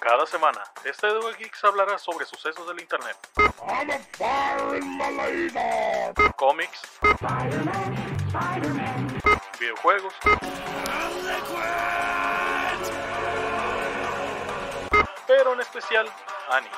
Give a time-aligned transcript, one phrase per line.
[0.00, 3.16] Cada semana, este Dual Geeks hablará sobre sucesos del internet,
[6.36, 6.82] cómics,
[9.58, 10.14] videojuegos,
[15.26, 16.10] pero en especial
[16.50, 16.76] anime,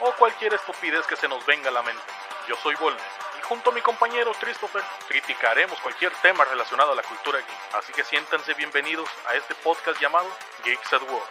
[0.00, 2.02] o cualquier estupidez que se nos venga a la mente.
[2.48, 3.19] Yo soy Volnes
[3.50, 7.74] junto a mi compañero Christopher criticaremos cualquier tema relacionado a la cultura geek.
[7.74, 10.28] Así que siéntanse bienvenidos a este podcast llamado
[10.64, 11.30] Geeks at Work.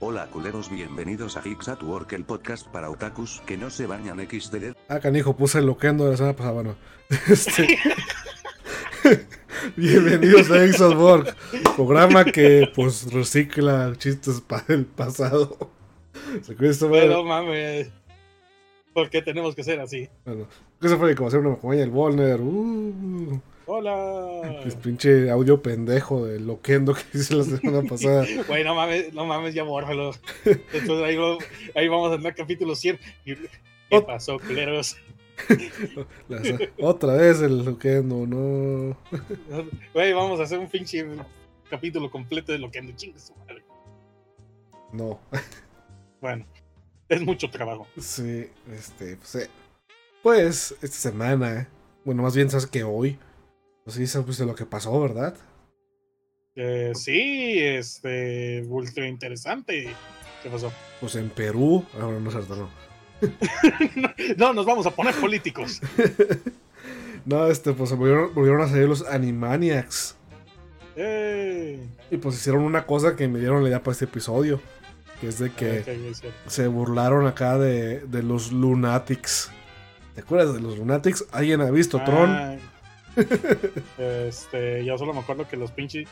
[0.00, 4.18] Hola culeros, bienvenidos a Geeks at Work, el podcast para otakus que no se bañan
[4.18, 4.76] XD.
[4.90, 6.76] Ah, canijo, puse el loquendo de la semana pasada, bueno.
[7.30, 7.78] Este...
[9.76, 11.36] Bienvenidos a Exodwork,
[11.76, 15.56] programa que pues recicla chistes para el pasado.
[16.90, 17.90] Pero mames.
[18.92, 20.08] ¿Por qué tenemos que ser así?
[20.24, 20.46] Bueno,
[20.78, 22.40] Christopher y como siempre me acompaña el Volner.
[22.40, 24.62] Uh, Hola.
[24.64, 28.26] el pinche audio pendejo de loquendo que hice la semana pasada.
[28.48, 30.12] Güey, no mames, no mames, ya bórralo.
[30.44, 31.16] Entonces ahí,
[31.74, 32.98] ahí vamos a andar capítulo 100.
[33.24, 34.96] ¿Qué pasó, culeros?
[36.80, 38.96] Otra vez el loquendo, no.
[39.94, 41.06] Güey, vamos a hacer un pinche
[41.70, 43.64] capítulo completo de lo que ando chingue su madre.
[44.92, 45.18] No.
[46.20, 46.46] Bueno,
[47.08, 47.86] es mucho trabajo.
[47.98, 49.50] Sí, este, pues, eh,
[50.22, 51.68] pues esta semana,
[52.04, 53.18] bueno, más bien sabes que hoy,
[53.84, 55.34] pues sí, sabes de lo que pasó, ¿verdad?
[56.54, 59.88] Eh, sí, este, ultra interesante.
[60.42, 60.72] ¿Qué pasó?
[61.00, 62.91] Pues en Perú, ahora no es cierto, no.
[64.36, 65.80] No, nos vamos a poner políticos.
[67.24, 70.16] No, este, pues volvieron, volvieron a salir los Animaniacs.
[70.96, 71.78] Eh,
[72.10, 74.60] Y pues hicieron una cosa que me dieron la idea para este episodio.
[75.20, 76.12] Que es de que
[76.48, 79.52] se burlaron acá de, de los Lunatics.
[80.16, 81.24] ¿Te acuerdas de los Lunatics?
[81.30, 82.30] ¿Alguien ha visto Tron?
[82.30, 82.56] Ah,
[83.98, 86.08] este, yo solo me acuerdo que los pinches.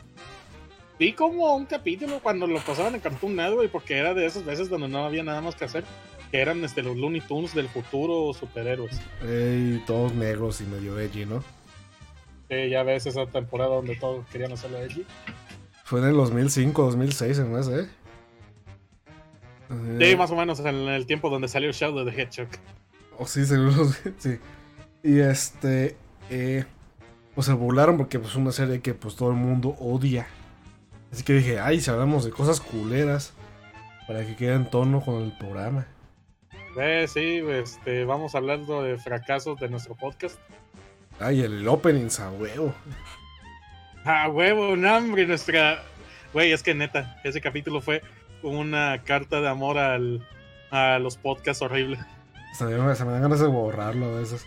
[0.96, 4.68] Vi como un capítulo cuando lo pasaban en Cartoon Network, porque era de esas veces
[4.68, 5.82] donde no había nada más que hacer.
[6.30, 9.00] Que eran este, los Looney Tunes del futuro superhéroes.
[9.26, 11.42] Ey, todos negros y medio edgy, ¿no?
[12.48, 15.04] Eh, ya ves esa temporada donde todos querían hacerlo allí.
[15.84, 17.88] Fue en el 2005, 2006, en ese, ¿eh?
[19.68, 22.48] Sí, Eh, más o menos en el tiempo donde salió Shadow the Hedgehog.
[23.18, 23.86] O sí, seguro,
[24.18, 24.38] sí.
[25.02, 25.96] Y este,
[26.28, 26.64] eh,
[27.34, 30.26] pues se burlaron porque pues, es una serie que pues todo el mundo odia.
[31.12, 33.32] Así que dije, ay, si hablamos de cosas culeras,
[34.06, 35.86] para que quede en tono con el programa.
[36.76, 40.38] Eh, sí, este, vamos hablando de fracasos de nuestro podcast.
[41.18, 42.74] Ay, el opening a huevo.
[44.04, 45.82] Ah, huevo, un hambre, nuestra.
[46.32, 48.02] Güey, es que neta, ese capítulo fue
[48.42, 50.26] una carta de amor al,
[50.70, 52.00] a los podcasts horribles.
[52.56, 54.46] Se me, se me dan ganas de borrarlo a veces.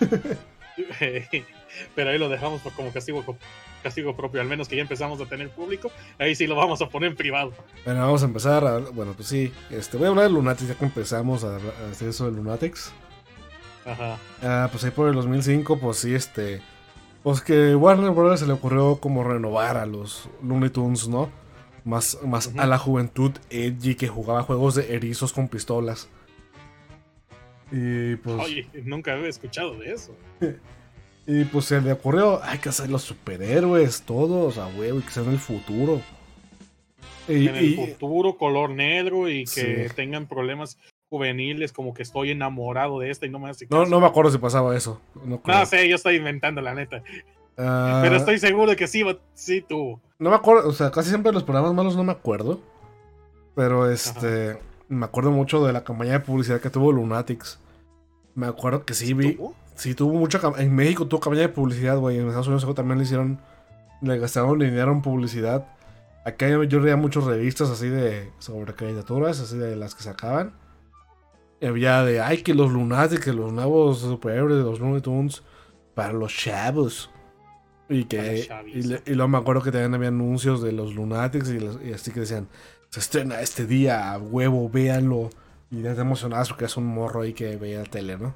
[1.94, 3.24] Pero ahí lo dejamos por como castigo,
[3.82, 5.90] castigo propio, al menos que ya empezamos a tener público.
[6.18, 7.52] Ahí sí lo vamos a poner en privado.
[7.84, 10.74] Bueno, vamos a empezar a, Bueno, pues sí, este, voy a hablar de Lunatics ya
[10.74, 12.92] que empezamos a, a hacer eso de Lunatics.
[13.84, 14.18] Ajá.
[14.42, 16.62] Ah, pues ahí por el 2005, pues sí, este.
[17.22, 18.40] Pues que Warner Bros.
[18.40, 21.30] se le ocurrió como renovar a los Looney Tunes, ¿no?
[21.84, 26.08] Más, más a la juventud edgy que jugaba juegos de erizos con pistolas.
[27.72, 28.36] Y pues.
[28.38, 30.14] Oye, nunca había escuchado de eso.
[31.24, 35.10] Y pues se le ocurrió, hay que hacer los superhéroes todos a huevo y que
[35.12, 36.00] sean el futuro.
[37.28, 39.94] Y, en el y- futuro, color negro y que Sí.
[39.94, 40.78] tengan problemas
[41.10, 43.90] juveniles, como que estoy enamorado de esta y no me hace no, caso.
[43.92, 45.00] no me acuerdo si pasaba eso.
[45.24, 45.40] No.
[45.44, 47.04] No sé, yo estoy inventando la neta.
[47.56, 49.04] Ah, Pero estoy seguro de que sí,
[49.34, 50.00] sí tuvo.
[50.18, 52.60] No me acuerdo, o sea, casi siempre los programas malos no me acuerdo.
[53.54, 54.58] Pero este.
[54.88, 57.60] Me acuerdo mucho de la campaña de publicidad que tuvo Lunatics.
[58.34, 59.34] Me acuerdo que sí vi.
[59.34, 59.54] ¿Tuvo?
[59.74, 60.40] Sí, tuvo mucha.
[60.58, 62.18] En México tuvo campaña de publicidad, güey.
[62.18, 63.38] En Estados Unidos también le hicieron.
[64.00, 65.66] Le gastaron dinero en publicidad.
[66.24, 68.30] Acá yo, leía muchas revistas así de.
[68.38, 70.52] Sobre caricaturas, así de las que sacaban.
[71.60, 72.20] Y había de.
[72.20, 75.42] Ay, que los Lunatics, que los nuevos superhéroes de los Looney Tunes.
[75.94, 77.10] Para los chavos.
[77.88, 78.48] Y que.
[78.72, 81.50] Y, le- y luego me acuerdo que también había anuncios de los Lunatics.
[81.50, 82.48] Y, los- y así que decían.
[82.90, 85.30] Se estrena este día, a huevo, véanlo.
[85.72, 88.34] Y ya te emocionadas porque es un morro ahí que veía la tele, ¿no?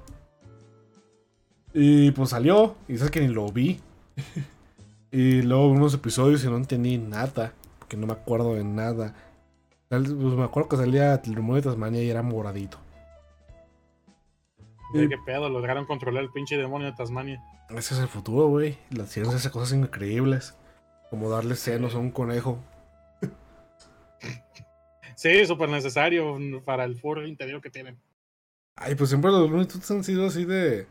[1.75, 3.79] Y pues salió, y sabes que ni lo vi.
[5.13, 9.15] y luego unos episodios y no entendí nada, porque no me acuerdo de nada.
[9.91, 12.79] Pues me acuerdo que salía el rumor de Tasmania y era moradito.
[14.95, 15.51] ¿De qué pedo?
[15.51, 17.43] Lograron controlar el pinche demonio de Tasmania.
[17.69, 18.79] Ese es el futuro, güey.
[18.91, 20.57] La ciencia hace cosas increíbles.
[21.11, 22.59] Como darle senos a un conejo.
[25.17, 27.99] Sí, súper necesario para el foro interior que tienen.
[28.77, 30.87] Ay, pues siempre los Looney Tunes han sido así de,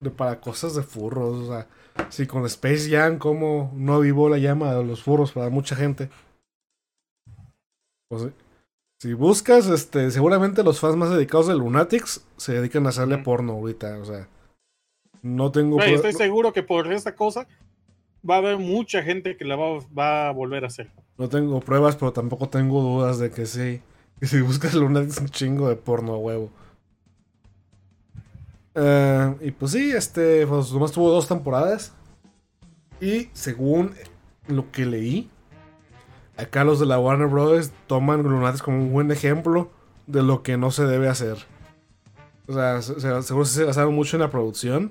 [0.00, 1.36] de para cosas de furros.
[1.36, 1.68] O sea,
[2.08, 6.08] sí, con Space Jam, como no avivó la llama de los furros para mucha gente.
[8.08, 8.28] Pues, sí.
[9.02, 13.52] si buscas, este, seguramente los fans más dedicados de Lunatics se dedican a hacerle porno
[13.52, 13.98] ahorita.
[13.98, 14.26] O sea,
[15.20, 15.76] no tengo.
[15.76, 17.46] Pro- estoy seguro que por esta cosa
[18.28, 20.90] va a haber mucha gente que la va, va a volver a hacer.
[21.22, 23.80] No tengo pruebas, pero tampoco tengo dudas de que sí.
[24.18, 26.50] Que si buscas Lunatics, un chingo de porno a huevo.
[28.74, 31.92] Eh, y pues sí, este, pues nomás tuvo dos temporadas.
[33.00, 33.92] Y según
[34.48, 35.30] lo que leí,
[36.36, 37.70] acá los de la Warner Bros.
[37.86, 39.70] toman Lunatics como un buen ejemplo
[40.08, 41.36] de lo que no se debe hacer.
[42.48, 44.90] O sea, se- se- seguro se gastaron mucho en la producción.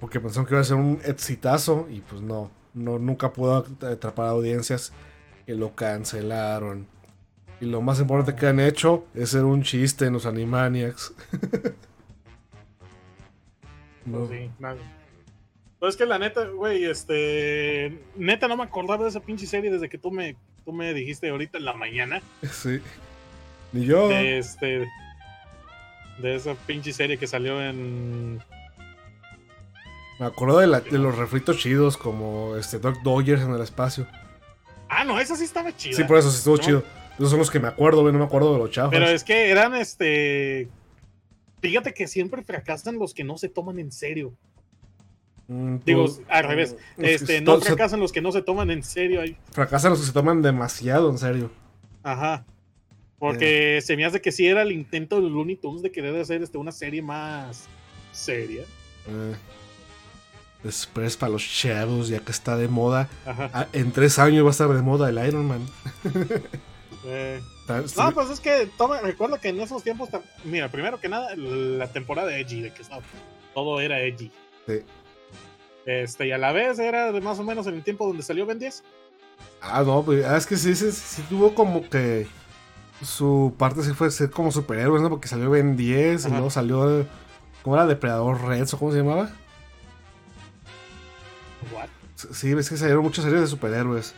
[0.00, 1.86] Porque pensaron que iba a ser un exitazo.
[1.90, 4.92] Y pues no, no nunca pudo atrapar audiencias
[5.46, 6.86] que lo cancelaron.
[7.60, 11.14] Y lo más importante que han hecho es ser un chiste en los Animaniacs.
[14.04, 14.26] no.
[14.26, 14.76] Pues sí, nada.
[15.78, 17.98] Pues es que la neta, güey, este.
[18.16, 21.28] Neta, no me acordaba de esa pinche serie desde que tú me, tú me dijiste
[21.28, 22.20] ahorita en la mañana.
[22.50, 22.80] Sí.
[23.72, 24.08] Ni yo.
[24.08, 24.86] De este.
[26.22, 28.40] De esa pinche serie que salió en.
[30.18, 34.06] Me acuerdo de, la- de los refritos chidos como este Doc Dodgers en el espacio.
[34.88, 35.96] Ah, no, esa sí estaba chida.
[35.96, 36.62] Sí, por eso sí estuvo No.
[36.62, 36.84] chido.
[37.18, 38.12] Esos son los que me acuerdo, güey.
[38.12, 38.90] No me acuerdo de los chafas.
[38.90, 40.68] Pero es que eran este.
[41.62, 44.34] Fíjate que siempre fracasan los que no se toman en serio.
[45.48, 46.76] Mm, Digo, pues, al revés.
[46.98, 49.36] que Este, no fracasan los que no se toman en serio ahí.
[49.52, 51.50] fracasan los que se toman demasiado en serio.
[52.02, 52.44] Ajá.
[53.18, 56.42] Porque se me hace que sí era el intento de Looney Tunes de querer hacer
[56.42, 57.64] este, una serie más
[58.12, 58.62] seria.
[59.08, 59.34] Eh,
[60.66, 63.08] después para los chavos, ya que está de moda.
[63.24, 63.50] Ajá.
[63.52, 65.66] Ah, en tres años va a estar de moda el Iron Man.
[67.08, 67.40] Eh,
[67.96, 70.08] No, pues es que toma, recuerdo que en esos tiempos,
[70.42, 73.00] mira, primero que nada, la temporada Edgy, de que estaba,
[73.54, 74.32] todo era Edgy.
[74.66, 74.82] Sí.
[75.86, 78.44] Este, y a la vez era de más o menos en el tiempo donde salió
[78.44, 78.82] Ben 10.
[79.60, 82.26] Ah, no, pues ah, es que sí, sí, sí tuvo como que
[83.02, 85.08] su parte sí fue ser como superhéroes, ¿no?
[85.10, 87.06] Porque salió Ben 10 y luego salió,
[87.62, 87.86] ¿cómo era?
[87.86, 89.30] Depredador Red o cómo se llamaba.
[91.72, 91.88] What?
[92.14, 94.14] Sí, ves que salieron muchas series de superhéroes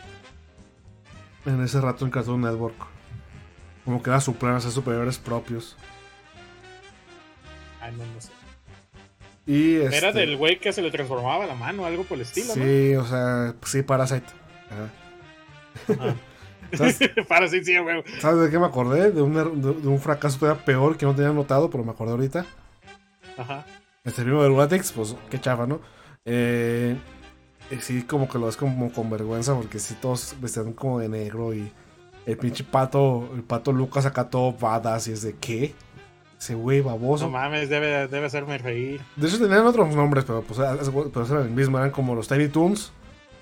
[1.45, 2.75] en ese rato en Cartoon Network.
[3.85, 5.75] Como que era supremo, hacer superhéroes propios.
[7.81, 8.29] Ay, no, no sé.
[9.45, 12.53] Y Era este, del güey que se le transformaba la mano, algo por el estilo,
[12.53, 14.27] Sí, o sea, pues sí, Parasite.
[14.69, 16.03] Ajá.
[16.03, 16.15] Ajá.
[16.77, 18.03] ¿Sabes, Para sí, sí, güey.
[18.21, 19.11] sabes de qué me acordé?
[19.11, 21.91] De un, er- de, de un fracaso todavía peor que no tenía notado, pero me
[21.91, 22.45] acordé ahorita.
[23.37, 23.65] Ajá.
[24.03, 25.81] Este primo de Lunatics, pues qué chafa, ¿no?
[26.25, 26.95] Eh,
[27.81, 31.53] sí, como que lo ves como con vergüenza, porque sí, todos vestían como de negro
[31.53, 31.71] y
[32.25, 35.73] el pinche pato, el pato Lucas acá todo badass y es de ¿qué?
[36.39, 37.25] Ese güey baboso.
[37.25, 39.01] No mames, debe, debe hacerme reír.
[39.15, 40.77] De hecho tenían otros nombres, pero pues ah,
[41.13, 42.91] pero eran el mismo, eran como los Tiny Toons,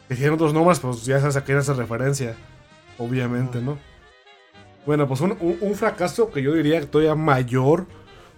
[0.07, 2.35] que tienen otros nombres, pues ya sabes a qué hace referencia,
[2.97, 3.77] obviamente, ¿no?
[4.85, 7.85] Bueno, pues un, un- un fracaso que yo diría que todavía mayor,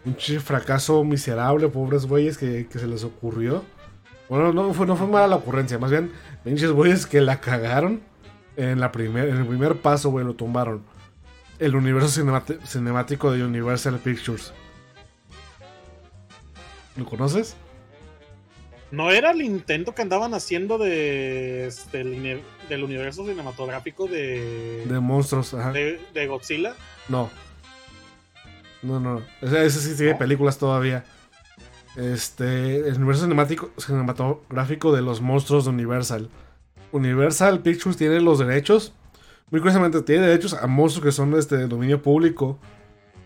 [0.04, 3.64] un fracaso miserable, pobres güeyes que, que se les ocurrió.
[4.30, 6.12] Bueno, no fue, no fue mala la ocurrencia, más bien,
[6.44, 8.02] pinches güeyes que la cagaron
[8.56, 10.84] en, la primer, en el primer paso, güey, lo tumbaron.
[11.58, 12.08] El universo
[12.66, 14.54] cinemático de Universal Pictures.
[16.96, 17.56] ¿Lo conoces?
[18.92, 25.00] ¿No era el intento que andaban haciendo de este, el del universo cinematográfico de, De
[25.00, 25.72] monstruos, ajá.
[25.72, 26.74] de, de Godzilla?
[27.08, 27.30] No.
[28.82, 29.22] No, no.
[29.42, 30.18] Ese, ese sí tiene ¿No?
[30.18, 31.04] películas todavía.
[31.96, 32.88] Este.
[32.88, 36.30] El universo cinemático, cinematográfico de los monstruos de Universal.
[36.92, 38.94] Universal Pictures tiene los derechos.
[39.52, 42.60] Muy curiosamente, tiene derechos a monstruos que son este, de dominio público.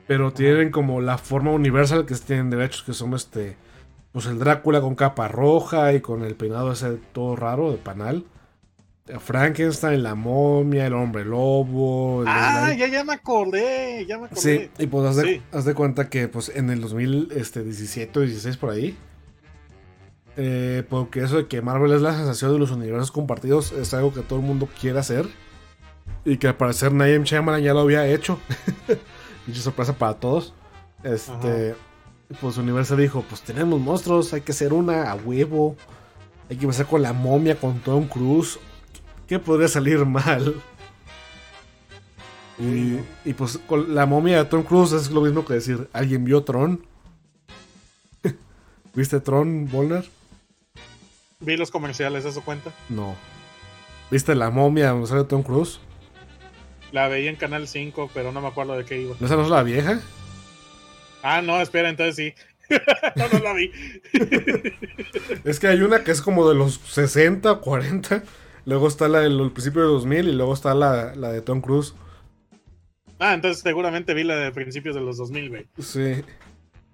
[0.07, 3.57] Pero tienen como la forma Universal que tienen derechos que son este.
[4.11, 8.25] Pues el Drácula con capa roja y con el peinado ese todo raro de panal.
[9.19, 12.21] Frankenstein, la momia, el hombre lobo.
[12.21, 14.41] el Ah, el- ya, ya me acordé, ya me acordé.
[14.41, 15.41] Sí, y pues haz de, Sí.
[15.51, 18.97] haz de cuenta que pues en el 2017 o 16 por ahí.
[20.35, 24.11] eh, porque eso de que Marvel es la sensación de los universos compartidos es algo
[24.13, 25.27] que todo el mundo quiere hacer.
[26.25, 28.39] Y que al parecer Naim Shyamalan ya lo había hecho.
[29.45, 30.53] Pinche sorpresa para todos.
[31.03, 31.75] Este.
[32.41, 35.75] Pues Universal dijo: Pues tenemos monstruos, hay que hacer una a huevo.
[36.49, 38.57] Hay que empezar con la momia, con Tom Cruise.
[39.27, 40.61] ¿Qué podría salir mal?
[42.59, 46.23] Y, y, pues con la momia de Tom Cruise es lo mismo que decir, ¿alguien
[46.23, 46.85] vio Tron?
[48.93, 50.05] ¿Viste Tron, Volner?
[51.39, 52.71] Vi los comerciales, ¿eso cuenta?
[52.89, 53.15] No.
[54.11, 55.79] ¿Viste la momia donde sale Tom Cruise?
[56.91, 59.15] La veía en Canal 5, pero no me acuerdo de qué iba.
[59.19, 59.99] ¿Esa no es la vieja?
[61.23, 62.33] Ah, no, espera, entonces sí.
[63.15, 63.71] no, no la vi.
[65.43, 68.23] Es que hay una que es como de los 60, 40.
[68.65, 71.93] Luego está la del principio de 2000 y luego está la, la de Tom Cruise.
[73.19, 75.67] Ah, entonces seguramente vi la de principios de los 2000, güey.
[75.79, 76.23] Sí.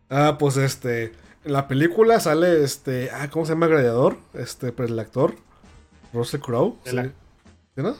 [0.09, 1.11] Ah, pues este.
[1.45, 3.09] En la película sale este.
[3.11, 4.17] Ah, ¿cómo se llama el gladiador?
[4.33, 5.35] Este, pues el actor.
[6.13, 6.75] Russell Crowe.
[6.85, 6.97] El Sí.
[6.97, 7.11] ac-
[7.75, 7.95] ¿Sí, no?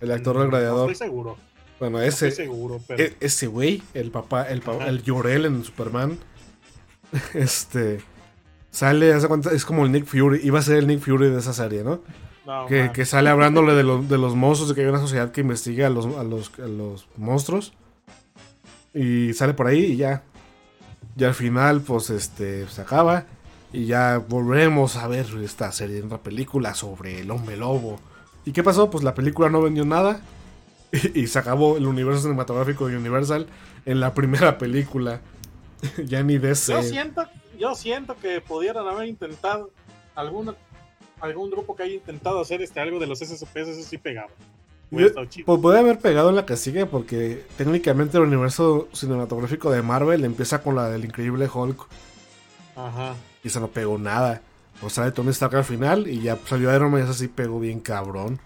[0.00, 0.90] El actor del No gladiador.
[0.92, 1.36] estoy seguro.
[1.80, 2.28] Bueno, No ese.
[2.28, 3.02] estoy seguro, pero.
[3.04, 6.18] e- ese güey, el papá, el, papá, el Llorel en Superman.
[7.34, 8.00] Este.
[8.70, 10.40] Sale, hace cuenta, es como el Nick Fury.
[10.44, 12.02] Iba a ser el Nick Fury de esa serie, ¿no?
[12.48, 15.42] No, que, sale hablándole de, los- de los monstruos, de que hay una sociedad que
[15.42, 17.74] investiga a los, a los, a los monstruos.
[18.94, 20.22] Y sale por ahí y ya.
[21.14, 23.26] Y al final, pues, este, se acaba.
[23.70, 28.00] Y ya volvemos a ver esta serie, una película sobre el hombre lobo.
[28.46, 28.88] ¿Y qué pasó?
[28.88, 30.22] Pues la película no vendió nada.
[30.90, 33.46] Y, y se acabó el universo cinematográfico de Universal
[33.84, 35.20] en la primera película.
[36.06, 36.72] ya ni DC.
[36.72, 37.26] Yo siento,
[37.58, 39.70] yo siento que pudieran haber intentado
[40.14, 40.54] alguna,
[41.20, 44.30] algún grupo que haya intentado hacer este algo de los SSPs, eso sí pegaba.
[44.90, 45.08] Yo-.
[45.44, 50.24] Pues puede haber pegado en la que sigue porque técnicamente el universo cinematográfico de Marvel
[50.24, 51.86] empieza con la del increíble Hulk
[52.76, 53.14] Ajá.
[53.44, 54.40] y se no pegó nada.
[54.80, 57.58] O sale Tony Stark al final y ya salió Iron Man y eso sí pegó
[57.58, 58.40] bien cabrón.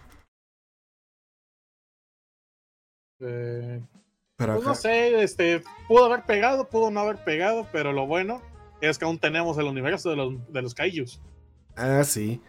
[3.21, 3.81] Eh,
[4.37, 8.43] Pero pues no sé, este, pudo haber pegado, pudo no haber pegado, pero lo bueno
[8.81, 11.21] es que aún tenemos el universo de los, de los kaijus.
[11.77, 12.41] Ah, sí.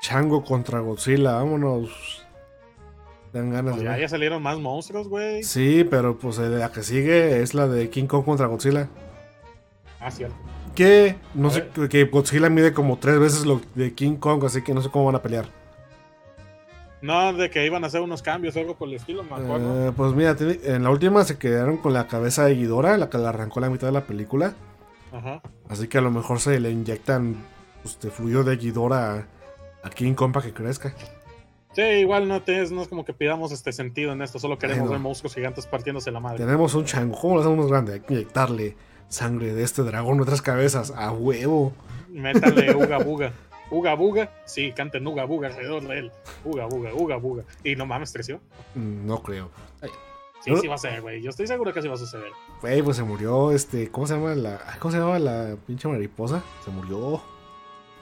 [0.00, 2.24] Chango contra Godzilla, vámonos.
[3.32, 4.00] Dan ganas Pues de ya, ver.
[4.00, 5.42] ya salieron más monstruos, güey.
[5.42, 8.88] Sí, pero pues eh, la que sigue es la de King Kong contra Godzilla.
[10.00, 10.36] Ah, cierto.
[10.74, 11.88] Que no A sé, ver.
[11.88, 15.06] que- Godzilla mide como tres veces lo de King Kong, así que no sé cómo
[15.06, 15.46] van a pelear.
[17.00, 19.88] No, de que iban a hacer unos cambios o algo por el estilo, me acuerdo.
[19.88, 23.18] Eh, pues mira, en la última se quedaron con la cabeza de Ghidorah, la que
[23.18, 24.54] le arrancó la mitad de la película.
[25.12, 25.40] Ajá.
[25.68, 27.36] Así que a lo mejor se le inyectan
[27.82, 29.26] pues, de fluido de Ghidorah
[29.82, 30.94] a, a King Kong para que crezca.
[31.74, 34.80] Sí, igual no, te- no es como que pidamos este sentido en esto, solo queremos
[34.80, 34.92] Bueno.
[34.92, 36.38] ver monstruos gigantes partiéndose la madre.
[36.38, 37.92] Tenemos un chango, ¿cómo lo hacemos grande?
[37.94, 38.76] Hay que inyectarle
[39.08, 41.72] sangre de este dragón en otras cabezas, a huevo.
[42.10, 43.32] Métanle uga buga.
[43.70, 46.12] Uga buga, sí, canten uga buga alrededor de él.
[46.42, 47.44] Uga buga, uga buga.
[47.62, 48.40] Y no mames, creció.
[48.74, 49.50] Mm, No creo.
[50.42, 51.20] Sí, sí va a ser, güey.
[51.20, 52.30] Yo estoy seguro que sí va a suceder.
[52.62, 56.42] Güey, pues se murió este, ¿cómo se llama la, cómo se llama la pinche mariposa?
[56.64, 57.20] Se murió.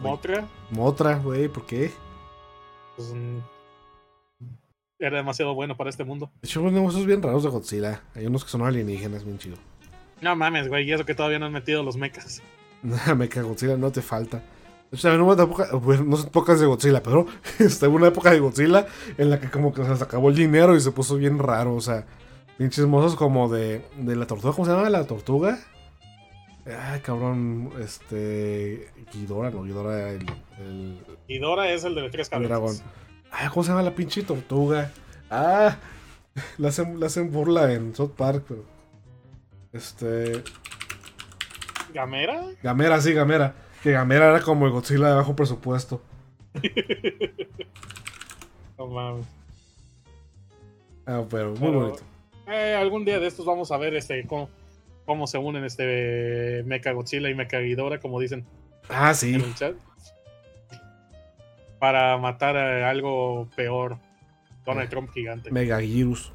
[0.00, 1.90] Motra, Motra, güey, ¿por qué?
[2.96, 3.12] pues.
[3.14, 3.38] mm,
[4.98, 6.30] Era demasiado bueno para este mundo.
[6.42, 8.02] De hecho, unos negocios bien raros de Godzilla.
[8.14, 9.56] Hay unos que son alienígenas, bien chido.
[10.20, 10.88] No mames, güey.
[10.88, 12.42] Y eso que todavía no han metido los mechas.
[13.16, 14.38] Me cago, Godzilla no te falta.
[14.90, 17.26] De hecho, también hubo una época, bueno, no son épocas de Godzilla, pero
[17.58, 18.86] hubo una época de Godzilla
[19.18, 21.74] en la que como que se les acabó el dinero y se puso bien raro,
[21.74, 22.06] o sea,
[22.56, 24.88] pinches mozos como de, de la tortuga, ¿cómo se llama?
[24.88, 25.58] ¿La tortuga?
[26.66, 28.90] Ay, cabrón, este...
[29.12, 30.26] Ghidorah, no, Ghidorah el,
[30.58, 31.00] el,
[31.68, 32.48] es el de tres el cabezas.
[32.48, 32.76] dragón.
[33.30, 34.90] Ay, ¿cómo se llama la pinche tortuga?
[35.30, 35.76] Ah,
[36.58, 38.64] le hacen, le hacen burla en South Park, pero...
[39.72, 40.42] Este...
[41.94, 42.44] ¿Gamera?
[42.62, 43.54] Gamera, sí, Gamera.
[43.82, 46.02] Que Gamera era como el Godzilla de bajo presupuesto.
[48.78, 49.26] No mames.
[51.06, 52.02] Ah, pero muy Pero- bonito.
[52.46, 54.48] Eh, algún día de estos vamos a ver este cómo,
[55.06, 58.44] cómo se unen este Mecha Godzilla y Mecha Ghidorah, como dicen
[58.90, 59.34] Ah, en sí.
[59.34, 59.74] el chat.
[61.78, 63.98] Para matar a algo peor.
[64.64, 65.50] Donald Trump gigante.
[65.52, 66.32] Mega Virus.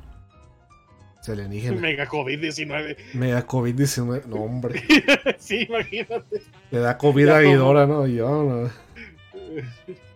[1.22, 1.80] Se alienígena.
[1.80, 2.98] Mega COVID-19.
[3.14, 4.26] Mega COVID-19.
[4.26, 4.82] No, hombre.
[5.38, 6.42] sí, imagínate.
[6.72, 7.42] Le da COVID Ya a.
[7.42, 8.08] Ghidorah, ¿no?
[8.08, 8.70] Yo, no.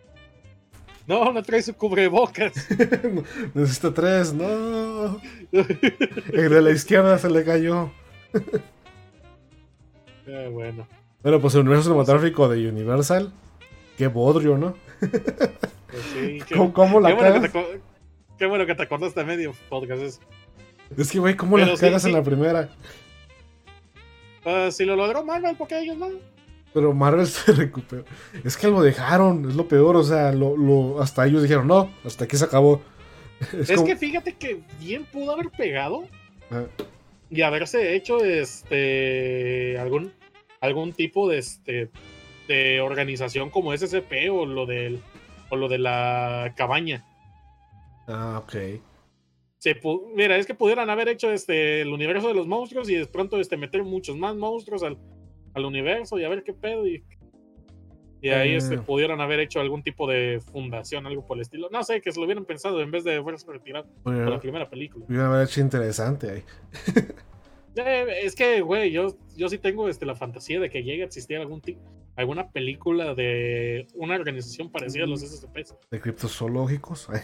[1.07, 2.51] No, no trae su cubrebocas.
[3.53, 5.21] Necesita tres, no.
[5.51, 7.91] El de la izquierda se le cayó.
[10.27, 10.87] Eh, bueno,
[11.21, 13.31] Pero pues el universo cinematográfico de Universal.
[13.97, 14.75] Qué bodrio, ¿no?
[14.99, 16.39] pues sí.
[16.47, 17.81] Qué, ¿Cómo, cómo la qué bueno que te,
[18.39, 20.01] qué bueno que te acordaste de medio podcast.
[20.01, 20.19] Es,
[20.97, 22.69] Es que, güey, ¿cómo la Pero sí, cagas en la primera?
[24.45, 26.07] Ah, si lo logró Marvel, porque ellos no.
[26.73, 28.03] Pero Marvel se recuperó.
[28.43, 29.95] Es que lo dejaron, es lo peor.
[29.97, 32.81] O sea, lo, lo, hasta ellos dijeron, no, hasta aquí se acabó.
[33.53, 36.05] Es, Es como- que fíjate que bien pudo haber pegado
[36.49, 36.63] Ah,
[37.29, 40.13] y haberse hecho este algún
[40.61, 41.89] algún tipo de este
[42.47, 44.99] de organización como SCP o lo del
[45.49, 47.05] o lo de la cabaña.
[48.07, 48.55] ah, ok.
[49.57, 49.79] Se
[50.15, 53.39] mira, es que pudieran haber hecho este el universo de los monstruos y de pronto
[53.39, 54.97] este meter muchos más monstruos al,
[55.55, 57.03] al universo y a ver qué pedo y,
[58.25, 58.79] Y ahí este, Eh.
[58.79, 61.69] pudieron haber hecho algún tipo de fundación, algo por el estilo.
[61.71, 64.67] No sé, que se lo hubieran pensado en vez de haberse retirado por la primera
[64.69, 65.05] película.
[65.07, 66.43] hubiera haber hecho interesante ahí.
[67.77, 71.07] Eh, es que, güey, yo, yo sí tengo este, la fantasía de que llegue a
[71.07, 71.81] existir algún tipo,
[72.15, 75.75] alguna película de una organización parecida a los SCPs.
[75.91, 77.09] De criptozoológicos.
[77.09, 77.19] Ay.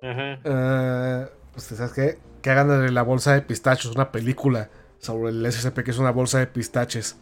[0.00, 0.40] Ajá.
[0.44, 2.18] Eh, pues, ¿sabes qué?
[2.40, 6.10] Que hagan de la bolsa de pistachos una película sobre el SCP, que es una
[6.10, 7.20] bolsa de pistaches.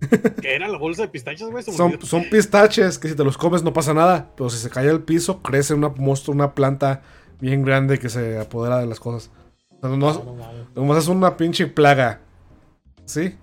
[0.42, 1.62] ¿Qué era la bolsa de pistachos, güey?
[1.64, 4.88] Son, son pistaches que si te los comes no pasa nada, pero si se cae
[4.88, 7.02] al piso, crece una monstruo, una planta
[7.40, 9.30] bien grande que se apodera de las cosas.
[9.70, 10.66] O sea, no, No, no mames.
[10.74, 12.20] Nomás es una pinche plaga.
[13.04, 13.34] ¿Sí?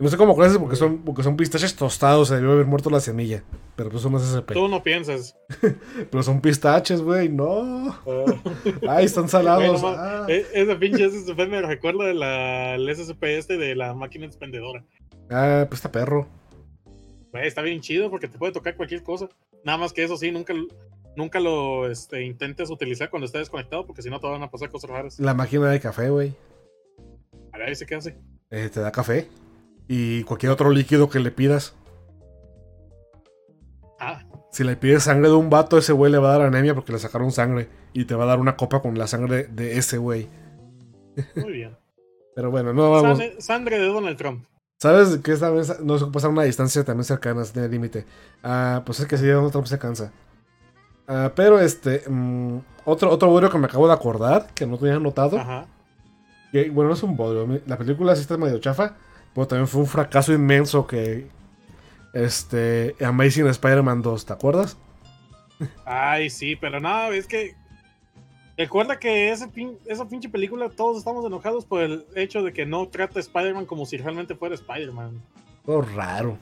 [0.00, 2.28] No sé cómo crece porque son, porque son pistaches tostados.
[2.28, 3.42] Se debió haber muerto la semilla.
[3.74, 4.52] Pero pues son SCP.
[4.52, 5.36] Tú no piensas.
[6.10, 7.28] Pero son pistaches, güey.
[7.28, 7.88] No.
[7.88, 8.42] Ah.
[8.88, 9.82] Ay, están salados.
[9.82, 10.26] no mames, Ah.
[10.28, 14.84] e- Ese pinche SCP me recuerda de la, el SCP este de la máquina expendedora.
[15.30, 16.28] Ah, pues está perro.
[17.32, 19.28] Güey, está bien chido porque te puede tocar cualquier cosa.
[19.64, 20.54] Nada más que eso sí, nunca,
[21.16, 24.70] nunca lo este, intentes utilizar cuando estés desconectado porque si no te van a pasar
[24.70, 25.18] cosas raras.
[25.18, 26.34] La máquina de café, güey.
[27.52, 28.16] A ver, ¿ese qué hace?
[28.50, 29.26] Eh, te da café.
[29.88, 31.74] Y cualquier otro líquido que le pidas.
[33.98, 36.74] Ah, Si le pides sangre de un vato, ese güey le va a dar anemia
[36.74, 37.68] porque le sacaron sangre.
[37.92, 40.28] Y te va a dar una copa con la sangre de ese güey.
[41.36, 41.76] muy bien.
[42.34, 43.18] Pero bueno, no vamos.
[43.18, 44.44] Sangre, sangre de Donald Trump.
[44.76, 48.04] ¿Sabes que esta vez no se puede pasar una distancia también cercana, tiene límite?
[48.44, 50.12] Ah, pues es que si Donald Trump se cansa.
[51.08, 55.00] Ah, pero este, mm, otro, otro bodrio que me acabo de acordar, que no tenía
[55.00, 55.38] notado.
[55.38, 55.66] Ajá.
[56.52, 57.60] que, bueno, no es un bodrio.
[57.66, 58.94] La película sí está medio chafa,
[59.38, 61.26] pero también fue un fracaso inmenso que.
[62.12, 64.76] Este, Amazing Spider-Man 2, ¿te acuerdas?
[65.84, 67.54] Ay, sí, pero no, es que.
[68.56, 72.66] Recuerda que ese pin- esa pinche película todos estamos enojados por el hecho de que
[72.66, 75.22] no trata a Spider-Man como si realmente fuera Spider-Man.
[75.64, 76.36] Todo raro.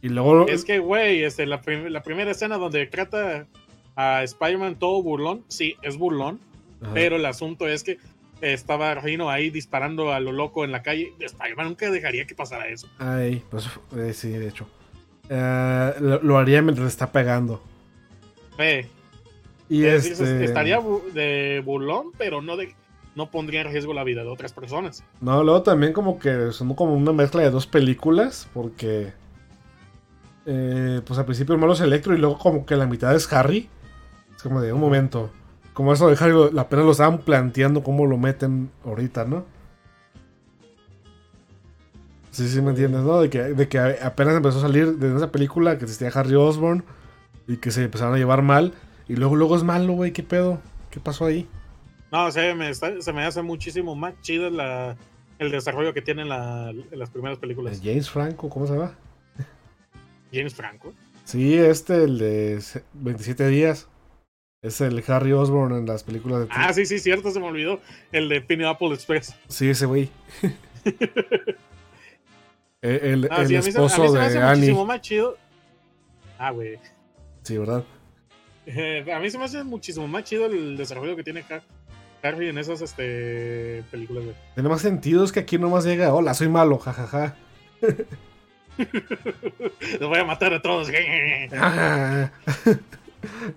[0.00, 0.46] Y luego.
[0.48, 3.46] Es que, güey, este, la, prim- la primera escena donde trata
[3.96, 6.40] a Spider-Man todo burlón, sí, es burlón,
[6.80, 6.92] Ajá.
[6.94, 7.98] pero el asunto es que
[8.42, 11.12] estaba Rino ahí disparando a lo loco en la calle.
[11.18, 12.88] Spider-Man nunca dejaría que pasara eso.
[12.98, 14.66] Ay, pues eh, sí, de hecho.
[15.28, 17.62] Eh, lo, lo haría mientras está pegando.
[18.58, 18.88] Ve,
[19.68, 20.44] Y es este.
[20.44, 22.74] estaría bu- de burlón, pero no de
[23.14, 25.04] no pondría en riesgo la vida de otras personas.
[25.20, 29.12] No, luego también como que son como una mezcla de dos películas, porque
[30.46, 33.30] eh, pues al principio el malo es Electro y luego como que la mitad es
[33.32, 33.68] Harry.
[34.34, 35.30] Es como de un momento.
[35.74, 39.44] Como eso de Harry, apenas lo estaban planteando cómo lo meten ahorita, ¿no?
[42.30, 43.20] Sí, sí, me entiendes, ¿no?
[43.20, 46.82] De que, de que apenas empezó a salir de esa película que existía Harry Osborn
[47.46, 48.72] y que se empezaron a llevar mal.
[49.08, 50.60] Y luego, luego es malo, güey, ¿qué pedo?
[50.90, 51.46] ¿Qué pasó ahí?
[52.10, 54.96] No, o sea, me está- se me hace muchísimo más chido la,
[55.38, 57.80] el desarrollo que tienen la- las primeras películas.
[57.82, 58.94] James Franco, ¿cómo se llama?
[60.32, 60.94] James Franco.
[61.24, 63.88] Sí, este, el de se- 27 días.
[64.62, 66.46] Es el Harry Osborn en las películas de...
[66.50, 67.80] Ah, sí, sí, cierto, se me olvidó.
[68.12, 69.34] El de Pineapple Express.
[69.48, 70.08] Sí, ese güey.
[72.80, 74.86] el el- Ah, el sí, a mí, se, a mí esposo se me hace muchísimo
[74.86, 75.36] más chido.
[76.38, 76.78] Ah, güey.
[77.42, 77.82] Sí, ¿verdad?
[78.66, 81.62] Eh, a mí se me hace muchísimo más chido el desarrollo que tiene Har-
[82.22, 84.36] Harry en esas este, películas, güey.
[84.54, 87.34] Tiene más sentido, es que aquí nomás llega, hola, soy malo, jajaja.
[89.98, 90.88] Los voy a matar a todos.
[93.22, 93.52] Ah.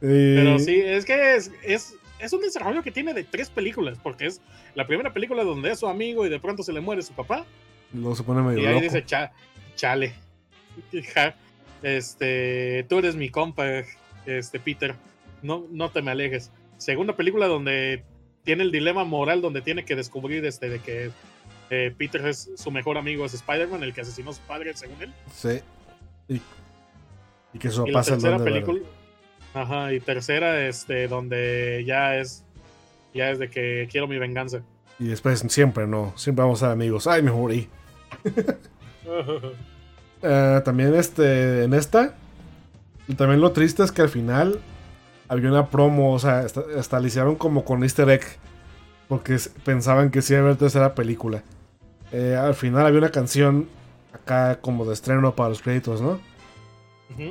[0.00, 4.26] Pero sí, es que es, es, es un desarrollo que tiene de tres películas, porque
[4.26, 4.40] es
[4.74, 7.46] la primera película donde es su amigo y de pronto se le muere su papá.
[7.92, 8.84] Luego se pone medio Y ahí loco.
[8.84, 9.32] dice, "Cha-
[9.76, 10.14] chale.
[11.82, 13.66] Este, tú eres mi compa,
[14.24, 14.94] este, Peter.
[15.42, 16.52] No, no te me alejes.
[16.76, 18.04] Segunda película donde
[18.44, 21.10] tiene el dilema moral donde tiene que descubrir este, de que
[21.70, 25.02] eh, Peter es su mejor amigo, es Spider-Man, el que asesinó a su padre, según
[25.02, 25.12] él.
[25.34, 25.58] Sí.
[26.28, 26.40] Y,
[27.52, 28.80] y que su Y la papá se tercera película.
[29.54, 32.44] Ajá, y tercera, este, donde ya es.
[33.14, 34.62] Ya es de que quiero mi venganza.
[34.98, 37.06] Y después siempre no, siempre vamos a ser amigos.
[37.06, 37.68] Ay, me morí.
[40.24, 42.14] Eh, también este, en esta.
[43.08, 44.60] Y también lo triste es que al final
[45.26, 48.22] había una promo, o sea, hasta, hasta le hicieron como con easter egg.
[49.08, 51.42] Porque pensaban que sí iba a haber tercera película.
[52.12, 53.68] Eh, al final había una canción
[54.12, 56.20] acá como de estreno para los créditos, ¿no?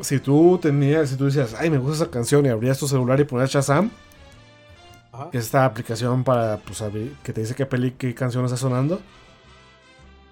[0.01, 3.19] Si tú tenías, si tú decías, ay, me gusta esa canción y abrías tu celular
[3.19, 3.89] y ponías Shazam,
[5.11, 5.29] Ajá.
[5.31, 6.83] que es esta aplicación para pues,
[7.23, 9.01] que te dice qué peli, qué canción está sonando.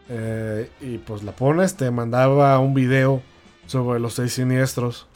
[0.09, 3.21] Eh, y pues la pones, te mandaba un video
[3.67, 5.07] sobre los seis siniestros.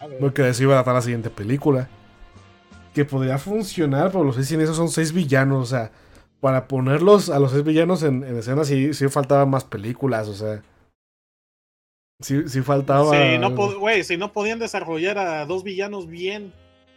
[0.00, 0.18] A ver.
[0.18, 1.88] Porque de eso iba a tratar la siguiente película.
[2.94, 5.62] Que podría funcionar, pero los seis siniestros son seis villanos.
[5.62, 5.92] O sea,
[6.40, 10.34] para ponerlos a los seis villanos en, en escena sí, sí faltaban más películas, o
[10.34, 10.62] sea.
[12.20, 13.10] Sí, sí faltaba.
[13.10, 13.54] Sí, no
[14.04, 16.52] si no podían desarrollar a dos villanos bien,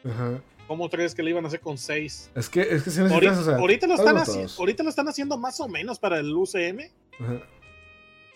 [0.05, 0.41] Ajá.
[0.67, 2.29] ¿cómo crees que le iban a hacer con seis?
[2.35, 3.55] Es que, es que sí Ahorita, o sea.
[3.55, 4.59] ahorita lo están hazlos haci- todos.
[4.59, 7.41] ahorita lo están haciendo más o menos para el UCM, Ajá.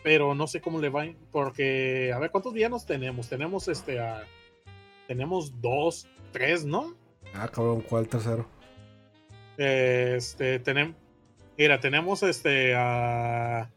[0.03, 3.27] pero no sé cómo le va, porque a ver cuántos villanos tenemos.
[3.27, 4.23] Tenemos este a
[5.07, 6.95] tenemos dos, tres, ¿no?
[7.33, 8.47] Ah, cabrón, ¿cuál tercero?
[9.57, 10.95] Este tenemos
[11.57, 13.71] Mira, tenemos este a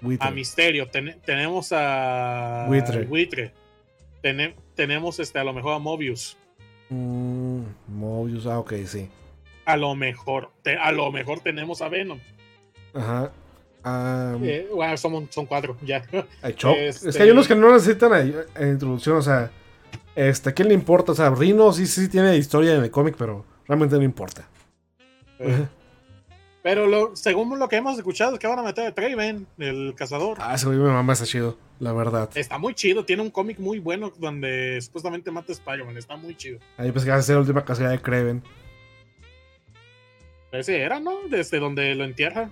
[0.00, 0.28] Buitre.
[0.28, 3.04] a Misterio, ten- tenemos a Buitre.
[3.04, 3.52] Buitre.
[4.22, 6.36] Tene- tenemos este a lo mejor a Mobius.
[6.90, 9.08] Mm, Mobius, ah, ok, sí.
[9.64, 12.18] A lo mejor, te- a lo mejor tenemos a Venom.
[12.94, 13.32] Ajá.
[14.42, 16.02] Eh, bueno, son, son cuatro, ya.
[16.42, 19.50] este- Es que hay unos que no necesitan introducción, o sea.
[20.16, 21.12] Este, ¿a quién le importa?
[21.12, 24.48] O sea, Rino sí, sí tiene historia en el cómic, pero realmente no importa.
[25.38, 25.66] Eh,
[26.66, 29.94] Pero lo, según lo que hemos escuchado es que van a meter a Traven, el
[29.94, 30.36] cazador.
[30.40, 32.28] Ah, ese güey mi mamá está chido, la verdad.
[32.34, 36.34] Está muy chido, tiene un cómic muy bueno donde supuestamente mata a Spider-Man, está muy
[36.36, 36.58] chido.
[36.76, 38.42] Ahí pues que va a ser la última casilla de Kraven.
[40.50, 41.28] Ese era, ¿no?
[41.30, 42.50] Desde donde lo entierra,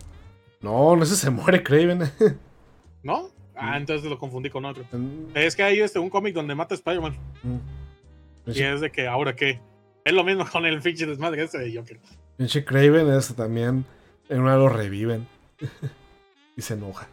[0.60, 2.08] No, no sé, se muere Kraven.
[3.02, 3.30] ¿no?
[3.56, 4.84] Ah, entonces lo confundí con otro.
[4.92, 7.16] Mm, Es que hay este, un cómic donde mata a Spider-Man.
[7.42, 8.50] mm.
[8.52, 9.58] Y es de que, ¿ahora qué?
[10.04, 11.98] Es lo mismo con el pinche desmadre ese de Joker.
[12.36, 13.84] Pinche Kraven, este también.
[14.28, 15.26] En una lo reviven.
[16.56, 17.08] y se enoja.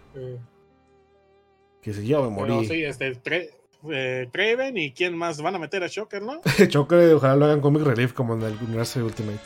[1.82, 2.68] Que si yo me Pero morí.
[2.68, 3.50] sí, este, Tre-
[3.92, 6.42] eh, Kraven y quién más van a meter a Shocker, ¿no?
[6.68, 9.40] Choque, ojalá lo hagan comic relief como en el universo de Ultimate.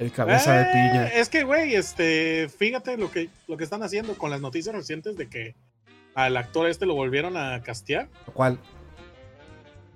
[0.00, 1.06] El cabeza de Eh, piña.
[1.08, 5.16] Es que, güey, este, fíjate lo que, lo que están haciendo con las noticias recientes
[5.16, 5.54] de que
[6.14, 8.08] al actor este lo volvieron a castear.
[8.32, 8.58] ¿Cuál?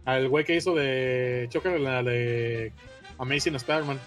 [0.04, 2.72] Al güey que hizo de Choker, la de
[3.18, 3.98] Amazing Spider-Man.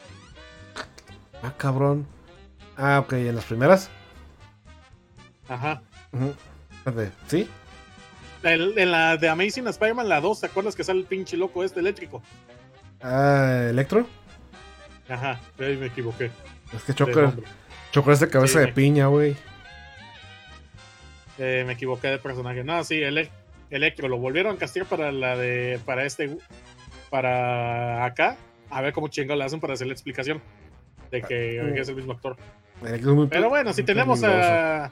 [1.43, 2.07] Ah, cabrón.
[2.77, 3.89] Ah, ok, en las primeras.
[5.47, 5.81] Ajá.
[6.85, 7.49] Espérate, ¿Sí?
[8.43, 11.63] El- en la de Amazing Spider-Man, la 2, ¿te acuerdas que sale el pinche loco
[11.63, 12.23] este eléctrico?
[13.01, 14.07] Ah, Electro.
[15.09, 16.31] Ajá, ahí me equivoqué.
[16.73, 17.31] Es que Choker.
[17.91, 19.35] Choker es de cabeza Sí, de me- piña, güey.
[21.37, 22.63] Eh, me equivoqué de personaje.
[22.63, 23.29] No, sí, Ele-
[23.69, 24.07] Electro.
[24.07, 25.79] Lo volvieron a castear para la de.
[25.85, 26.37] Para este.
[27.09, 28.37] Para acá.
[28.69, 30.41] A ver cómo chingo le hacen para hacer la explicación.
[31.11, 32.37] De que, que es el mismo actor.
[32.81, 34.49] Pero bueno, si tenemos peligroso.
[34.49, 34.91] a.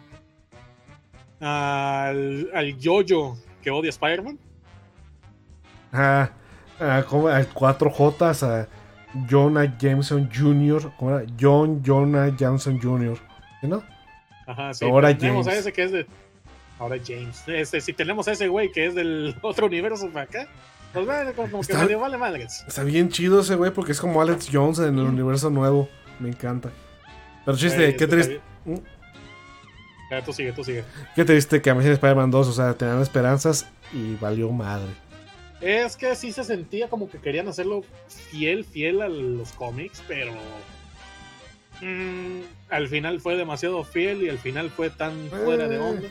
[1.42, 4.38] Al, al Yoyo que odia a Spider-Man.
[5.92, 6.30] Ah,
[6.80, 7.30] ah, ¿cómo?
[7.30, 8.68] A 4J, a
[9.30, 10.92] Jonah Jameson Jr.
[10.98, 11.26] ¿Cómo era?
[11.40, 13.18] John Jonah Jameson Jr.
[13.62, 13.82] ¿Sí, no?
[14.46, 14.86] Ajá, sí.
[14.86, 15.58] Ahora tenemos James.
[15.58, 16.06] a ese que es de.
[16.78, 17.44] Ahora James.
[17.48, 20.48] Este, si tenemos a ese güey que es del otro universo para acá.
[20.94, 22.64] Pues bueno, como, como que Está- medio vale madres.
[22.68, 25.88] Está bien chido ese güey porque es como Alex Jones en el universo nuevo.
[26.20, 26.70] Me encanta.
[27.46, 28.42] Pero chiste, qué triste.
[30.12, 30.84] Ya, tú sigue, tú sigue.
[31.16, 34.90] Qué triste que Amazing Spider-Man 2, o sea, tenían esperanzas y valió madre.
[35.62, 40.32] Es que sí se sentía como que querían hacerlo fiel, fiel a los cómics, pero
[41.82, 46.10] mm, al final fue demasiado fiel y al final fue tan fuera de onda.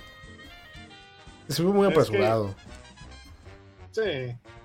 [1.48, 2.54] Se fue muy que- apresurado.
[3.90, 4.02] Sí.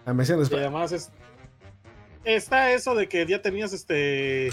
[0.06, 1.10] Amazing Y Spider- además es,
[2.25, 4.51] está eso de que ya tenías este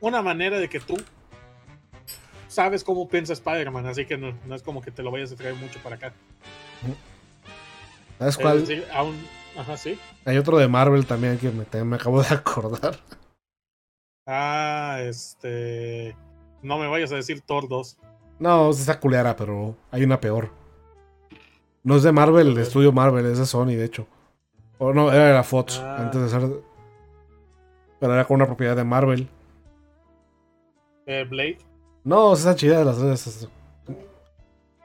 [0.00, 0.96] una manera de que tú
[2.48, 5.36] sabes cómo piensa Spider-Man, así que no, no es como que te lo vayas a
[5.36, 6.12] traer mucho para acá.
[8.18, 8.60] ¿Sabes Es cuál?
[8.60, 9.16] decir, aún,
[9.56, 9.98] ajá, sí.
[10.24, 12.98] Hay otro de Marvel también que me, me acabo de acordar.
[14.26, 16.16] Ah, este.
[16.62, 17.98] No me vayas a decir Thor 2.
[18.40, 20.50] No, es esa culera, pero hay una peor.
[21.84, 24.06] No es de Marvel, de estudio Marvel, es de Sony, de hecho.
[24.78, 25.96] O no, era de la Fox, Ah.
[26.00, 26.42] antes de ser.
[28.00, 29.28] Pero era con una propiedad de Marvel.
[31.08, 31.58] Eh, Blade.
[32.04, 33.26] No, esa chida de las tres.
[33.26, 33.48] es-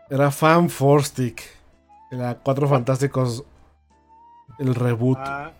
[0.10, 1.42] Era Fan Four Stick.
[2.10, 3.44] Era Cuatro Fantásticos.
[4.58, 5.18] El reboot.
[5.20, 5.52] Ah,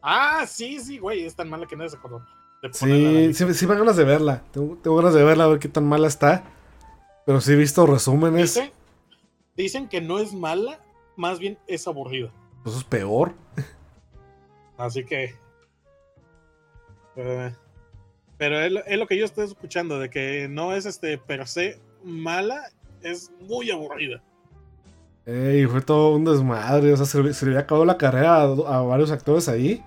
[0.00, 2.24] ah, sí, sí, güey, es tan mala que no se acordó.
[2.72, 4.42] sí, sí, sí me ganas de verla.
[4.52, 6.42] Tengo, tengo ganas de verla, a ver qué tan mala está.
[7.26, 8.54] Pero sí he visto resúmenes.
[8.54, 8.72] Dicen,
[9.56, 10.80] dicen que no es mala,
[11.16, 12.30] más bien es aburrida.
[12.64, 13.34] Eso es peor.
[14.78, 15.34] Así que.
[17.16, 17.54] eh,
[18.42, 21.46] pero es, lo- es lo que yo estoy escuchando, de que no es este per
[21.46, 22.60] se mala,
[23.00, 24.20] es muy aburrida.
[25.26, 26.92] Ey, fue todo un desmadre.
[26.92, 29.80] O sea, se, le- se le había acabado la carrera a, a varios actores ahí.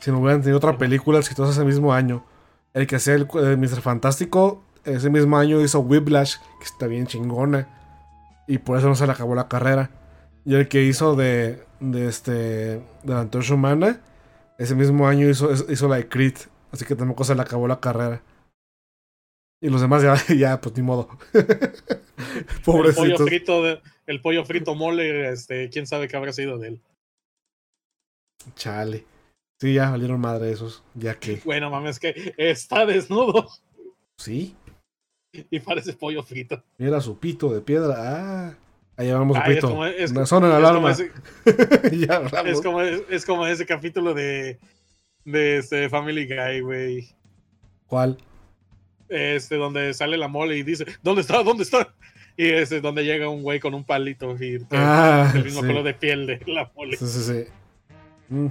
[0.00, 2.26] Si no hubieran tenido otra película exitosa ese mismo año.
[2.74, 3.80] El que hacía el, el Mr.
[3.80, 7.68] Fantástico, ese mismo año hizo Whiplash, que está bien chingona.
[8.46, 9.88] Y por eso no se le acabó la carrera.
[10.44, 14.02] Y el que hizo de, de este de la Antorcha Humana,
[14.58, 16.34] ese mismo año hizo, hizo la de Creed.
[16.74, 18.20] Así que tampoco se le acabó la carrera.
[19.62, 21.08] Y los demás ya, ya pues ni modo.
[21.32, 23.26] El pollo Pobrecitos.
[23.28, 26.80] frito, de- el pollo frito mole, este, quién sabe qué habrá sido de él.
[28.56, 29.04] Chale.
[29.60, 30.82] Sí, ya valieron madre esos.
[30.94, 31.40] Ya que.
[31.44, 33.48] Bueno, mames, que está desnudo
[34.18, 34.54] Sí.
[35.32, 36.62] y parece pollo frito.
[36.78, 37.94] Mira su pito de piedra.
[37.98, 38.54] Ah.
[38.96, 39.68] Ahí vamos su Ay, es pito.
[39.70, 40.90] como- es- Me suena la Es como, alarma.
[40.92, 42.46] ese, ya hablamos.
[42.52, 44.58] es, como, es como ese capítulo de,
[45.24, 47.08] de este Family Guy, güey.
[47.86, 48.18] ¿Cuál?
[49.08, 51.42] Este, donde sale la mole y dice, ¿dónde está?
[51.42, 51.94] ¿Dónde está?
[52.36, 55.60] Y ese es donde llega un güey con un palito y que- Ah, el mismo
[55.60, 55.66] sí.
[55.68, 56.96] color de piel de la mole.
[56.96, 57.44] Sí, sí, sí.
[58.28, 58.48] Mm.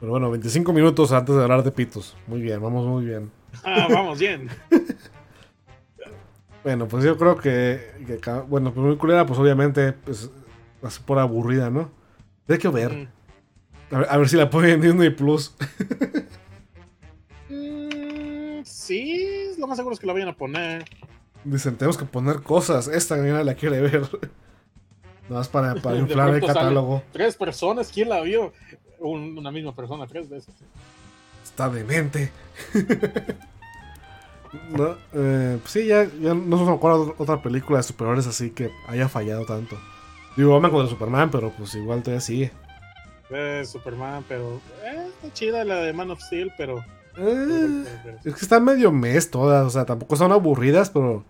[0.00, 2.16] Pero bueno, 25 minutos antes de hablar de pitos.
[2.26, 3.30] Muy bien, vamos muy bien.
[3.64, 4.48] Ah, vamos, bien.
[6.64, 7.80] Bueno, pues yo creo que,
[8.48, 10.30] bueno, pues muy culera, pues obviamente, pues,
[10.82, 11.90] así por aburrida, ¿no?
[12.48, 12.92] Hay que ver.
[12.92, 13.08] Mm.
[13.92, 15.54] A ver, a ver si la ponen en Disney Plus.
[17.48, 20.84] Mm, sí, lo más seguro es que la vayan a poner.
[21.44, 22.88] Dicen, tenemos que poner cosas.
[22.88, 24.00] Esta niña la quiere ver.
[25.28, 27.02] Nada más para, para inflar el catálogo.
[27.12, 28.52] Tres personas, ¿quién la vio?
[28.98, 30.54] Un- una misma persona, tres veces.
[31.44, 32.30] Está demente.
[34.70, 38.50] no, eh, pues sí, ya, ya no se me acuerdo otra película de superhéroes así
[38.50, 39.76] que haya fallado tanto.
[40.36, 42.52] Digo, Batman contra Superman, pero pues igual todavía sigue.
[43.34, 46.84] Eh, Superman, pero eh, está chida la de Man of Steel, pero,
[47.16, 47.84] Eh,
[48.24, 51.24] es que están medio mes todas, o sea, tampoco son aburridas, pero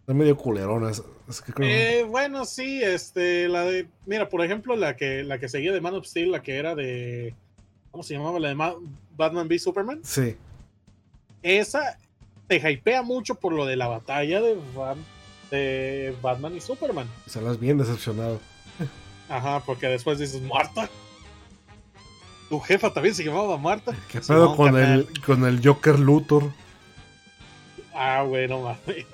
[0.00, 1.02] están medio culeronas.
[1.28, 5.38] Es que creo- Eh, bueno, sí, este, la de, mira, por ejemplo, la que, la
[5.38, 7.34] que seguía de Man of Steel, la que era de,
[7.90, 8.38] ¿cómo se llamaba?
[8.38, 8.74] La de Ma-
[9.16, 10.00] Batman v Superman.
[10.02, 10.36] Sí,
[11.42, 11.98] Esa
[12.48, 14.96] te hypea mucho por lo de la batalla de, Bat-
[15.50, 17.08] de Batman y Superman.
[17.26, 18.38] sales bien decepcionado.
[19.28, 20.88] Ajá, porque después dices, Marta.
[22.52, 23.96] Tu jefa también se llamaba Marta.
[24.10, 26.52] ¿Qué pedo con el, con el Joker Luthor?
[27.94, 29.06] Ah, güey, no mames.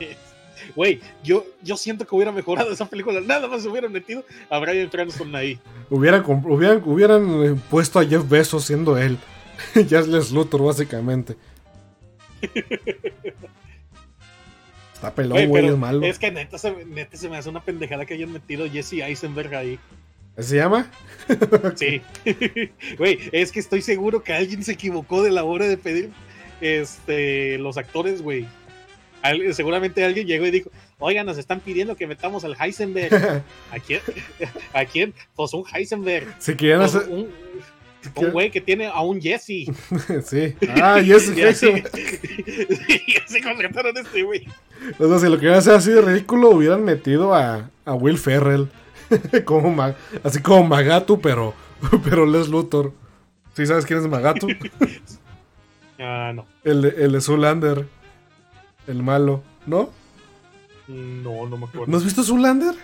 [0.75, 3.21] Güey, yo, yo siento que hubiera mejorado esa película.
[3.21, 5.61] Nada más se hubieran metido a Brian Cranston ahí.
[5.89, 9.17] Hubieran, hubieran, hubieran eh, puesto a Jeff Bezos siendo él.
[9.87, 11.37] ya es Luthor, básicamente.
[14.95, 16.05] Está pelón, Güey, es malo.
[16.05, 19.55] es que neta se, neta se me hace una pendejada que hayan metido Jesse Eisenberg
[19.55, 19.79] ahí.
[20.39, 20.91] ¿Se llama?
[21.77, 22.01] Sí.
[22.99, 26.11] Güey, es que estoy seguro que alguien se equivocó de la hora de pedir
[26.61, 28.47] este, los actores, güey.
[29.23, 33.43] Al- seguramente alguien llegó y dijo, oigan, nos están pidiendo que metamos al Heisenberg.
[33.73, 34.01] ¿A quién?
[34.73, 35.13] ¿A quién?
[35.35, 36.35] Pues un Heisenberg.
[36.39, 37.09] si querían Pues hacer.
[37.13, 37.29] un,
[38.15, 39.67] un güey que tiene a un Jesse.
[40.07, 40.55] quieren- sí.
[40.81, 41.83] Ah, así, Jason.
[42.89, 44.47] y así contrataron a este güey.
[44.99, 48.69] O sea, si lo querían hacer así de ridículo, hubieran metido a, a Will Ferrell.
[49.45, 49.83] como
[50.25, 51.55] así como Magatu, pero,
[52.05, 52.93] pero Les Luthor.
[53.55, 54.47] ¿Sí sabes quién es Magatu?
[56.01, 56.47] Ah, no.
[56.63, 57.85] el, de, el de Zoolander.
[58.87, 59.43] El malo.
[59.67, 59.91] ¿No?
[60.87, 61.87] No, no me acuerdo.
[61.89, 62.75] ¿No has visto Zoolander?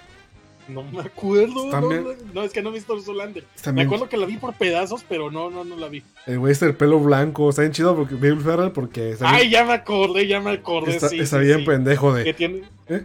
[0.66, 1.66] No me acuerdo.
[1.66, 2.02] Está No, bien.
[2.04, 3.44] no, no, es que no he visto Zolander.
[3.72, 6.02] Me acuerdo que la vi por pedazos, pero no, no, no la vi.
[6.26, 7.50] el güey este del pelo blanco.
[7.50, 10.50] Está bien chido porque Will Ferrell porque está bien, Ay, ya me acordé, ya me
[10.50, 10.96] acordé.
[10.96, 11.66] está, sí, está sí, bien sí.
[11.66, 12.34] pendejo Que de...
[12.34, 13.04] tiene, ¿Eh?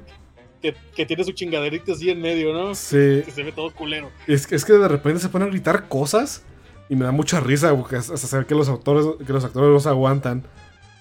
[0.62, 2.76] Que, que tiene su chingaderita así en medio, ¿no?
[2.76, 3.22] Sí.
[3.26, 4.10] Que se ve todo culero.
[4.28, 6.43] Es, que- es que de repente se pone a gritar cosas
[6.89, 9.80] y me da mucha risa porque hasta saber que los autores que los actores no
[9.80, 10.43] se aguantan.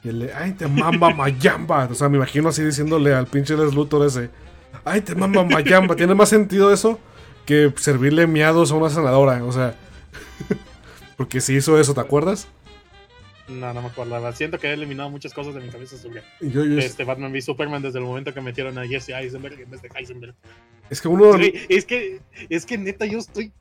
[0.04, 1.88] Y le, ay, te mamba mayamba.
[1.90, 4.30] O sea, me imagino así diciéndole al pinche Les Luthor ese,
[4.84, 5.96] ay, te mamba mayamba.
[5.96, 7.00] Tiene más sentido eso
[7.46, 9.42] que servirle miados a una senadora.
[9.44, 9.74] O sea,
[11.16, 12.46] porque si hizo eso, ¿te acuerdas?
[13.48, 14.32] No, no me acordaba.
[14.34, 17.40] Siento que he eliminado muchas cosas de mi cabeza sobre yo- yo- este Batman v
[17.40, 20.34] Superman desde el momento que metieron a Jesse Eisenberg en vez de Heisenberg.
[20.90, 21.34] es que uno...
[21.68, 23.52] Es que, es que neta, yo estoy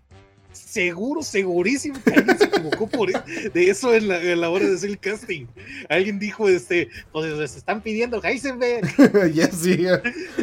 [0.51, 4.65] seguro, segurísimo que alguien se equivocó por e- de eso en la, en la hora
[4.67, 5.45] de hacer el casting.
[5.87, 8.87] Alguien dijo, este, pues les están pidiendo Heisenberg,
[9.33, 9.77] Jesse,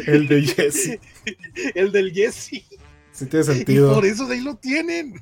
[0.06, 1.00] el de Jesse.
[1.74, 2.64] el del Jesse.
[3.12, 3.94] Sí tiene Y sentido.
[3.94, 5.20] por eso de ahí lo tienen.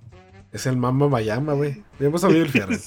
[0.52, 1.82] Es el Mamba Mayama, güey.
[1.98, 2.78] Hemos sabido el Ferrer.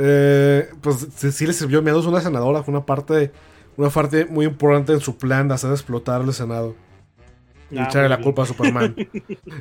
[0.00, 2.62] Eh, pues sí, sí le sirvió miedos a una senadora.
[2.62, 3.32] Fue una parte,
[3.76, 6.74] una parte muy importante en su plan de hacer explotar el Senado.
[7.70, 8.24] Y Ah, echarle la bien.
[8.24, 8.94] culpa a Superman.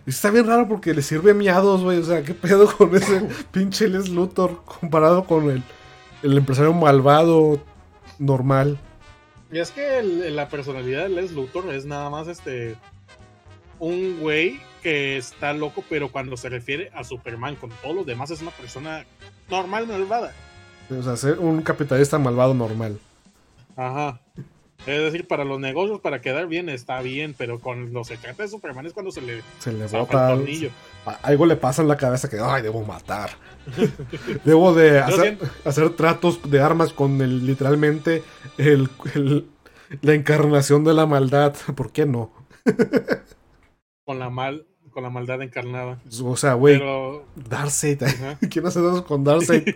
[0.06, 1.98] y está bien raro porque le sirve miados, güey.
[1.98, 5.62] O sea, ¿qué pedo con ese pinche Les Luthor comparado con el,
[6.24, 7.60] el empresario malvado
[8.20, 8.78] normal?
[9.52, 12.76] Y es que el- la personalidad de Les Luthor es nada más este
[13.80, 18.32] un güey que está loco, pero cuando se refiere a Superman con todos los demás
[18.32, 19.06] es una persona
[19.50, 20.34] normal, malvada.
[20.90, 23.00] O sea, ser un capitalista malvado normal.
[23.76, 24.20] Ajá.
[24.86, 28.48] Es decir, para los negocios, para quedar bien, está bien, pero con los secretos de
[28.48, 30.32] Superman es cuando se le Se le bota.
[30.32, 30.70] el tornillo.
[31.24, 33.32] Algo le pasa en la cabeza que, ay, debo matar.
[34.46, 35.38] debo de hacer,
[35.98, 38.24] tratos de armas con el literalmente
[38.58, 39.48] el, el-
[40.02, 41.54] la encarnación de la maldad.
[41.76, 42.32] ¿Por qué no?
[44.08, 46.00] Con la mal, con la maldad encarnada.
[46.24, 47.26] O sea, güey, Pero.
[47.36, 48.02] Darkseid.
[48.04, 48.40] ajá.
[48.50, 49.64] ¿Quién hace eso con Darkseid?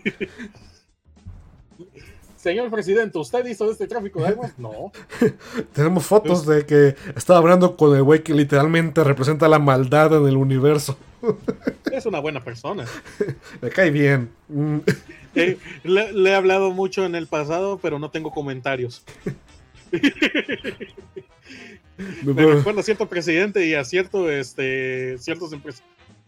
[2.37, 4.57] Señor presidente, ¿usted hizo este tráfico de armas?
[4.57, 4.93] No.
[5.73, 10.25] Tenemos fotos de que estaba hablando con el güey que literalmente representa la maldad en
[10.27, 10.97] el universo.
[11.91, 12.85] Es una buena persona.
[13.61, 14.31] Me cae bien.
[14.47, 14.77] Mm,
[15.35, 19.03] Eh, le, le he hablado mucho en el pasado, pero no tengo comentarios.
[22.23, 25.81] Me recuerdo a cierto presidente y a cierto, este, ciertos, empres-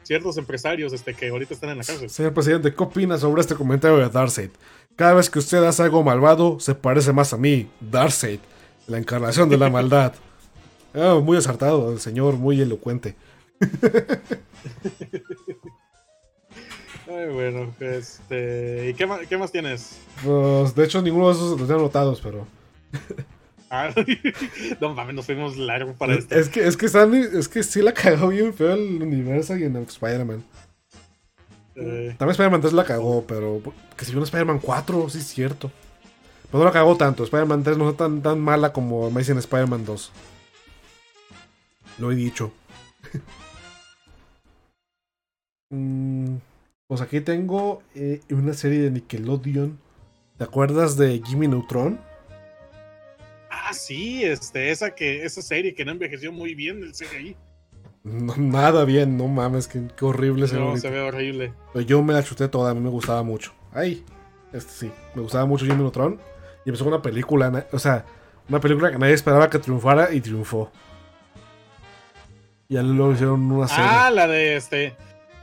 [0.04, 2.10] ciertos empresarios este, que ahorita están en la cárcel.
[2.10, 4.50] Señor presidente, ¿qué opina sobre este comentario de Darkseid?
[4.96, 8.40] Cada vez que usted hace algo malvado, se parece más a mí, Darkseid,
[8.88, 10.14] la encarnación de la maldad.
[10.94, 13.16] Ah, muy acertado, el señor, muy elocuente.
[17.08, 19.98] Ay, bueno, este, ¿y qué más, qué más tienes?
[20.24, 22.48] Pues, de hecho, ninguno de esos los tengo anotados, pero.
[23.76, 23.92] Ah,
[24.82, 26.36] no mames, nos fuimos largo para esto.
[26.36, 29.64] Es que, es que, Sandy, es que sí la cagó bien feo el universo y
[29.64, 30.44] en el Spider-Man.
[31.76, 33.64] Eh, También Spider-Man 3 la cagó, pero.
[33.98, 35.72] Que si vio un Spider-Man 4, sí es cierto.
[36.52, 37.24] Pero no la cagó tanto.
[37.24, 40.12] Spider-Man 3 no es tan, tan mala como dicen Spider-Man 2.
[41.98, 42.52] Lo he dicho.
[45.72, 46.36] Mm,
[46.86, 49.80] pues aquí tengo eh, una serie de Nickelodeon.
[50.38, 52.00] ¿Te acuerdas de Jimmy Neutron?
[53.74, 57.36] Ah, sí, este, esa que, esa serie que no envejeció muy bien el CGI.
[58.04, 61.54] No, nada bien, no mames, qué, qué horrible se ve No, se ve horrible.
[61.74, 63.54] Pero yo me la chuté toda, a mí me gustaba mucho.
[63.72, 64.04] Ay,
[64.52, 66.20] este sí, me gustaba mucho Jimmy Neutron.
[66.66, 68.06] Y empezó una película, o sea,
[68.50, 70.72] una película que nadie esperaba que triunfara y triunfó.
[72.68, 73.86] Y ya luego hicieron una serie.
[73.88, 74.96] Ah, la de este,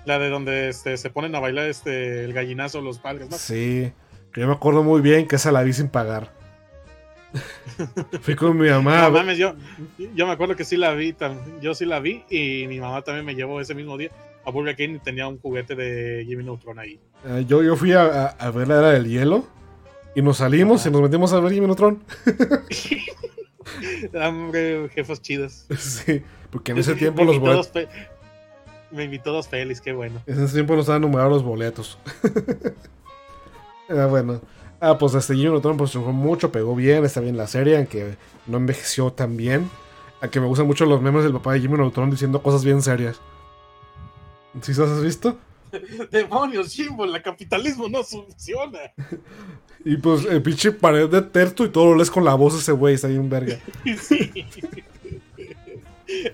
[0.04, 3.36] la de donde este, se ponen a bailar este, el gallinazo los padres, ¿no?
[3.36, 3.92] Sí,
[4.32, 6.39] que yo me acuerdo muy bien que esa la vi sin pagar.
[8.22, 9.02] Fui con mi mamá.
[9.02, 9.54] No mames, yo,
[10.14, 11.14] yo me acuerdo que sí la vi,
[11.60, 14.10] yo sí la vi y mi mamá también me llevó ese mismo día
[14.44, 16.98] a Burger King y tenía un juguete de Jimmy Neutron ahí.
[17.26, 19.44] eh, yo, yo fui a, a- a ver la era del hielo.
[20.14, 20.88] Y nos salimos Ajá.
[20.88, 22.02] y nos metimos a ver Jimmy Neutron.
[24.14, 25.66] Hombre, jefas chidas.
[25.78, 27.70] sí, porque en ese tiempo los boletos.
[28.90, 30.20] Me invitó dos pelis, qué bueno.
[30.26, 31.96] En ese tiempo no estaban numerados los boletos.
[33.88, 34.40] ah, bueno.
[34.80, 38.16] Ah, pues este Jimmy Neutron pues mucho, pegó bien, está bien la serie, aunque
[38.46, 39.70] no envejeció tan bien.
[40.22, 43.20] Aunque me gustan mucho los memes del papá de Jimmy Neutron diciendo cosas bien serias.
[44.62, 45.38] ¿Sí los has visto?
[46.10, 48.80] Demonios, Jimbo, el capitalismo no funciona.
[49.82, 52.72] Y pues el pinche pared de terto y todo lo lees con la voz ese
[52.72, 53.58] güey, está bien verga.
[53.98, 54.30] Sí.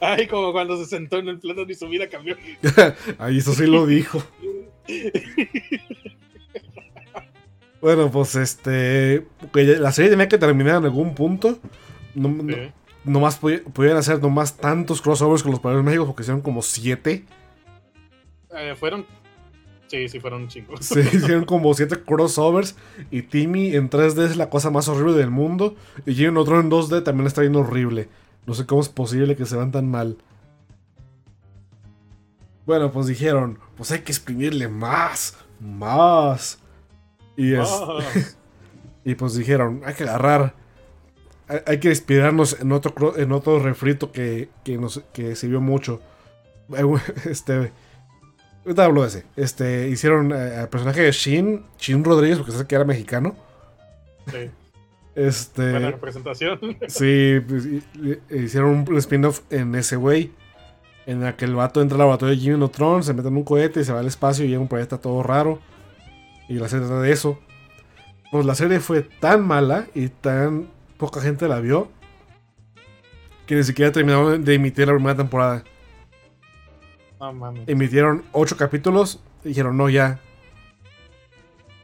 [0.00, 2.36] Ay, como cuando se sentó en el plano y su vida cambió.
[3.18, 4.20] Ahí eso sí lo dijo.
[7.86, 9.24] Bueno, pues este.
[9.54, 11.60] La serie tenía que terminar en algún punto.
[12.16, 12.72] No, no- Sí.
[13.04, 17.24] nomás pudi- pudieran hacer nomás tantos crossovers con los Padres México porque hicieron como siete.
[18.56, 19.06] Eh, fueron.
[19.86, 20.80] Sí, sí, fueron chingos.
[20.84, 22.74] Se hicieron como siete crossovers.
[23.12, 25.76] Y Timmy en 3D es la cosa más horrible del mundo.
[26.06, 28.08] Y Jimmy Neutron en 2D también está bien horrible.
[28.46, 30.16] No sé cómo es posible que se van tan mal.
[32.66, 36.58] Bueno, pues dijeron, pues hay que exprimirle más, más.
[37.36, 37.68] Y es,
[39.04, 40.54] Y pues dijeron, hay que agarrar,
[41.48, 46.00] hay, hay que inspirarnos en otro, en otro refrito que, que, nos, que sirvió mucho.
[47.24, 47.70] Este,
[48.64, 49.24] ahorita hablo de ese.
[49.36, 53.34] Este, hicieron eh, al personaje de Shin, Shin Rodríguez, porque sé que era mexicano.
[54.26, 54.50] sí.
[55.14, 56.58] Este, Buena representación.
[56.88, 57.82] sí, pues, y-
[58.30, 60.32] hicieron un spin-off en ese güey.
[61.06, 63.44] En la que el vato entra al laboratorio de Jimmy Neutron, se mete en un
[63.44, 65.58] cohete y se va al espacio y llega un planeta todo raro.
[66.48, 67.38] Y la serie trata de eso.
[68.30, 71.90] Pues la serie fue tan mala y tan poca gente la vio
[73.46, 75.64] que ni siquiera terminaron de emitir la primera temporada.
[77.66, 80.20] Emitieron ocho capítulos y dijeron, no, ya.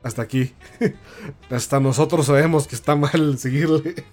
[0.02, 0.52] Hasta aquí.
[1.50, 4.04] Hasta nosotros sabemos que está mal seguirle.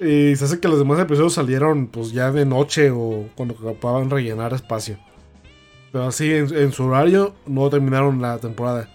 [0.00, 4.10] y se hace que los demás episodios salieron pues ya de noche o cuando ocupaban
[4.10, 4.98] rellenar espacio.
[5.92, 8.88] Pero así en, en su horario no terminaron la temporada.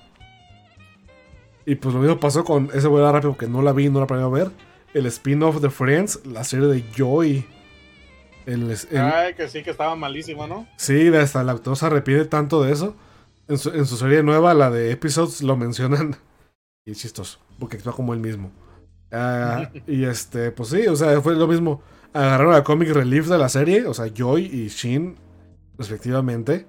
[1.66, 4.08] Y pues lo mismo pasó con ese dar rápido porque no la vi, no la
[4.08, 4.52] planeo ver.
[4.94, 7.46] El spin-off de Friends, la serie de Joy.
[8.46, 10.68] El, el- Ay, que sí, que estaba malísimo, ¿no?
[10.78, 12.96] Sí, hasta el actor se arrepiente tanto de eso.
[13.48, 16.16] En su, en su serie nueva, la de Episodes, lo mencionan.
[16.88, 18.52] Y es chistoso, porque actúa como él mismo.
[19.12, 21.82] Ah, y este, pues sí, o sea, fue lo mismo.
[22.14, 25.16] Agarraron a Comic Relief de la serie, o sea, Joy y Shin,
[25.80, 26.68] respectivamente.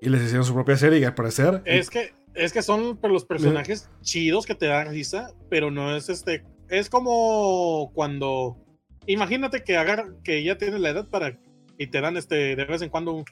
[0.00, 1.62] Y les hicieron su propia serie, y al parecer.
[1.64, 6.08] Es que, es que son los personajes chidos que te dan risa, pero no es
[6.08, 8.56] este es como cuando.
[9.06, 11.38] Imagínate que agarra, que ya tienes la edad para.
[11.78, 13.24] Y te dan este de vez en cuando un,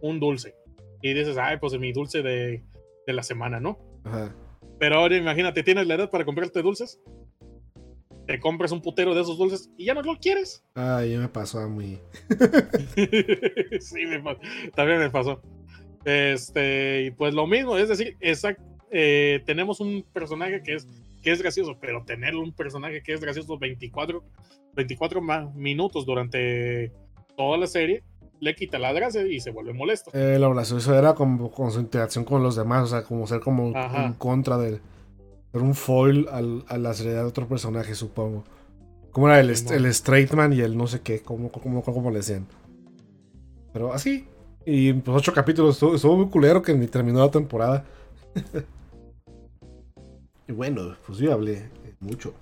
[0.00, 0.54] un dulce.
[1.02, 2.64] Y dices, ay, pues mi dulce de,
[3.06, 3.78] de la semana, ¿no?
[4.04, 4.34] Ajá.
[4.78, 7.00] Pero ahora imagínate, tienes la edad para comprarte dulces.
[8.26, 10.64] Te compras un putero de esos dulces y ya no lo quieres.
[10.74, 11.98] Ah, ya me pasó a mí.
[13.80, 14.22] sí, me
[14.74, 15.42] también me pasó.
[16.04, 18.58] Este, y pues lo mismo, es decir, exact-
[18.90, 20.86] eh, tenemos un personaje que es,
[21.22, 24.22] que es gracioso, pero tener un personaje que es gracioso 24,
[24.74, 26.92] 24 ma- minutos durante
[27.36, 28.02] toda la serie
[28.40, 30.10] le quita la gracia y se vuelve molesto.
[30.14, 33.38] Eh, lo gracioso era como con su interacción con los demás, o sea, como ser
[33.40, 34.06] como Ajá.
[34.06, 34.80] en contra de
[35.52, 38.42] ser un foil al- a la seriedad de otro personaje, supongo.
[39.12, 42.16] Como era el, el straight man y el no sé qué, como, como, como le
[42.16, 42.46] decían.
[43.72, 44.26] Pero así.
[44.64, 47.84] Y pues ocho capítulos, estuvo, estuvo muy culero que ni terminó la temporada.
[50.48, 52.34] y bueno, pues yo hablé eh, mucho.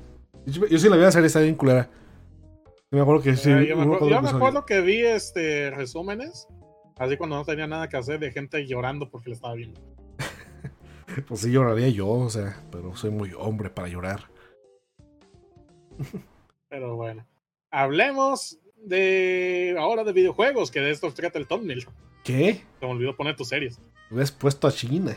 [0.46, 1.88] Yo, yo sí la vi a serie, está bien culera.
[2.90, 3.50] Yo me acuerdo que sí.
[3.50, 4.36] Ah, yo me no acuerdo, el yo me episodio.
[4.36, 6.48] acuerdo que vi este resúmenes,
[6.98, 9.80] así cuando no tenía nada que hacer, de gente llorando porque le estaba viendo.
[11.26, 14.30] Pues sí lloraría yo, o sea, pero soy muy hombre para llorar.
[16.68, 17.26] Pero bueno,
[17.72, 21.84] hablemos de ahora de videojuegos, que de esto trata el thumbnail.
[22.30, 22.64] ¿Qué?
[22.80, 23.78] Se me olvidó poner tus series.
[24.10, 25.16] Hubieras puesto a China.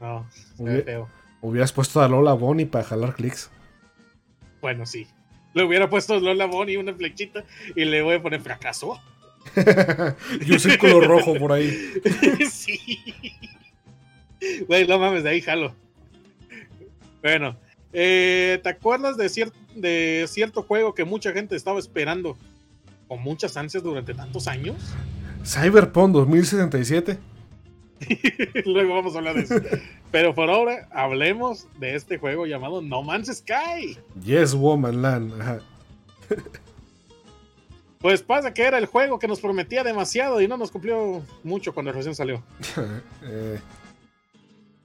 [0.00, 0.26] No,
[0.58, 1.08] Hubiera- feo.
[1.40, 3.50] Hubieras puesto a Lola Bonnie para jalar clics.
[4.60, 5.06] Bueno, sí.
[5.54, 7.44] Le hubiera puesto Lola Bonnie una flechita
[7.74, 9.00] y le voy a poner fracaso.
[10.40, 11.76] y un círculo rojo por ahí.
[12.50, 12.78] sí.
[14.68, 15.74] Güey, no mames, de ahí jalo.
[17.22, 17.56] Bueno,
[17.92, 22.36] eh, ¿te acuerdas de, cier- de cierto juego que mucha gente estaba esperando
[23.08, 24.76] con muchas ansias durante tantos años?
[25.44, 27.18] Cyberpunk 2077.
[28.66, 29.54] Luego vamos a hablar de eso.
[30.10, 33.98] Pero por ahora, hablemos de este juego llamado No Man's Sky.
[34.24, 35.40] Yes, Woman Land.
[35.40, 35.60] Ajá.
[37.98, 41.72] Pues pasa que era el juego que nos prometía demasiado y no nos cumplió mucho
[41.72, 42.42] cuando recién salió.
[43.24, 43.60] Eh,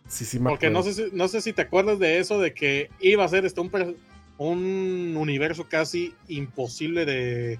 [0.08, 2.53] sí, sí, me Porque no sé, si, no sé si te acuerdas de eso, de
[2.53, 3.97] que iba a ser este un,
[4.38, 7.60] un universo casi imposible de,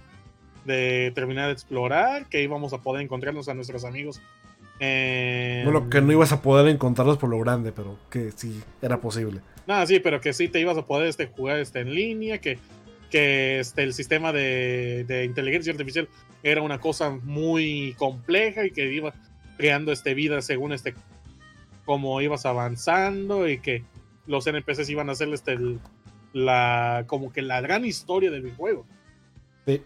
[0.68, 4.22] de terminar de explorar, que íbamos a poder encontrarnos a nuestros amigos.
[4.80, 9.02] en- Bueno, que no ibas a poder encontrarlos por lo grande, pero que sí, era
[9.02, 9.42] posible.
[9.66, 12.60] No, sí, pero que sí te ibas a poder este, jugar este, en línea, que,
[13.10, 16.08] que este, el sistema de, de inteligencia artificial
[16.44, 19.14] era una cosa muy compleja y que iba
[19.58, 20.94] creando este, vida según este
[21.86, 23.84] cómo ibas avanzando y que
[24.28, 25.80] los NPCs iban a hacer este, el-
[26.34, 28.86] la, como que la gran historia del juego.
[29.66, 29.82] Sí.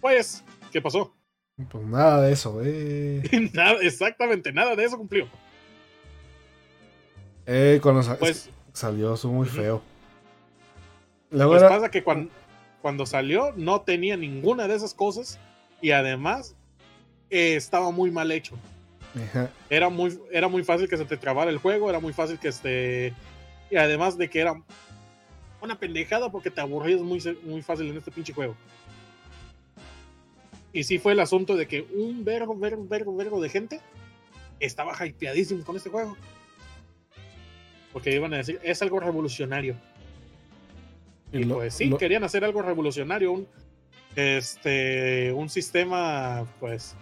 [0.00, 0.42] Pues,
[0.72, 1.14] ¿qué pasó?
[1.70, 3.22] Pues nada de eso, eh.
[3.52, 5.28] nada, exactamente nada de eso cumplió.
[7.46, 9.82] Eh, cuando Pues, salió, muy feo.
[11.30, 12.30] Luego Pues era- pasa que cuando,
[12.82, 15.38] cuando salió no tenía ninguna de esas cosas
[15.80, 16.56] y además
[17.30, 18.56] eh, estaba muy mal hecho.
[19.14, 19.50] Ajá.
[19.68, 22.48] Era muy, era muy fácil que se te trabara el juego, era muy fácil que
[22.48, 23.12] este...
[23.70, 24.60] Y además de que era
[25.60, 28.56] una pendejada porque te aburrías muy, muy fácil en este pinche juego.
[30.72, 33.80] Y sí fue el asunto de que un vergo, vergo, vergo, vergo de gente
[34.60, 36.16] estaba hypeadísimo con este juego.
[37.92, 39.74] Porque iban a decir, es algo revolucionario.
[41.32, 43.48] Y, lo- pues sí, lo- querían hacer algo revolucionario, un,
[44.14, 46.94] este, un sistema, pues,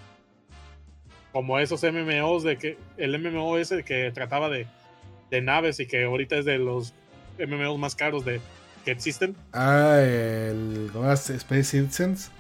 [1.33, 4.67] como esos MMOs de que, el MMO ese que trataba de,
[5.31, 6.95] de naves y que ahorita es de los
[7.39, 8.41] MMOs más caros de,
[8.85, 9.37] que existen.
[9.53, 10.89] Ah, el.
[10.93, 11.29] ¿Cómo es?
[11.29, 12.31] Space Citizens.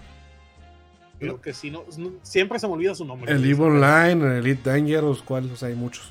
[1.18, 3.32] Creo que sí, no, no- siempre se me olvida su nombre.
[3.32, 5.50] El EVE Online, el Elite Dangerous, ¿cuál?
[5.52, 6.10] O sea, hay muchos.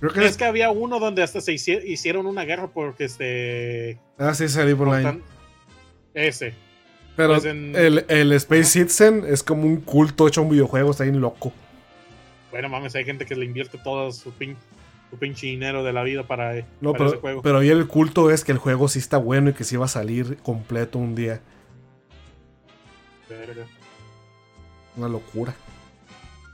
[0.00, 0.36] Creo que Es es.
[0.36, 3.98] que había uno donde hasta se hici- hicieron una guerra porque este.
[4.18, 5.20] Ah, sí, es el EVE Online.
[6.14, 6.54] ese.
[7.16, 10.92] Pero pues en- el, el Space Citizen es como un culto hecho a un videojuego,
[10.92, 11.52] está bien loco.
[12.52, 14.56] Bueno, mames, hay gente que le invierte todo su, pin,
[15.10, 17.42] su pinche dinero de la vida para, No, para ese pero, juego.
[17.42, 19.86] pero ahí el culto es que el juego sí está bueno y que sí va
[19.86, 21.40] a salir completo un día.
[23.28, 23.66] Verga.
[24.96, 25.54] Una locura.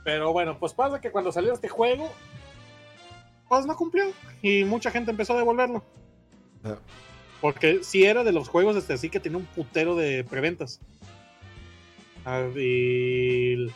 [0.03, 2.11] Pero bueno, pues pasa que cuando salió este juego,
[3.49, 4.05] pues no cumplió.
[4.41, 5.83] Y mucha gente empezó a devolverlo.
[6.63, 6.77] Ah.
[7.41, 10.79] Porque sí era de los juegos este así que tenía un putero de preventas.
[12.23, 13.67] Ah, Y,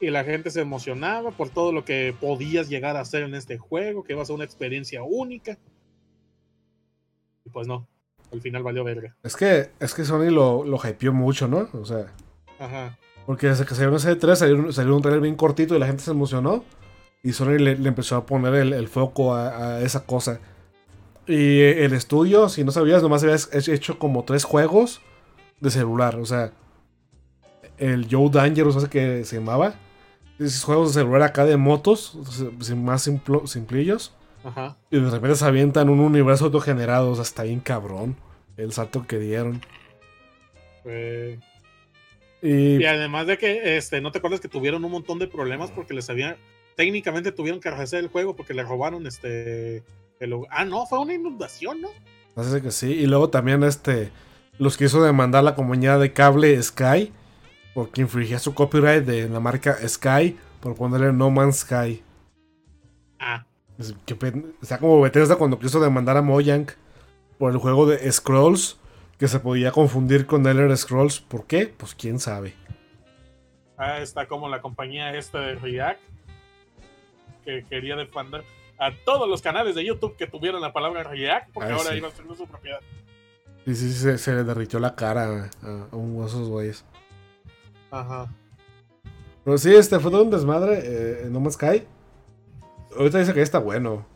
[0.00, 3.58] y la gente se emocionaba por todo lo que podías llegar a hacer en este
[3.58, 5.58] juego, que iba a ser una experiencia única.
[7.44, 7.86] Y pues no,
[8.34, 9.16] al final valió verga.
[9.22, 11.68] Es que, es que Sony lo, lo hypeó mucho, ¿no?
[11.72, 12.12] O sea,
[12.58, 12.98] Ajá.
[13.26, 15.86] porque desde que salió en C3 salió, un- salió un trailer bien cortito y la
[15.86, 16.64] gente se emocionó.
[17.22, 20.40] Y Sony le, le empezó a poner el, el foco a, a esa cosa.
[21.26, 25.00] Y el estudio, si no sabías, nomás habías hecho como tres juegos
[25.60, 26.16] de celular.
[26.16, 26.52] O sea,
[27.78, 29.74] el Joe Dangerous, sé qué se llamaba.
[30.38, 32.18] Esos juegos de celular acá de motos,
[32.60, 34.12] sin más simplo- simplillos.
[34.44, 34.76] Ajá.
[34.90, 37.10] Y de repente se avientan un universo autogenerado.
[37.10, 38.16] O sea, está bien cabrón
[38.56, 39.60] el salto que dieron.
[40.84, 41.38] Eh,
[42.42, 45.70] Y Y además de que este, no te acuerdas que tuvieron un montón de problemas
[45.70, 46.36] porque les habían.
[46.76, 49.82] Técnicamente tuvieron que rehacer el juego porque le robaron este.
[50.20, 51.88] el ah, no, fue una inundación, ¿no?
[52.34, 52.92] Parece que sí.
[52.92, 54.10] Y luego también este.
[54.58, 57.12] Los quiso demandar la compañía de cable Sky.
[57.72, 60.36] Porque infringía su copyright de la marca Sky.
[60.60, 62.02] Por ponerle No Man's Sky.
[63.18, 63.46] Ah,
[63.78, 66.66] Es que pen- Está como Bethesda cuando quiso demandar a Mojang.
[67.38, 68.78] Por el juego de Scrolls.
[69.18, 71.20] Que se podía confundir con Elder Scrolls.
[71.20, 71.66] ¿Por qué?
[71.66, 72.54] Pues quién sabe.
[73.76, 76.00] ah, está como la compañía esta de React
[77.44, 78.42] que quería defender
[78.78, 81.96] a todos los canales de YouTube que tuvieran la palabra React porque Ah, ahora sí.
[81.98, 82.78] iba a ser su propiedad.
[83.66, 86.84] Sí, sí, se, se le derritió la cara a, uno de esos güeyes.
[87.90, 88.32] Ajá.
[89.44, 90.80] Pero sí, este fue todo un desmadre.
[90.82, 91.84] eh, No Man's Sky.
[92.96, 94.06] Ahorita dice que está bueno.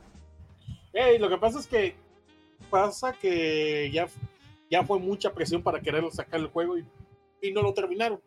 [0.92, 1.94] Ey, lo que pasa es que
[2.70, 4.08] pasa que ya,
[4.70, 6.84] ya fue mucha presión para querer sacar el juego y,
[7.42, 8.20] y no lo terminaron.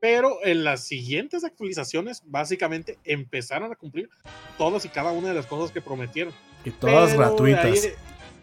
[0.00, 4.08] Pero en las siguientes actualizaciones, básicamente empezaron a cumplir
[4.56, 6.32] todas y cada una de las cosas que prometieron.
[6.64, 7.64] Y todas Pero gratuitas.
[7.84, 7.92] ahí-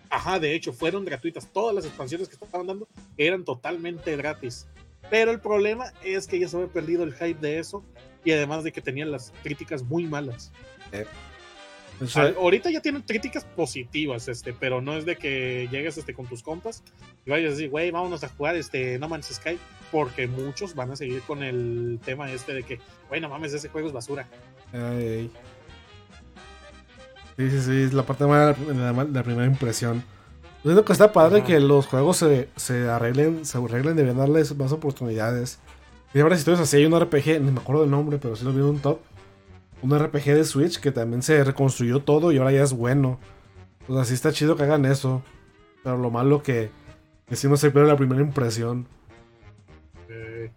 [0.09, 1.47] ajá, de hecho, fueron gratuitas.
[1.51, 2.87] Todas las expansiones que estaban dando
[3.17, 4.67] eran totalmente gratis.
[5.09, 7.83] Pero el problema es que ya se había perdido el hype de eso.
[8.25, 10.51] Y además de que tenían las críticas muy malas.
[12.01, 15.97] O sea, Al- ahorita ya tienen críticas positivas, este, pero no es de que llegues
[15.97, 16.83] este, con tus compas
[17.25, 19.57] y vayas a decir, güey, vámonos a jugar este No Man's Sky,
[19.91, 23.69] porque muchos van a seguir con el tema este de que, güey, no mames, ese
[23.69, 24.27] juego es basura.
[24.73, 25.31] Ay, ay.
[27.37, 28.73] Sí, sí, sí, es la parte mala de
[29.11, 30.03] la, primera impresión.
[30.63, 31.47] Yo Siento que está padre Ajá.
[31.47, 35.59] que los juegos se, se arreglen, se arreglen, deberían darles más oportunidades.
[36.13, 38.45] Y ahora si historias así, hay un RPG, ni me acuerdo del nombre, pero sí
[38.45, 38.99] lo vi en un top.
[39.85, 43.19] Un RPG de Switch que también se reconstruyó todo y ahora ya es bueno.
[43.87, 45.21] O sea, sí está chido que hagan eso.
[45.83, 46.71] Pero lo malo que,
[47.27, 48.87] que sí no se pierde la primera impresión.
[50.09, 50.51] Eh,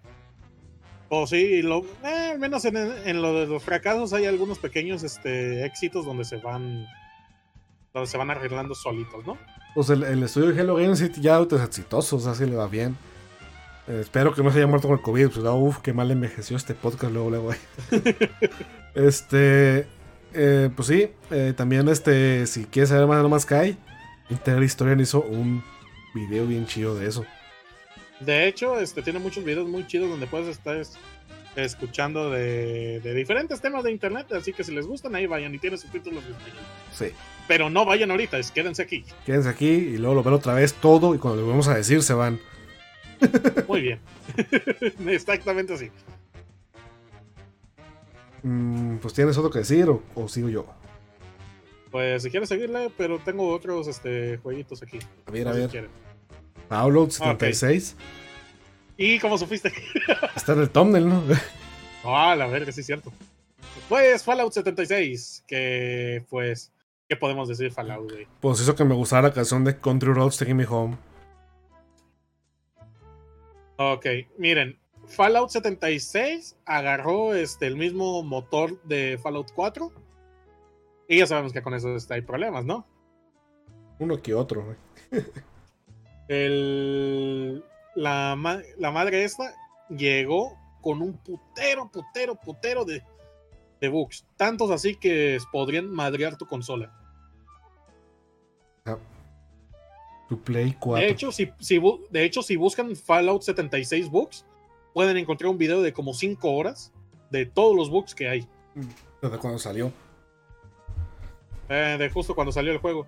[1.11, 5.03] o sí, lo, eh, al menos en, en lo de los fracasos hay algunos pequeños
[5.03, 6.87] este, éxitos donde se van
[7.93, 9.37] donde se van arreglando solitos, ¿no?
[9.75, 12.67] Pues el, el estudio de Hello Games ya es exitoso, o sea, sí le va
[12.67, 12.97] bien.
[13.89, 16.57] Eh, espero que no se haya muerto con el COVID, pues uff, qué mal envejeció
[16.57, 17.51] este podcast luego, luego.
[18.99, 19.87] este,
[20.35, 23.77] eh, pues sí, eh, también este, si quieres saber más de No Man's Sky,
[24.31, 25.63] Integral Historian hizo un
[26.15, 27.25] video bien chido de eso.
[28.21, 30.97] De hecho, este tiene muchos videos muy chidos donde puedes estar es-
[31.57, 35.59] escuchando de, de diferentes temas de internet, así que si les gustan ahí vayan y
[35.59, 36.63] tiene subtítulos en español.
[36.93, 37.07] Sí.
[37.47, 39.05] Pero no vayan ahorita, es, quédense aquí.
[39.25, 42.03] Quédense aquí y luego lo ven otra vez todo y cuando lo vamos a decir
[42.03, 42.39] se van.
[43.67, 43.99] Muy bien.
[45.09, 45.91] Exactamente así.
[48.43, 50.67] Mm, pues tienes otro que decir o, o sigo yo.
[51.91, 54.99] Pues si quieres seguirle, pero tengo otros este, jueguitos aquí.
[55.27, 55.71] A ver, a si ver.
[55.71, 55.91] quieren.
[56.69, 57.97] Download 76.
[58.97, 59.73] ¿Y cómo supiste?
[60.37, 61.23] Está en el thumbnail, ¿no?
[62.05, 63.13] Ah, la verga, sí es cierto.
[63.89, 66.73] Pues Fallout 76, que pues,
[67.09, 68.27] ¿qué podemos decir Fallout, güey?
[68.41, 70.99] Pues hizo que me gustara la canción de Country Roads Taking Me Home.
[73.77, 74.79] Ok, miren,
[75.09, 79.91] Fallout 76 agarró este, el mismo motor de Fallout 4.
[81.09, 82.87] Y ya sabemos que con eso este, hay problemas, ¿no?
[83.99, 84.77] Uno que otro, güey.
[86.29, 89.55] El, la, ma- la madre esta
[89.89, 93.03] llegó con un putero, putero, putero de,
[93.81, 94.27] de bugs.
[94.37, 96.95] Tantos así que podrían madrear tu consola.
[100.29, 101.03] Tu Play 4.
[101.07, 101.81] De hecho, si, si
[102.11, 104.45] de hecho, si buscan Fallout 76 bugs,
[104.95, 106.93] pueden encontrar un video de como 5 horas
[107.31, 108.49] de todos los bugs que hay.
[109.23, 109.93] Desde cuando salió.
[111.69, 113.07] eh, de justo cuando salió el juego.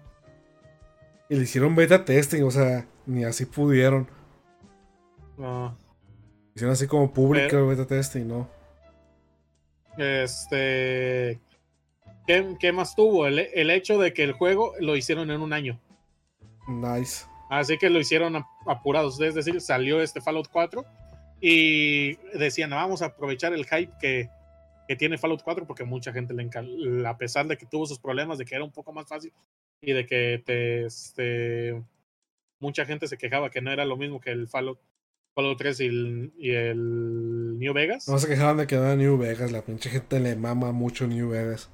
[1.29, 4.09] Y le hicieron beta testing, o sea, ni así pudieron.
[5.39, 5.75] Ah,
[6.55, 8.49] Hicieron así como público beta testing, ¿no?
[9.97, 11.41] este.
[12.27, 13.27] ¿qué, qué más tuvo?
[13.27, 15.79] El, el hecho de que el juego lo hicieron en un año.
[16.69, 17.27] Nice.
[17.49, 19.21] Así que lo hicieron ap- apurados.
[19.21, 20.85] Es decir, salió este Fallout 4
[21.41, 24.29] y decían, vamos a aprovechar el hype que,
[24.87, 27.99] que tiene Fallout 4 porque mucha gente le encanta, a pesar de que tuvo sus
[27.99, 29.33] problemas, de que era un poco más fácil
[29.83, 31.83] y de que te, este,
[32.61, 34.79] mucha gente se quejaba que no era lo mismo que el Fallout,
[35.35, 38.09] Fallout 3 y el, y el New Vegas.
[38.09, 39.53] No se quejaban de que no era New Vegas.
[39.53, 41.71] La pinche gente le mama mucho New Vegas.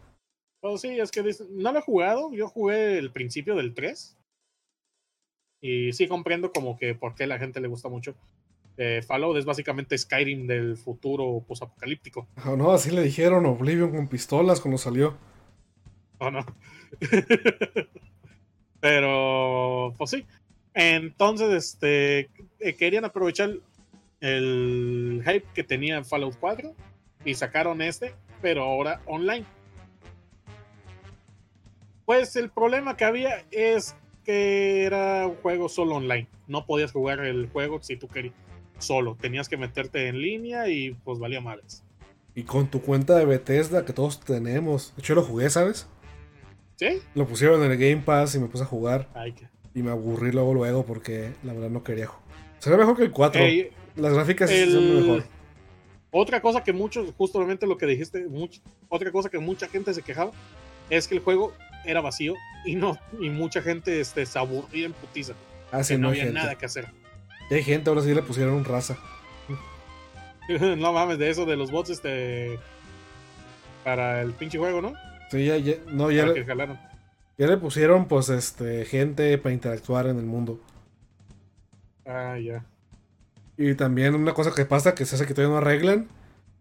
[0.63, 2.33] Oh, sí, es que no lo he jugado.
[2.33, 4.17] Yo jugué el principio del 3.
[5.63, 8.15] Y sí comprendo como que por qué la gente le gusta mucho.
[8.79, 12.27] Eh, Fallout es básicamente Skyrim del futuro posapocalíptico.
[12.37, 15.17] Ah, no, así le dijeron Oblivion con pistolas cuando salió.
[16.19, 16.45] ¿O no?
[18.81, 20.27] Pero, pues sí.
[20.75, 23.51] Entonces, este, eh, querían aprovechar
[24.21, 26.75] el hype que tenía Fallout 4
[27.25, 29.45] y sacaron este, pero ahora online.
[32.05, 36.29] Pues el problema que había es que era un juego solo online.
[36.47, 38.35] No podías jugar el juego si tú querías
[38.79, 39.17] solo.
[39.21, 41.83] Tenías que meterte en línea y pues valía madres.
[42.35, 44.95] Y con tu cuenta de Bethesda que todos tenemos.
[44.97, 45.87] De hecho, yo lo jugué, ¿sabes?
[46.77, 47.01] ¿Sí?
[47.15, 49.09] Lo pusieron en el Game Pass y me puse a jugar.
[49.15, 52.25] Ay, que- Y me aburrí luego, luego, porque la verdad no quería jugar.
[52.59, 53.43] Se ve mejor que el 4.
[53.43, 55.25] Ey, Las gráficas el- son mejor.
[56.11, 60.03] Otra cosa que muchos, justamente lo que dijiste, much- otra cosa que mucha gente se
[60.03, 60.33] quejaba
[60.91, 61.53] es que el juego
[61.85, 65.35] era vacío y no y mucha gente este, se aburría en putiza.
[65.73, 66.39] Ah, sí, que no había gente.
[66.39, 66.87] nada que hacer.
[67.51, 68.97] Y hay gente, ahora sí le pusieron raza.
[70.77, 72.59] no mames, de eso de los bots este
[73.85, 74.93] para el pinche juego, ¿no?
[75.31, 76.45] Sí, ya, ya- no, ya, le-
[77.39, 80.59] ya pusieron, pues, este, gente para interactuar en el mundo.
[82.05, 82.65] Ah, ya.
[83.57, 86.09] Y también una cosa que pasa que se hace que todavía no arreglan,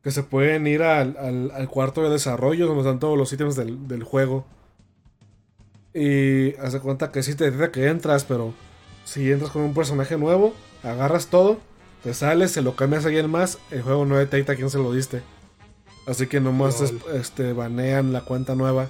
[0.04, 3.56] que se pueden ir al, al- al cuarto de desarrollo donde están todos los ítems
[3.56, 4.46] del, del juego.
[5.94, 8.54] Y hace cuenta que sí te detecta que entras, pero
[9.06, 10.54] si entras con un personaje nuevo,
[10.86, 11.60] agarras todo,
[12.04, 14.78] te sales, se lo cambias a alguien más, el juego no detecta a quién se
[14.78, 15.22] lo diste.
[16.08, 18.90] Así que nomás es- este, banean la cuenta nueva.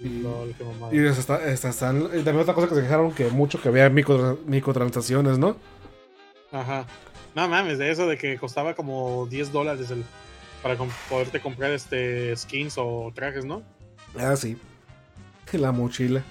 [0.00, 0.50] Y- Lol.
[0.50, 0.54] Y
[2.22, 5.56] también otra cosa que se quejaron que mucho que había micro, microtransacciones, ¿no?
[6.52, 6.86] Ajá.
[7.34, 10.04] No mames, de eso de que costaba como 10 dólares el,
[10.62, 10.76] para
[11.08, 13.62] poderte comprar este skins o trajes, ¿no?
[14.16, 14.56] Ah, sí.
[15.52, 16.22] La mochila.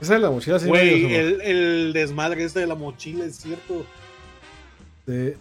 [0.00, 0.66] Esa de la mochila sí.
[0.68, 3.84] Güey, el, el desmadre este de la mochila, es cierto.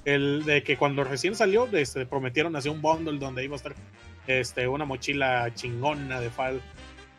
[0.05, 3.75] El de que cuando recién salió, este, prometieron hacer un bundle donde iba a estar
[4.25, 6.61] este, una mochila chingona de Fall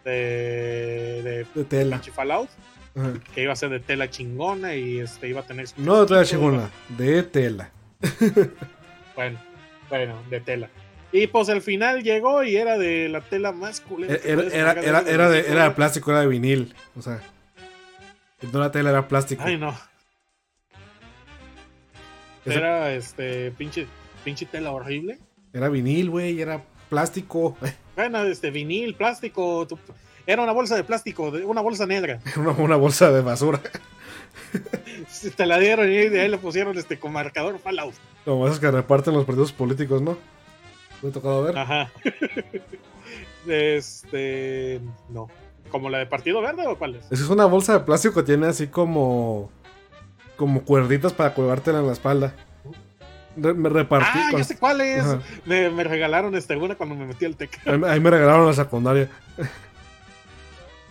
[0.04, 1.98] de, de de tela.
[2.00, 2.48] Fallout,
[2.96, 3.12] Ajá.
[3.34, 6.24] que iba a ser de tela chingona y este iba a tener No de tela
[6.24, 7.70] chingona, de tela.
[9.14, 9.38] Bueno,
[9.90, 10.70] bueno, de tela.
[11.12, 14.14] Y pues al final llegó y era de la tela más culera.
[14.24, 16.74] Era, era, era, de era de, era de plástico, era de vinil.
[16.96, 17.20] O sea,
[18.52, 19.42] no era tela, era plástico.
[19.44, 19.74] Ay, no.
[22.44, 23.86] Era este pinche,
[24.24, 25.18] pinche tela horrible.
[25.52, 27.56] Era vinil, güey, era plástico.
[27.98, 29.66] Bueno, este vinil, plástico.
[29.66, 29.76] tu-
[30.24, 32.20] Era una bolsa de plástico, de- una bolsa negra.
[32.36, 33.60] Una, una bolsa de basura.
[35.36, 37.94] Te la dieron y de ahí le pusieron este con marcador Fallout.
[38.24, 40.16] Como esas que reparten los partidos políticos, ¿no?
[41.02, 41.58] ¿Me ha tocado ver?
[41.58, 41.90] Ajá.
[43.46, 44.80] Este.
[45.08, 45.28] No.
[45.70, 47.10] ¿Como la de Partido Verde o cuál es?
[47.10, 49.50] Es una bolsa de plástico que tiene así como.
[50.36, 52.34] Como cuerditas para colgártela en la espalda.
[53.36, 54.06] Re- me repartí.
[54.12, 55.04] Ah, con- ya sé cuál es.
[55.46, 57.58] Me, me regalaron este una cuando me metí al TEC.
[57.66, 59.08] Ahí, me- ahí me regalaron la secundaria.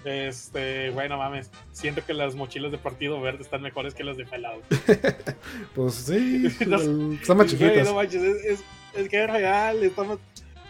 [0.06, 1.50] Este, bueno, mames.
[1.74, 4.64] Siento que las mochilas de Partido Verde están mejores que las de Fallout.
[5.76, 7.86] Pues sí, están más chiquitas.
[7.88, 8.60] no manches, es, es,
[8.98, 9.84] es que es real.
[9.84, 10.18] Está más,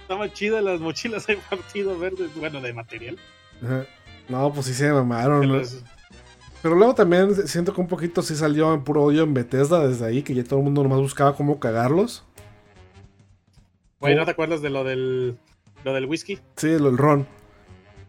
[0.01, 2.27] está más chida las mochilas de Partido Verde.
[2.35, 3.17] Bueno, de material.
[4.29, 5.57] No, pues sí se mamaron.
[5.57, 5.83] Las-
[6.61, 10.05] Pero luego también siento que un poquito sí salió en puro odio en Bethesda desde
[10.05, 12.23] ahí, que ya todo el mundo nomás buscaba cómo cagarlos.
[13.99, 15.37] Güey, ¿no te acuerdas de lo del,
[15.83, 16.39] lo del whisky?
[16.55, 17.27] Sí, lo- el ron.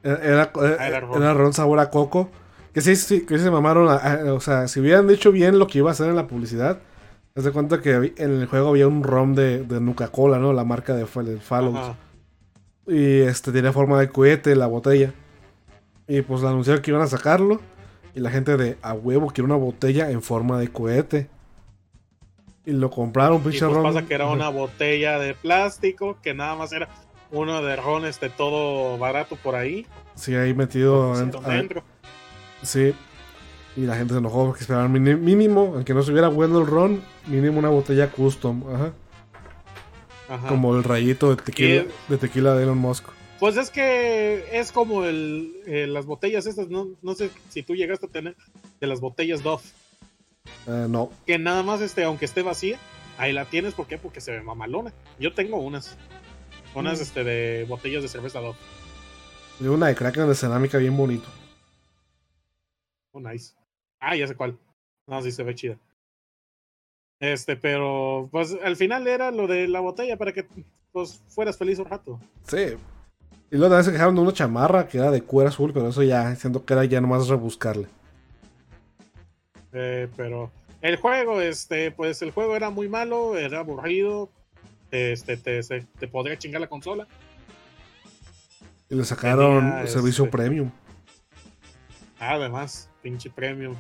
[0.03, 1.23] Era, era, Ah, era ron.
[1.23, 2.31] era ron sabor a coco.
[2.75, 3.89] Que sí, sí, que sí se mamaron.
[3.89, 6.27] a- a- o sea, si hubieran dicho bien lo que iba a hacer en la
[6.27, 6.81] publicidad,
[7.39, 10.53] haz de cuenta que en el juego había un ron de, de Nuca-Cola, ¿no?
[10.53, 11.77] La marca de Fall- de Fallout.
[11.77, 11.97] Ajá.
[12.87, 15.13] Y este tenía forma de cohete la botella.
[16.07, 17.61] Y pues anunciaron que iban a sacarlo.
[18.15, 21.29] Y la gente de a huevo quiere una botella en forma de cohete.
[22.65, 23.83] Y lo compraron, pinche pues ron.
[23.83, 26.89] pasa que era una botella de plástico que nada más era
[27.31, 29.87] uno de ron este todo barato por ahí.
[30.15, 31.53] Sí, ahí metido pusieron adentro.
[31.53, 31.83] dentro.
[32.63, 32.95] Sí.
[33.79, 37.59] Y la gente se enojó porque esperaban mínimo, aunque no estuviera bueno el ron, mínimo
[37.61, 38.65] una botella custom.
[38.75, 38.93] Ajá.
[40.29, 40.49] Ajá.
[40.49, 41.91] Como el rayito de tequila, ¿Qué?
[42.09, 43.05] de tequila de Elon Musk.
[43.39, 47.77] Pues es que es como el, eh, las botellas estas, no, no sé si tú
[47.77, 48.37] llegaste a tener
[48.81, 49.63] de las botellas Dove,
[50.67, 51.11] Eh, no.
[51.25, 52.79] que nada más este, aunque esté vacía,
[53.17, 53.97] ahí la tienes, ¿por qué?
[53.97, 54.93] Porque se ve mamalona.
[55.21, 55.97] Yo tengo unas,
[56.75, 57.03] unas Mm.
[57.03, 58.59] este, de botellas de cerveza Dove.
[59.61, 61.29] Y una de Kraken de cerámica bien bonito.
[63.13, 63.55] Oh, nice.
[64.01, 64.59] Ah, ya sé cuál.
[65.07, 65.77] No, sí se ve chida.
[67.21, 70.47] Este, pero pues al final era lo de la botella para que
[70.93, 72.21] pues fueras feliz un rato.
[72.47, 72.77] Sí.
[73.51, 76.03] Y luego también se quejaron de una chamarra que era de cuero azul, pero eso
[76.03, 77.89] ya, siento que era ya nomás rebuscarle.
[79.73, 84.31] Eh, pero el juego, este, pues el juego era muy malo, era aburrido.
[84.91, 87.07] Este, te, se- te podría chingar la consola.
[88.89, 90.71] Y le sacaron Tenía, servicio este, premium.
[92.19, 93.75] Además, pinche premium.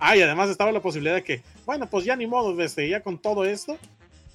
[0.00, 3.00] Ah, y además estaba la posibilidad de que, bueno, pues ya ni modo, este, ya
[3.00, 3.78] con todo esto,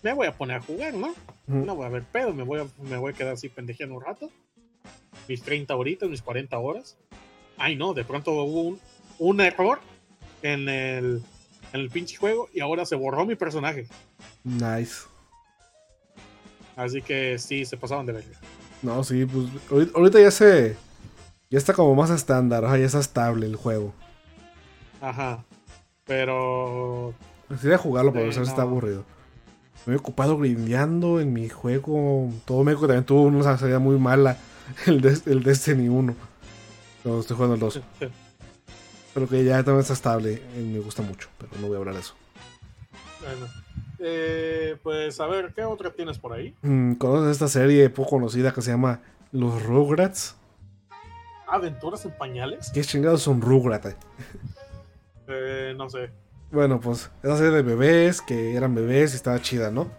[0.04, 1.14] me voy a poner a jugar, ¿no?
[1.48, 4.02] No voy a ver pedo, me voy a, me voy a quedar así pendejeando un
[4.02, 4.30] rato.
[5.28, 6.98] Mis 30 horitas, mis 40 horas.
[7.58, 8.80] Ay, no, de pronto hubo un,
[9.20, 9.80] un error
[10.42, 11.22] en el,
[11.74, 13.88] en el pinche juego y ahora se borró mi personaje.
[14.44, 15.02] Nice.
[16.78, 18.40] Así que sí, se pasaban de verga.
[18.82, 19.48] No, sí, pues
[19.94, 20.78] ahorita, ya se.
[21.50, 23.94] Ya está como más estándar, ya está estable el juego.
[25.02, 25.44] Ajá.
[26.06, 27.14] Pero
[27.62, 28.46] Quería jugarlo, pero Sí, no.
[28.46, 29.04] está aburrido.
[29.86, 32.30] Me he ocupado grindeando en mi juego.
[32.46, 34.38] Todo México también tuvo una salida muy mala.
[34.86, 36.16] El, Des- el Destiny 1.
[37.04, 37.82] No, estoy jugando el 2.
[39.14, 40.42] Pero que ya también está estable.
[40.56, 42.14] Y me gusta mucho, pero no voy a hablar de eso.
[43.20, 43.48] Bueno,
[44.00, 46.56] eh, pues a ver, ¿qué otra tienes por ahí?
[46.62, 49.02] Mm, ¿Conoces esta serie poco conocida que se llama
[49.34, 50.36] Los Rugrats?
[51.48, 52.72] ¿Aventuras en pañales?
[52.74, 53.96] ¿Qué chingados son Rugrats?
[55.32, 56.10] Eh, no sé.
[56.52, 59.90] Bueno, pues esa serie de bebés que eran bebés y estaba chida, ¿no?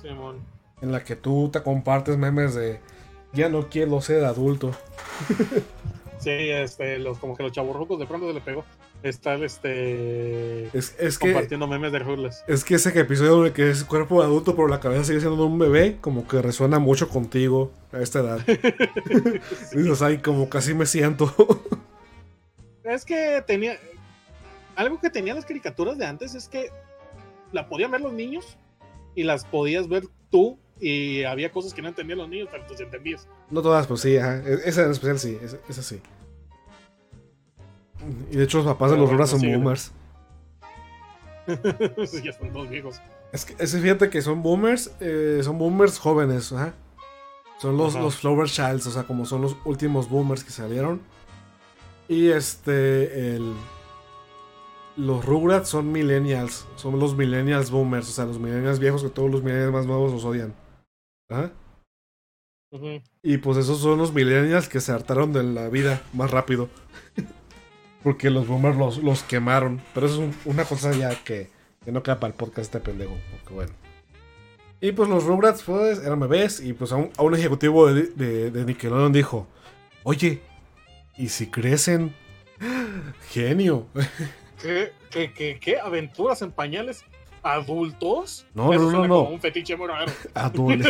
[0.00, 0.40] Simón.
[0.80, 2.80] En la que tú te compartes memes de
[3.32, 4.72] ya no quiero ser adulto.
[6.18, 8.64] Sí, este, los, como que los chaburrucos de pronto se le pegó.
[9.02, 12.44] Estar este Es, es que compartiendo memes de Hurles.
[12.46, 15.36] es que ese episodio de que es cuerpo de adulto pero la cabeza sigue siendo
[15.38, 18.40] de un bebé, como que resuena mucho contigo a esta edad.
[19.72, 21.34] Dices, ay, como casi me siento.
[22.84, 23.76] Es que tenía.
[24.76, 26.70] Algo que tenían las caricaturas de antes es que
[27.52, 28.56] la podían ver los niños
[29.14, 30.58] y las podías ver tú.
[30.80, 33.28] Y había cosas que no entendían los niños, pero tú sí entendías.
[33.50, 34.38] no todas, pues sí, ajá.
[34.38, 36.00] E- Esa en especial sí, esa, esa sí.
[38.30, 39.92] Y de hecho los papás de los bueno, Rugrats son boomers.
[42.24, 43.00] ya están todos viejos.
[43.32, 46.74] Es que fíjate que son boomers, eh, son boomers jóvenes, ajá.
[47.60, 48.02] Son los, Ajá.
[48.04, 51.00] los Flower Childs, o sea, como son los últimos boomers que salieron.
[52.08, 53.52] Y este, el,
[54.96, 59.30] los Rugrats son millennials, son los millennials boomers, o sea, los millennials viejos que todos
[59.30, 60.54] los millennials más nuevos los odian.
[61.30, 61.50] Ajá.
[62.72, 63.02] Ujú.
[63.22, 66.68] Y pues esos son los millennials que se hartaron de la vida más rápido.
[68.02, 69.80] Porque los boomers los, los quemaron.
[69.94, 71.50] Pero eso es un- una cosa ya que,
[71.84, 73.16] que no queda para el podcast este pendejo.
[73.30, 73.72] Porque bueno.
[74.80, 76.60] Y pues los Rugrats pues eran bebés.
[76.60, 79.46] Y pues a un, a un ejecutivo de, de- de Nickelodeon dijo:
[80.02, 80.40] Oye,
[81.16, 82.14] ¿y si crecen?
[83.30, 83.86] Genio.
[84.62, 85.78] ¿Qué, qué, qué, qué?
[85.80, 87.04] ¿Aventuras en pañales?
[87.42, 88.46] ¿Adultos?
[88.54, 89.24] No, Eso no, no, no.
[89.24, 90.10] como un fetiche muy raro.
[90.34, 90.88] Adulto.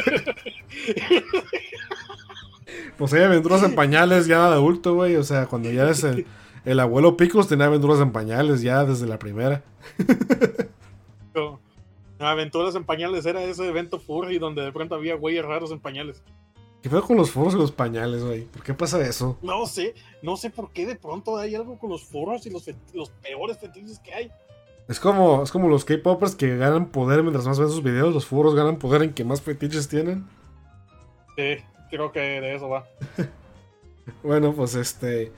[2.98, 5.16] pues hay aventuras en pañales ya de adulto, güey.
[5.16, 6.26] O sea, cuando ya eres el,
[6.64, 9.62] el abuelo Picos tenía aventuras en pañales ya desde la primera.
[11.34, 11.58] No.
[12.18, 16.22] Aventuras en pañales era ese evento furry donde de pronto había güeyes raros en pañales.
[16.83, 18.43] ¿Qué fue con los foros y los pañales, güey?
[18.43, 19.39] ¿Por qué pasa eso?
[19.41, 22.64] No sé, no sé por qué de pronto hay algo con los foros y los,
[23.22, 24.30] peores fetiches que hay.
[24.89, 28.12] Es como, es como los K-popers que ganan poder mientras más ven sus videos.
[28.12, 30.26] Los foros ganan poder en que más fetiches tienen.
[31.37, 31.59] Sí,
[31.89, 32.87] creo que de eso va.
[34.24, 35.30] Bueno, pues este.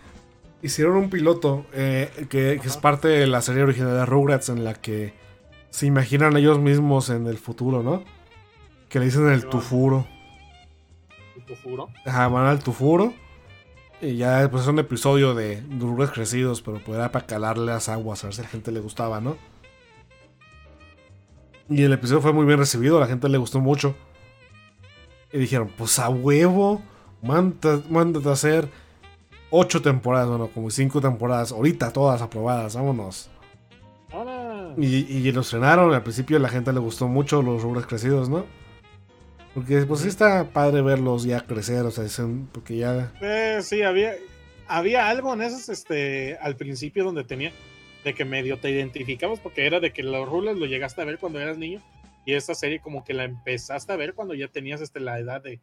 [0.63, 4.65] Hicieron un piloto eh, que, que es parte de la serie original de Rugrats en
[4.65, 5.13] la que
[5.69, 8.03] se imaginan ellos mismos en el futuro, ¿no?
[8.89, 10.07] Que le dicen el Sí, va.
[11.47, 11.87] Tufuro.
[11.87, 12.11] Tu furo.
[12.11, 13.13] Ajá, van al tufuro.
[14.01, 17.89] Y ya pues es un episodio de Rugrats crecidos, pero pues era para calarle las
[17.89, 19.37] aguas, a ver si a la gente le gustaba, ¿no?
[21.71, 23.95] Y el episodio fue muy bien recibido, a la gente le gustó mucho.
[25.33, 26.83] Y dijeron, pues a huevo,
[27.23, 28.69] mándate, a hacer
[29.51, 33.31] ocho temporadas, bueno, como cinco temporadas, ahorita todas aprobadas, vámonos.
[34.13, 34.75] Ahora.
[34.77, 38.29] Y, y lo estrenaron, al principio a la gente le gustó mucho los Rugrats crecidos,
[38.29, 38.45] ¿no?
[39.55, 43.13] Porque pues sí está padre verlos ya crecer, o sea, dicen- porque ya...
[43.23, 44.15] Eh, sí, había,
[44.67, 47.53] había algo en esos, este, al principio donde tenía,
[48.05, 51.19] de que medio te identificabas, porque era de que los rules lo llegaste a ver
[51.19, 51.81] cuando eras niño,
[52.27, 55.41] y esta serie como que la empezaste a ver cuando ya tenías este, la edad
[55.43, 55.61] de,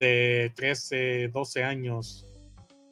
[0.00, 2.26] de 13, 12 años.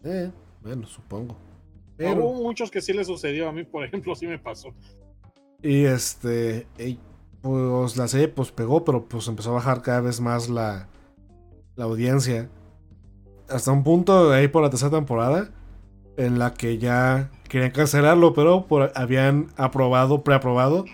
[0.05, 0.31] Eh,
[0.63, 1.35] bueno, supongo.
[1.35, 4.75] Hubo Pero, muchos que sí le sucedió, a mí por ejemplo sí me pasó.
[5.63, 6.67] y este,
[7.47, 10.89] pues la serie pues pegó, pero pues empezó a bajar cada vez más la,
[11.77, 12.49] la audiencia.
[13.49, 15.51] Hasta un punto ahí por la tercera temporada,
[16.17, 20.85] en la que ya querían cancelarlo, pero por- habían aprobado, preaprobado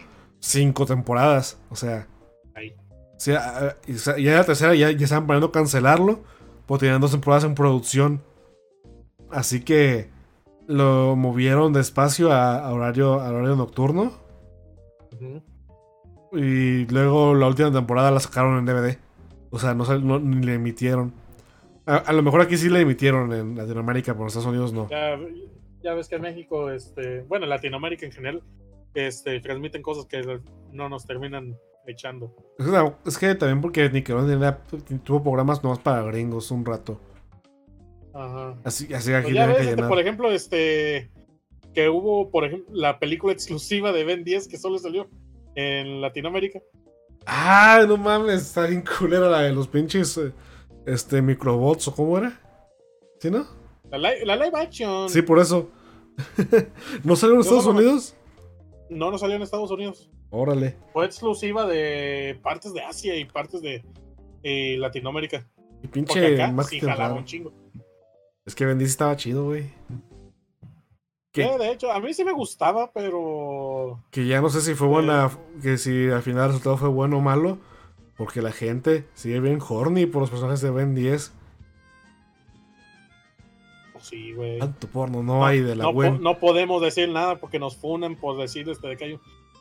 [0.40, 1.56] cinco temporadas.
[1.70, 2.06] O sea,
[2.54, 2.74] Ahí.
[3.16, 6.20] sí, a- a- y sa- ya en la tercera ya, ya estaban planeando cancelarlo,
[6.66, 8.20] pues tenían dos temporadas en producción.
[9.30, 10.10] Así que
[10.66, 14.12] lo movieron de espacio a, a horario, a horario nocturno.
[15.14, 15.42] Ujú.
[16.32, 18.98] Y luego la última temporada la sacaron en DVD.
[19.50, 21.12] O sea, no, no- ni le emitieron.
[21.84, 24.88] A, a lo mejor aquí sí la emitieron en Latinoamérica, pero en Estados Unidos no.
[24.88, 25.18] Ya,
[25.82, 28.42] ya ves que en México, este, bueno, en Latinoamérica en general,
[28.94, 30.40] este, transmiten cosas que
[30.72, 31.56] no nos terminan
[31.86, 32.34] echando.
[32.58, 34.56] Es que, es que también porque Nickelodeon
[35.02, 37.00] tuvo programas nomás para gringos un rato.
[38.14, 38.54] Ajá.
[38.64, 41.10] Así, así aquí Pues ya ves, este, por ejemplo, este,
[41.74, 45.08] que hubo, por ejemplo, la película exclusiva de Ben 10 que solo salió
[45.54, 46.60] en Latinoamérica.
[47.26, 50.32] Ah, no mames, está bien culera la de los pinches eh,
[50.86, 52.40] este, microbots o cómo era.
[53.20, 53.46] ¿Sí, no?
[53.90, 55.08] La, li- la live action.
[55.08, 55.70] Sí, por eso.
[57.04, 58.14] ¿No salió en Estados Unidos?
[58.90, 60.10] No, no salió en Estados Unidos.
[60.30, 60.76] Órale.
[60.92, 63.84] Fue exclusiva de partes de Asia y partes de
[64.42, 65.46] eh, Latinoamérica.
[65.82, 67.14] Y Porque pinche acá sí raro.
[67.16, 67.52] un chingo.
[68.44, 69.70] Es que Bendice estaba chido, güey.
[71.32, 71.44] ¿Qué?
[71.44, 74.86] Eh, de hecho, a mí sí me gustaba, pero Que ya no sé si fue
[74.88, 75.30] buena,
[75.62, 77.58] que si al final el resultado fue bueno o malo,
[78.18, 81.32] porque la gente sigue bien horny por los personajes de Ben 10.
[83.92, 84.58] pues, sí, güey.
[84.58, 86.20] Tanto porno no hay de la no, po- web.
[86.20, 89.18] no podemos decir nada porque nos funan por decir este de que hay-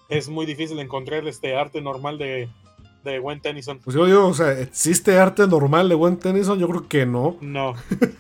[0.10, 2.50] es muy difícil encontrar este arte normal de,
[3.04, 3.80] de Gwen Tennyson.
[3.80, 6.60] Pues yo digo, o sea, ¿existe arte normal de Gwen Tennyson?
[6.60, 7.38] Yo creo que no.
[7.42, 7.74] No.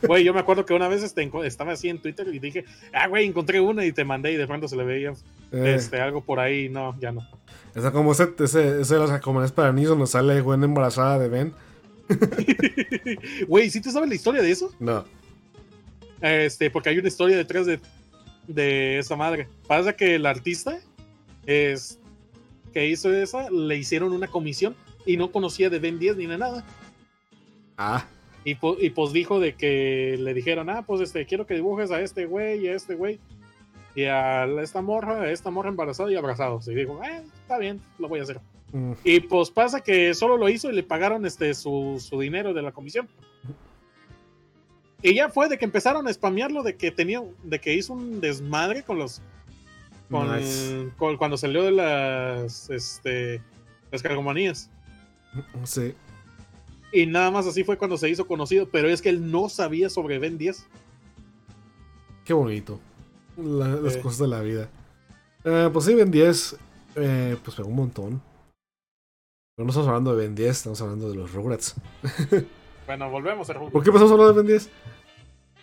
[0.07, 3.07] Güey, yo me acuerdo que una vez este, estaba así en Twitter y dije, ah,
[3.07, 5.13] güey, encontré una y te mandé y de pronto se le veía
[5.51, 6.69] Eh, este, algo por ahí.
[6.69, 7.27] No, ya no.
[7.75, 11.29] O sea, como ese, ese, ese de las para niños donde sale Gwen embarazada de
[11.29, 11.53] Ben.
[13.47, 14.71] Güey, ¿sí te sabes la historia de eso?
[14.79, 15.05] No.
[16.19, 17.79] Este, porque hay una historia detrás de,
[18.47, 19.47] de esa madre.
[19.67, 20.79] Pasa que el artista
[21.45, 21.99] es,
[22.73, 26.37] que hizo esa le hicieron una comisión y no conocía de Ben 10 ni de
[26.37, 26.65] nada.
[27.77, 28.05] Ah,
[28.45, 32.01] Y, y pues dijo de que le dijeron, ah, pues este, quiero que dibujes a
[32.01, 33.19] este güey y a este güey.
[33.93, 36.67] Y a esta morra, a esta morra embarazada y abrazados.
[36.67, 38.39] Y dijo, ah, está bien, lo voy a hacer.
[38.71, 42.53] mm, Y pues pasa que solo lo hizo y le pagaron este su, su dinero
[42.53, 43.07] de la comisión.
[45.03, 48.21] Y ya fue de que empezaron a spamearlo de que tenía, de que hizo un
[48.21, 49.21] desmadre con los
[50.11, 50.89] con, nice.
[50.97, 53.41] con- cuando salió de las este
[53.91, 54.69] las cargomanías.
[55.63, 55.93] Sí.
[56.93, 59.89] Y nada más así fue cuando se hizo conocido, pero es que él no sabía
[59.89, 60.67] sobre Ben 10.
[62.25, 62.79] Qué bonito.
[63.37, 64.69] La- las cosas de la vida.
[65.43, 66.57] Eh, pues sí, Ben 10.
[66.95, 68.21] eh, pues pegó un montón.
[69.55, 71.75] Pero no estamos hablando de Ben 10, estamos hablando de los Rugrats.
[72.87, 74.69] Bueno, volvemos a ¿Por qué empezamos a hablar de Ben 10?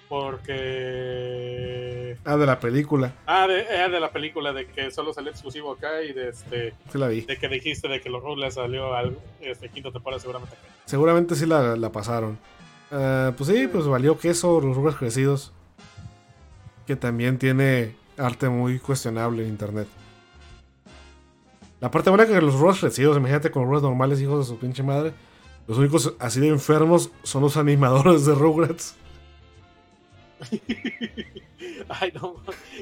[0.08, 1.87] Porque
[2.24, 3.12] Ah, de la película.
[3.26, 6.74] ah de, eh, de la película de que solo salió exclusivo acá y de este
[6.92, 7.22] Sí la vi.
[7.22, 10.54] de que dijiste de que los Rugrats salió al este quinto temporada seguramente.
[10.84, 12.38] Seguramente sí la, la pasaron.
[12.90, 15.52] Eh, pues sí, pues valió queso los Rugrats crecidos.
[16.86, 19.86] Que también tiene arte muy cuestionable en internet.
[21.80, 24.44] La parte buena es que los Rugrats crecidos, imagínate con los Rugrats normales, hijos de
[24.54, 25.12] su pinche madre.
[25.66, 28.96] Los únicos así de enfermos son los animadores de Rugrats.
[31.88, 32.36] Ay, no,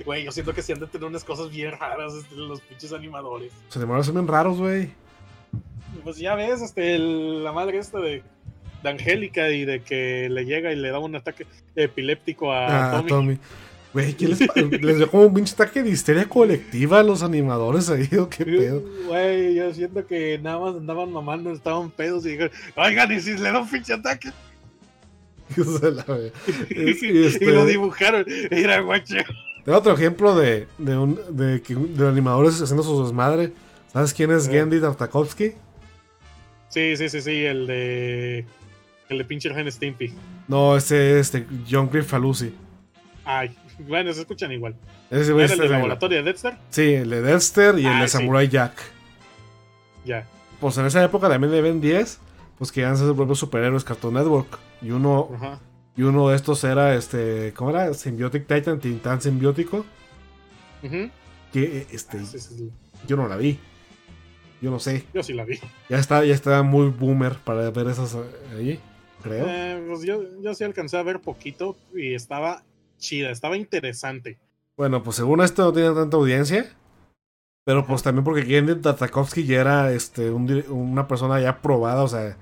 [0.05, 2.93] güey, yo siento que sí han de tener unas cosas bien raras este, los pinches
[2.93, 3.53] animadores.
[3.69, 4.91] Los animadores son bien raros, güey.
[6.05, 8.23] Pues ya ves, este, el- la madre esta de,
[8.83, 13.05] de Angélica y de que le llega y le da un ataque epiléptico a Ah,
[13.07, 13.39] Tommy.
[13.93, 14.41] Güey, ¿quién les,
[14.83, 18.07] les dio como un pinche ataque de histeria colectiva a los animadores ahí?
[18.19, 18.83] ¿o ¿Qué pedo?
[19.07, 23.33] Güey, yo siento que nada más andaban mamando, estaban pedos y dijeron, oigan, y si
[23.39, 24.31] le da un pinche ataque.
[26.71, 28.25] Y y este- lo dibujaron.
[28.51, 29.17] Mira, guacho.
[29.65, 31.63] Tengo otro ejemplo de, de, un, de,
[32.09, 33.53] animadores haciendo su desmadre.
[33.93, 34.53] ¿Sabes quién es Eh.
[34.53, 35.53] Gendy Tartakovsky?
[36.69, 38.45] Sí, sí, sí, sí, el de.
[39.09, 40.13] El de pinche Ren Stimpy.
[40.49, 42.53] No, ese es este, John Griffaluzzi.
[43.25, 44.77] Ay, bueno, se escuchan igual.
[45.11, 46.55] Ese ¿Era el de laboratorio de Dexter?
[46.71, 48.17] Sí, el de Dexter y el Ah, de sí.
[48.19, 48.73] Samurai Jack.
[50.05, 50.27] Ya.
[50.61, 52.19] Pues en esa época también de Ben 10,
[52.59, 54.59] pues querían ser sus propios superhéroes Cartoon Network.
[54.83, 55.61] Y uno, Ajá.
[55.97, 57.53] y uno de estos era este.
[57.55, 57.93] ¿Cómo era?
[57.95, 59.85] Symbiotic Titan, Tintán Simbiótico.
[60.83, 61.11] Ujú.
[61.53, 62.25] Que eh, este.
[62.25, 62.73] Sí, sí, sí.
[63.07, 63.59] Yo no la vi.
[64.61, 65.05] Yo no sé.
[65.13, 65.61] Yo sí la vi.
[65.89, 68.21] Ya está, ya está muy boomer para ver esas eh,
[68.57, 68.81] ahí,
[69.23, 69.47] creo.
[69.47, 72.63] Eh, pues yo, yo sí alcancé a ver poquito y estaba
[72.99, 74.39] chida, estaba interesante.
[74.77, 76.73] Bueno, pues según esto no tiene tanta audiencia.
[77.65, 82.09] Pero pues también porque Gendy Tartakovsky ya era este, un una persona ya probada, o
[82.09, 82.37] sea,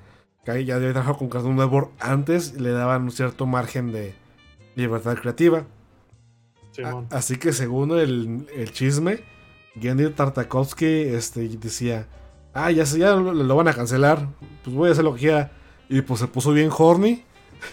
[0.45, 4.15] que ya había trabajado con Cartoon Network antes y le daban un cierto margen de
[4.77, 5.65] libertad creativa.
[7.11, 9.21] A- así que según el, el chisme,
[9.81, 12.07] Gendy Tartakovsky este, decía,
[12.53, 14.29] ah, ya, se- ya lo, lo van a cancelar,
[14.63, 15.53] pues voy a hacer lo que quiera.
[15.89, 17.25] Y pues se puso bien horny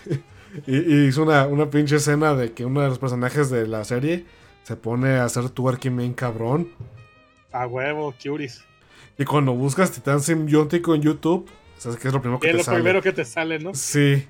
[0.68, 3.84] y, y hizo una, una pinche escena de que uno de los personajes de la
[3.86, 4.26] serie
[4.64, 6.70] se pone a hacer twerking bien cabrón.
[7.52, 8.64] A huevo, curis.
[9.18, 11.50] Y cuando buscas Titán Simbiótico en YouTube,
[11.82, 12.78] ¿sabes qué es lo primero que Es te lo sale?
[12.78, 13.74] primero que te sale, ¿no?
[13.74, 14.28] Sí.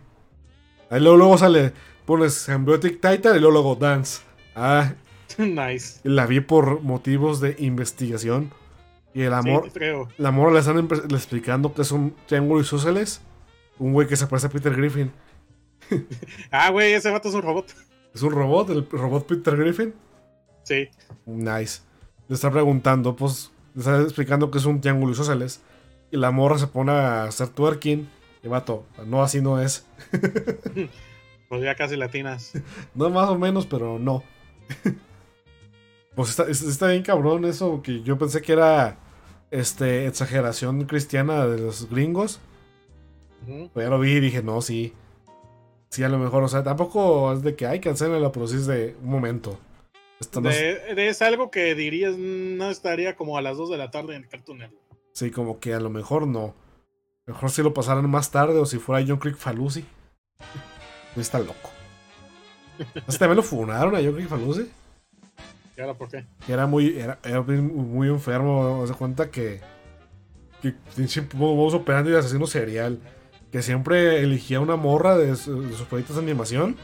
[0.90, 1.74] Ahí luego, luego sale,
[2.06, 4.22] pones Symbiotic Titan y luego, luego Dance.
[4.56, 4.94] Ah,
[5.38, 6.00] nice.
[6.04, 8.52] la vi por motivos de investigación.
[9.14, 10.08] Y el amor, Sí, creo.
[10.18, 10.78] el amor le están
[11.10, 13.22] explicando que es un triángulo isósceles.
[13.78, 15.12] Un güey que se parece a Peter Griffin.
[16.52, 17.74] Ah, güey, ese vato es un robot.
[18.14, 19.94] Es un robot, el robot Peter Griffin.
[20.64, 20.90] Sí.
[21.26, 21.80] Nice.
[22.28, 25.62] Le está preguntando, pues, le está explicando que es un triángulo isósceles.
[26.12, 28.10] Y la morra se pone a hacer twerking.
[28.44, 29.86] Y vato, no, así no es.
[31.50, 32.54] Pues ya casi latinas.
[32.96, 34.24] No, más o menos, pero no.
[36.16, 38.98] pues está, es- está bien cabrón eso, que yo pensé que era
[39.52, 42.40] este exageración cristiana de los gringos.
[43.46, 43.70] Ujú.
[43.74, 44.94] Pero ya lo vi y dije, no, sí.
[45.90, 48.96] Sí, a lo mejor, o sea, tampoco es de que hay pero sí es de
[49.04, 49.60] un momento.
[50.22, 53.70] Esto no es- De- de- es algo que dirías no estaría como a las 2
[53.72, 54.91] de la tarde en Cartoon Network.
[55.14, 56.54] Sí, como que a lo mejor no.
[57.26, 59.86] Mejor si lo pasaran más tarde o si fuera John Creek Falusi.
[61.16, 61.70] Está loco.
[62.80, 64.70] Entonces también lo funaron a John Creek Falusi.
[65.78, 66.26] ¿Y ahora por qué?
[66.46, 68.86] Que era muy, era, era muy, enfermo.
[68.88, 69.62] Se cuenta que.
[70.62, 70.76] Que
[71.36, 73.00] modus operandi de asesino serial.
[73.52, 76.78] Que siempre elegía una morra de, su- de sus proyectos de animación.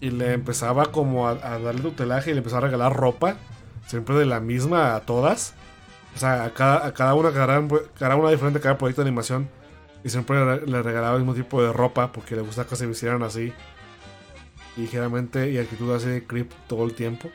[0.00, 3.36] Y le empezaba como a, a darle tutelaje y le empezaba a regalar ropa.
[3.86, 5.54] Siempre de la misma a todas.
[6.14, 7.66] O sea, a cada, a cada una, cada,
[7.98, 9.48] cada una diferente cada proyecto de animación.
[10.02, 13.22] Y siempre le, regalaba el mismo tipo de ropa porque le gusta que se vistieran
[13.22, 13.52] así.
[14.76, 17.30] Ligeramente y actitud así de creep todo el tiempo.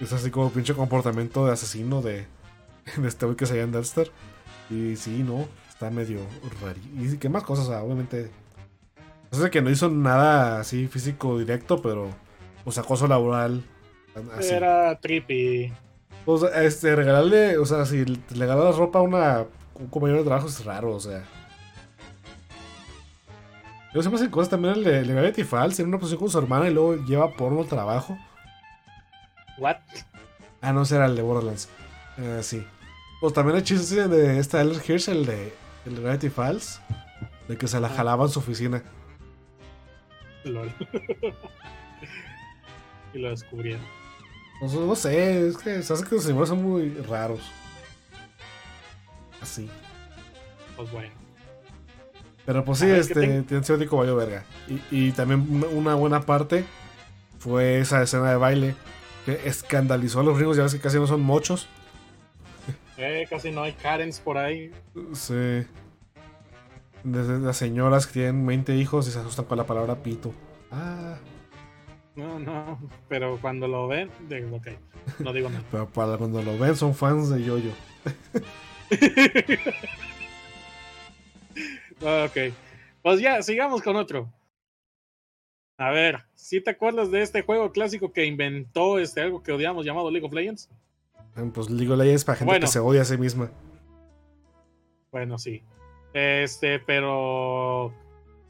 [0.00, 2.26] Es así como pinche comportamiento de asesino de,
[2.96, 4.10] de este güey que se llama Dexter.
[4.70, 6.20] Y sí, no, está medio
[6.62, 6.78] raro.
[6.96, 8.30] Y qué más cosas, o sea, obviamente.
[9.32, 12.08] No sé que no hizo nada así físico directo, pero
[12.62, 13.64] pues acoso laboral.
[14.40, 15.72] Era trippy.
[16.26, 19.44] O sea, este, regalarle, o sea, si le regalas ropa a una,
[19.74, 21.22] un compañero de trabajo es raro, o sea.
[23.92, 26.30] Yo siempre hacen cosas también el de, el de Gravity Falls, en una posición con
[26.30, 28.18] su hermana y luego lleva porno al trabajo.
[29.58, 29.76] What?
[30.60, 31.68] Ah, no, ese era el de Borderlands.
[32.18, 32.66] Eh, sí.
[33.20, 35.54] Pues también hay chistes de esta Eller Hirsch, el de,
[35.86, 36.80] el de Gravity Falls,
[37.46, 38.82] de que se la jalaba en su oficina.
[40.44, 40.72] Lol.
[43.14, 44.03] y lo descubrieron.
[44.64, 47.40] No, sé- no sé, es que se hace que los animales son muy raros.
[49.40, 49.68] Así.
[50.76, 51.10] Pues bueno.
[52.46, 54.44] Pero pues sí, ver, ¿qué este, ten- tiene Cinético valió verga.
[54.68, 56.64] Y, y también una- una buena parte
[57.38, 58.74] fue esa escena de baile
[59.26, 61.68] que escandalizó a los gringos, ya ves que casi no son mochos.
[62.96, 64.70] Eh, casi no hay Karens por ahí.
[65.14, 65.66] Sí.
[67.02, 70.32] Desde las señoras que tienen 20 hijos y se asustan con la palabra pito.
[70.70, 71.16] Ah,
[72.16, 72.78] No, no.
[73.08, 74.68] Pero cuando lo ven, digo, ok.
[75.18, 75.64] No digo nada.
[75.70, 77.72] pero para cuando lo ven son fans de Yoyo.
[82.00, 82.36] ok.
[83.02, 84.32] Pues ya, sigamos con otro.
[85.76, 89.84] A ver, si te acuerdas de este juego clásico que inventó este algo que odiamos
[89.84, 90.70] llamado League of Legends?
[91.52, 92.66] Pues League of Legends para gente Bueno.
[92.66, 93.50] que se odia a sí misma.
[95.10, 95.62] Bueno, sí.
[96.12, 97.92] Este, pero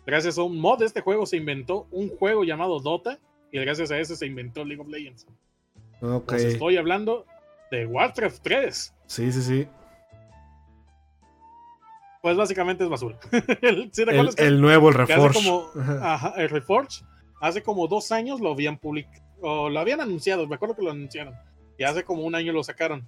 [0.05, 3.19] gracias a un mod de este juego se inventó un juego llamado Dota
[3.55, 5.29] y gracias a ese se inventó League of Legends.
[6.01, 6.27] Ok.
[6.27, 7.25] Pues estoy hablando
[7.71, 8.95] de Warcraft 3.
[9.07, 9.69] Sí, sí, sí.
[12.21, 13.17] Pues básicamente es basura.
[13.63, 15.35] El- ¿sí te El, nuevo, el Reforge.
[15.39, 15.71] como,
[16.03, 17.05] ajá, el Reforge,
[17.41, 20.91] hace como dos años lo habían publicado, o lo habían anunciado, me acuerdo que lo
[20.91, 21.35] anunciaron,
[21.79, 23.07] y hace como un año lo sacaron.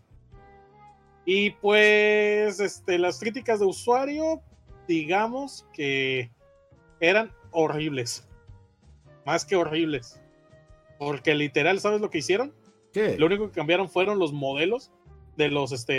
[1.24, 4.42] Y pues, este, las críticas de usuario,
[4.86, 6.30] digamos que
[7.01, 8.28] eran horribles,
[9.24, 10.20] más que horribles,
[10.99, 12.53] porque literal, ¿sabes lo que hicieron?
[12.92, 13.16] ¿Qué?
[13.18, 14.90] Lo único que cambiaron fueron los modelos
[15.36, 15.92] de los, este,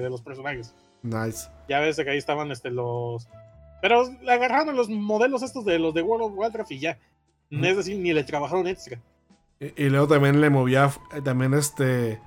[0.00, 0.74] de los personajes.
[1.02, 1.48] Nice.
[1.68, 3.28] Ya ves que ahí estaban este, los.
[3.82, 6.98] Pero le agarraron los modelos estos de los de World of Warcraft y ya.
[7.50, 9.00] Es decir, ni le trabajaron extra.
[9.60, 12.20] Y, y luego también le movía, eh, también este,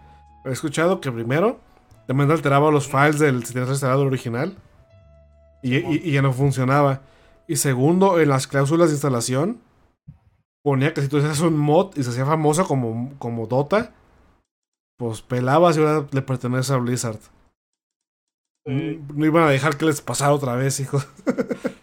[0.46, 1.60] he escuchado que primero
[2.08, 4.56] también alteraba los files del si tenías instalado original
[5.62, 7.02] y, y- y ya no funcionaba.
[7.48, 9.62] Y segundo, en las cláusulas de instalación
[10.64, 13.94] ponía que si tú hacías un mod y se hacía famoso como, como Dota,
[14.98, 17.20] pues pelabas y ahora le pertenece a Blizzard.
[18.66, 21.08] Mm, No iban a dejar que les pasara otra vez, hijos.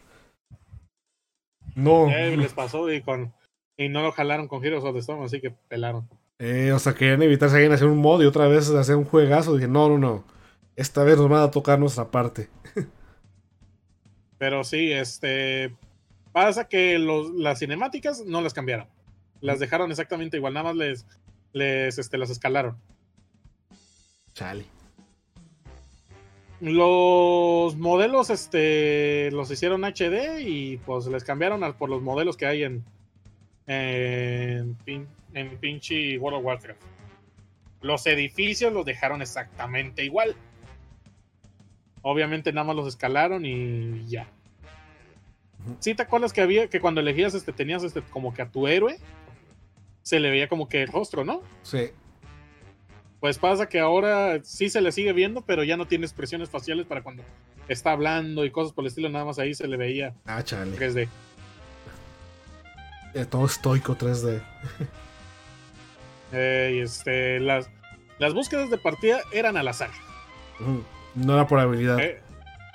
[1.74, 2.08] no.
[2.08, 3.34] eh, les pasó y con.
[3.76, 6.08] Y no lo jalaron con Heroes of the Storm, así que pelaron.
[6.40, 9.54] Eh, o sea, querían evitar seguir hacer un mod y otra vez hacer un juegazo.
[9.54, 10.24] Dije, no, no, no.
[10.76, 12.48] Esta vez nos van a tocar nuestra parte.
[14.38, 15.76] Pero sí, este.
[16.46, 18.86] Pasa que los, las cinemáticas no las cambiaron.
[19.40, 21.04] Las dejaron exactamente igual, nada más les,
[21.52, 22.76] les este, las escalaron.
[24.34, 24.64] Chale.
[26.60, 32.46] Los modelos este, los hicieron HD y pues les cambiaron a- por los modelos que
[32.46, 32.84] hay en,
[33.66, 36.80] en, pin- en pinche World of Warcraft.
[37.80, 40.36] Los edificios los dejaron exactamente igual.
[42.02, 44.28] Obviamente nada más los escalaron y ya.
[45.68, 45.76] Ujú.
[45.80, 48.66] ¿Sí te acuerdas que había que cuando elegías este tenías este como que a tu
[48.66, 48.98] héroe
[50.02, 51.42] se le veía como que el rostro, ¿no?
[51.62, 51.90] Sí.
[53.20, 56.86] Pues pasa que ahora sí se le sigue viendo, pero ya no tiene expresiones faciales
[56.86, 57.22] para cuando
[57.68, 60.76] está hablando y cosas por el estilo, nada más ahí se le veía Ah, chale.
[60.76, 61.08] 3D.
[63.14, 64.42] Eh, todo estoico 3D.
[66.30, 67.70] Eh, y este, las,
[68.18, 69.88] las búsquedas de partida eran al azar.
[70.60, 70.84] Ujú.
[71.14, 71.98] No era por habilidad.
[72.00, 72.20] Eh,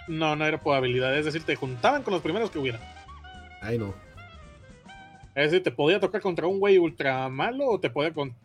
[0.07, 2.79] no, no era por habilidad, es decir, te juntaban con los primeros que hubiera.
[3.61, 3.93] Ay, no.
[5.35, 8.35] Es decir, te podía tocar contra un güey ultra malo o te podía con-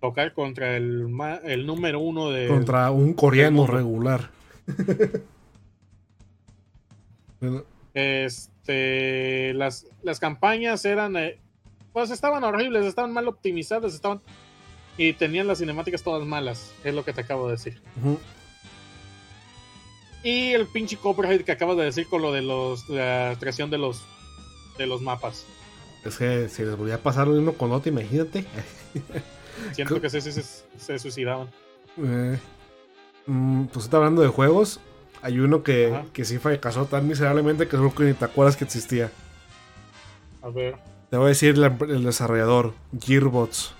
[0.00, 2.46] tocar contra el, ma- el número uno de...
[2.48, 4.30] Contra un coreano regular.
[7.40, 7.62] Bueno,
[7.94, 11.38] Este, las, las campañas eran, eh,
[11.92, 14.20] pues estaban horribles, estaban mal optimizadas, estaban
[14.96, 17.80] y tenían las cinemáticas todas malas, es lo que te acabo de decir.
[20.24, 23.78] Y el pinche copyright que acabas de decir con lo de los la creación de
[23.78, 24.02] los
[24.76, 25.44] de los mapas.
[26.04, 28.44] Es que si les volvía a pasar lo mismo con Oti, imagínate.
[29.72, 31.48] Siento que se, se, se suicidaban.
[31.98, 32.38] Eh,
[33.26, 34.80] mm, pues está hablando de juegos.
[35.22, 36.04] Hay uno que, Ajá.
[36.12, 39.10] que sí fracasó tan miserablemente que creo que ni te acuerdas que existía.
[40.42, 40.76] A ver,
[41.10, 43.74] Te voy a decir la- el desarrollador, Gearbots.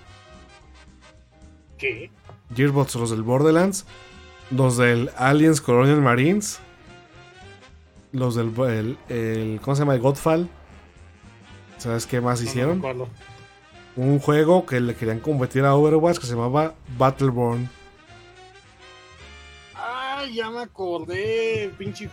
[1.77, 2.11] ¿qué?
[2.53, 3.85] Gearbots, los del Borderlands,
[4.51, 6.59] los del Aliens Colonial Marines,
[8.11, 9.95] los del el, el- ¿cómo se llama?
[9.95, 10.49] El Godfall.
[11.77, 13.07] ¿Sabes qué más No, no hicieron?
[13.95, 17.69] Un juego que le querían competir a Overwatch que se llamaba Battleborn.
[19.75, 22.09] Ah, ya me acordé, pinche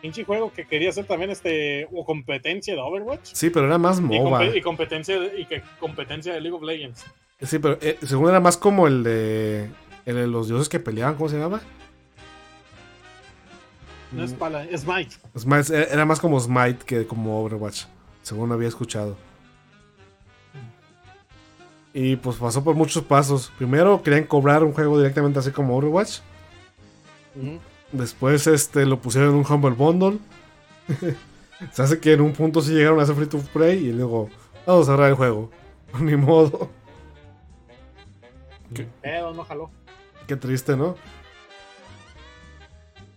[0.00, 3.30] pinche juego que quería hacer también este o competencia de Overwatch.
[3.32, 4.46] Sí, pero era más Y, MOBA.
[4.56, 7.04] y competencia de, y que competencia de League of Legends.
[7.42, 9.68] Sí, pero eh, según era más como el de,
[10.08, 11.60] el de los dioses que peleaban, ¿cómo se llama?
[14.10, 15.16] No es para es Smite.
[15.36, 17.84] Smite, era más como Smite que como Overwatch,
[18.22, 19.16] según había escuchado.
[21.92, 23.52] Y pues pasó por muchos pasos.
[23.58, 26.20] Primero querían cobrar un juego directamente así como Overwatch.
[27.92, 30.18] Después este, lo pusieron en un Humble Bundle.
[31.72, 34.30] Se hace que en un punto sí llegaron a hacer free to play y luego
[34.64, 35.50] vamos a cerrar el juego.
[36.00, 36.70] Ni modo.
[39.02, 39.70] Pedo, no jaló.
[40.28, 40.96] Qué triste, ¿no?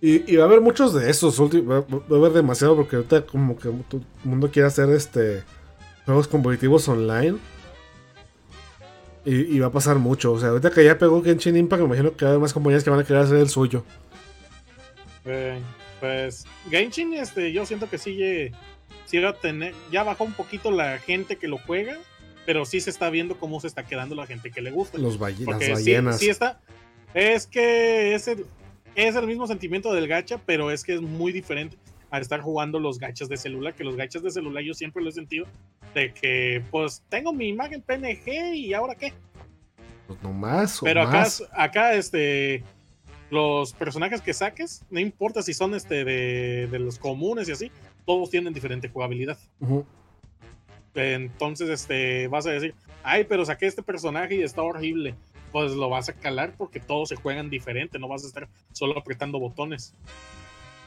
[0.02, 1.40] Y, y va a haber muchos de esos.
[1.40, 5.44] Va, a haber demasiado porque ahorita como que todo el mundo quiere hacer este
[6.06, 7.38] juegos competitivos online.
[9.24, 10.32] Y, y va a pasar mucho.
[10.32, 12.54] O sea, ahorita que ya pegó Genshin Impact, me imagino que va a haber más
[12.54, 13.86] compañías que van a querer hacer el suyo.
[15.26, 15.60] Eh,
[16.00, 18.52] pues Genshin, este, yo siento que sigue,
[19.24, 22.00] va a tener, ya bajó un poquito la gente que lo juega,
[22.48, 24.98] pero sí se está viendo cómo se está quedando la gente que le gusta.
[24.98, 26.18] Los balle- las Porque sí, ballenas.
[26.18, 26.60] sí está,
[27.14, 28.46] es que es el,
[28.96, 31.78] es el mismo sentimiento del gacha, pero es que es muy diferente
[32.10, 35.10] a estar jugando los gachas de celular, que los gachas de celular yo siempre lo
[35.10, 35.46] he sentido
[35.94, 39.14] de que pues tengo mi imagen PNG y ahora qué.
[40.08, 41.44] Pues no más o Pero acá, más.
[41.54, 42.64] acá, este,
[43.30, 47.72] los personajes que saques, no importa si son este de, de los comunes y así,
[48.06, 49.38] todos tienen diferente jugabilidad.
[50.94, 55.16] Entonces, este, vas a decir, ay, pero saqué este personaje y está horrible.
[55.52, 58.98] Pues lo vas a calar porque todos se juegan diferente, no vas a estar solo
[58.98, 59.94] apretando botones.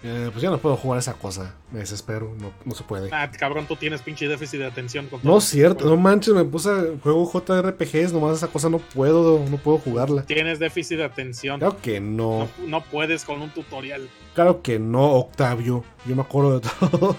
[0.07, 1.55] Eh, pues ya no puedo jugar esa cosa.
[1.73, 2.35] Me desespero.
[2.39, 3.09] No, no se puede.
[3.11, 5.07] Ah, cabrón, tú tienes pinche déficit de atención.
[5.07, 8.81] Con No es cierto, no manches, me puse a juego JRPGs, nomás esa cosa no
[8.81, 10.27] puedo, no puedo jugarla.
[10.27, 11.59] Tienes déficit de atención.
[11.59, 14.07] Claro que no, No, no puedes con un tutorial.
[14.35, 15.83] claro que no, Octavio.
[16.07, 17.17] Yo me acuerdo de todo.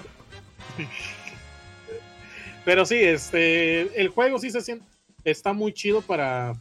[2.64, 4.84] Pero sí, este, el juego sí se siente,
[5.24, 6.54] está muy chido para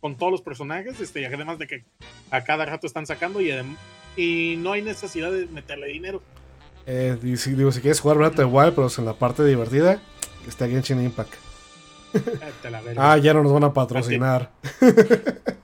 [0.00, 1.84] con todos los personajes, este, y además de que
[2.30, 3.52] a cada rato están sacando y,
[4.16, 6.22] y no hay necesidad de meterle dinero.
[6.86, 9.44] Eh, y si, digo, si quieres jugar Breath of the Wild, pero en la parte
[9.44, 10.00] divertida,
[10.48, 11.34] está Genshin Impact.
[12.12, 13.12] Vete a la verga.
[13.12, 14.50] Ah, ya no nos van a patrocinar.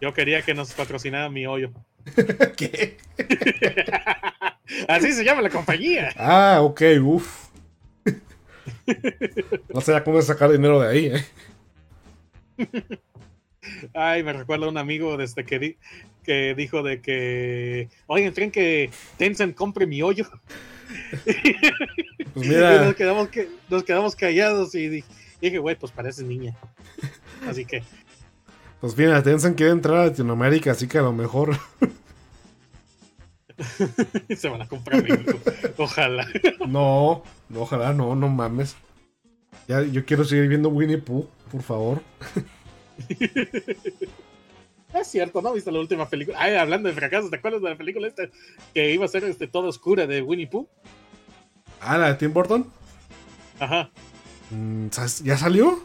[0.00, 1.70] Yo quería que nos patrocinara mi hoyo.
[2.56, 2.98] ¿Qué?
[4.88, 6.10] Así se llama la compañía.
[6.16, 7.46] Ah, ok, uff.
[9.72, 11.24] No sé ya cómo sacar dinero de ahí, eh.
[13.94, 15.76] Ay, me recuerda un amigo desde que, di-
[16.24, 20.26] que dijo de que, oigan, ¿creen que Tencent compre mi hoyo?
[21.24, 21.36] Pues
[22.46, 25.04] Y mira, nos quedamos, que, nos quedamos callados y di-
[25.40, 26.54] dije, güey, pues pareces niña.
[27.48, 27.82] Así que,
[28.80, 31.56] pues mira, Tencent quiere entrar a Latinoamérica, así que a lo mejor.
[34.36, 35.38] se van a comprar México.
[35.78, 36.26] Ojalá.
[36.68, 38.76] No, no, ojalá no, no mames.
[39.68, 42.02] Ya, yo quiero seguir viendo Winnie Pooh, por favor.
[44.94, 45.52] Es cierto, ¿no?
[45.52, 46.38] ¿Viste la última película?
[46.40, 48.24] Ay, hablando de fracasos, ¿te acuerdas de la película esta
[48.72, 50.66] que iba a ser este, toda oscura de Winnie Pooh?
[51.80, 52.66] Ah, la de Tim Burton.
[53.58, 53.90] Ajá.
[54.50, 54.86] Mm.
[55.24, 55.82] ¿Ya salió?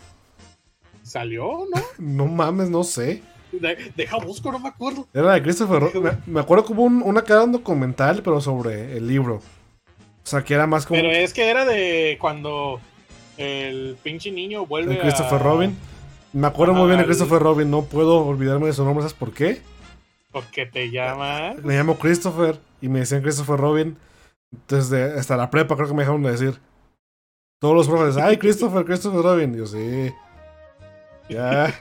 [1.04, 1.82] ¿Salió, no?
[1.98, 3.22] No mames, no sé.
[3.52, 5.08] De- deja busco, no me acuerdo.
[5.14, 8.40] Era de Christopher me, me acuerdo que hubo un, una que era un documental, pero
[8.40, 9.42] sobre el libro.
[10.24, 12.80] O sea, que era más como Pero es que era de cuando
[13.38, 15.44] el pinche niño vuelve de Christopher a...
[15.44, 15.78] Robin.
[16.34, 19.34] Me acuerdo muy bien de Christopher Robin, no puedo olvidarme de su nombre, ¿sabes por
[19.34, 19.62] qué?
[20.32, 21.54] Porque te llama...
[21.62, 23.98] Me llamo Christopher y me decían Christopher Robin.
[24.68, 26.60] Desde hasta la prepa creo que me dejaron de decir.
[27.60, 29.54] Todos los profes, ay, Christopher, Christopher Robin.
[29.54, 30.12] Y yo, sí.
[31.30, 31.74] Ya.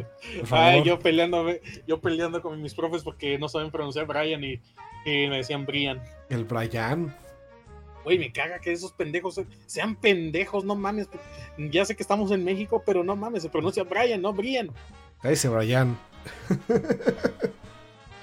[0.50, 1.46] Ay, yo peleando,
[1.86, 4.60] yo peleando con mis profes porque no saben pronunciar Brian y,
[5.06, 6.02] y me decían Brian.
[6.28, 7.14] El Brian.
[8.08, 11.08] Güey, me caga que esos pendejos sean pendejos, no mames.
[11.58, 14.70] Ya sé que estamos en México, pero no mames, se pronuncia Brian, no Brian.
[15.20, 15.98] Cállese, Brian.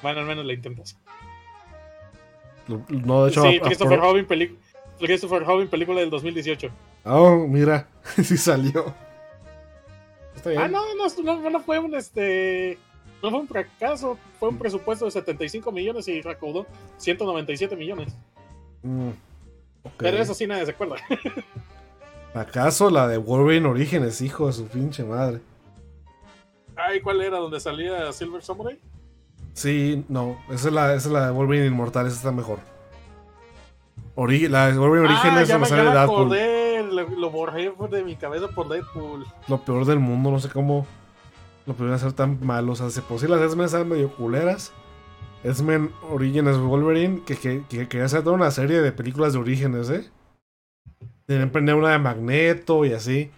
[0.02, 0.98] Bueno, al menos le intentas.
[2.68, 3.44] No, de hecho.
[3.44, 4.58] sí, a- Christopher Robin, peli-
[4.98, 6.70] Christopher Robin, película del 2018.
[7.06, 7.88] Oh, mira.
[8.24, 8.92] sí salió.
[10.36, 10.62] Está bien.
[10.64, 12.80] Ah, no, no, no, no fue un este.
[13.22, 16.66] No fue un fracaso, fue un presupuesto de 75 millones y recaudó
[16.98, 18.16] 197 millones.
[18.84, 19.10] Mm,
[19.98, 20.96] Pero eso sí nadie se acuerda.
[22.34, 25.40] ¿Acaso la de Wolverine Orígenes, hijo de su pinche madre?
[26.76, 28.78] Ay, ¿cuál era donde salía Silver Samurai?
[29.54, 30.38] Sí, no.
[30.50, 32.60] Esa es la, esa es la de Wolverine Inmortal, esa está mejor.
[34.16, 36.16] Ori- la de Wolverine ah, Orígenes ya donde me, ya sale me Deadpool.
[36.16, 39.26] acordé, lo, lo borré de mi cabeza por Deadpool.
[39.48, 40.86] Lo peor del mundo, no sé cómo
[41.66, 42.74] lo pudieron hacer tan malo.
[42.74, 44.74] O sea, si por sí las X-Men estaban medio culeras.
[45.46, 49.90] X-Men Orígenes Wolverine, que, que, que quería hacer toda una serie de películas de orígenes,
[49.92, 50.10] ¿eh?
[51.28, 53.32] Tenían prender una de Magneto y así.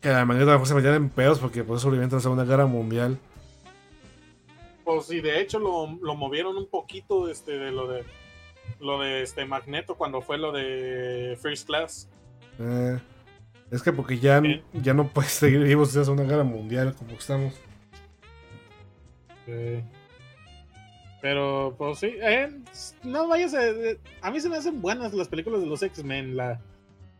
[0.00, 2.18] Que la de Magneto a lo mejor se metían en pedos porque pues sobreviviente en
[2.18, 3.18] la Segunda Guerra Mundial.
[4.84, 8.04] Pues sí, de hecho lo, lo movieron un poquito este, de lo de
[8.80, 12.08] lo de este Magneto cuando fue lo de First Class.
[12.58, 12.98] Eh,
[13.70, 14.42] es que porque ya,
[14.72, 17.54] ya no puedes seguir vivos en la Segunda Guerra Mundial como estamos.
[19.46, 19.82] Eh,
[21.20, 22.50] pero, pues sí, eh,
[23.02, 26.36] no vayas a, eh, a mí se me hacen buenas las películas de los X-Men.
[26.36, 26.60] La,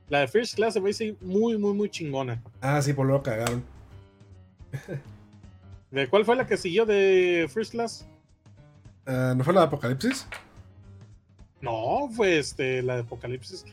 [0.09, 2.43] la de First Class se me dice muy, muy, muy chingona.
[2.61, 3.63] Ah, sí, por luego cagaron.
[5.91, 8.07] ¿De cuál fue la que siguió de First Class?
[9.07, 10.27] Ah, ¿No fue la de Apocalipsis?
[11.61, 13.65] No, fue este, la de Apocalipsis.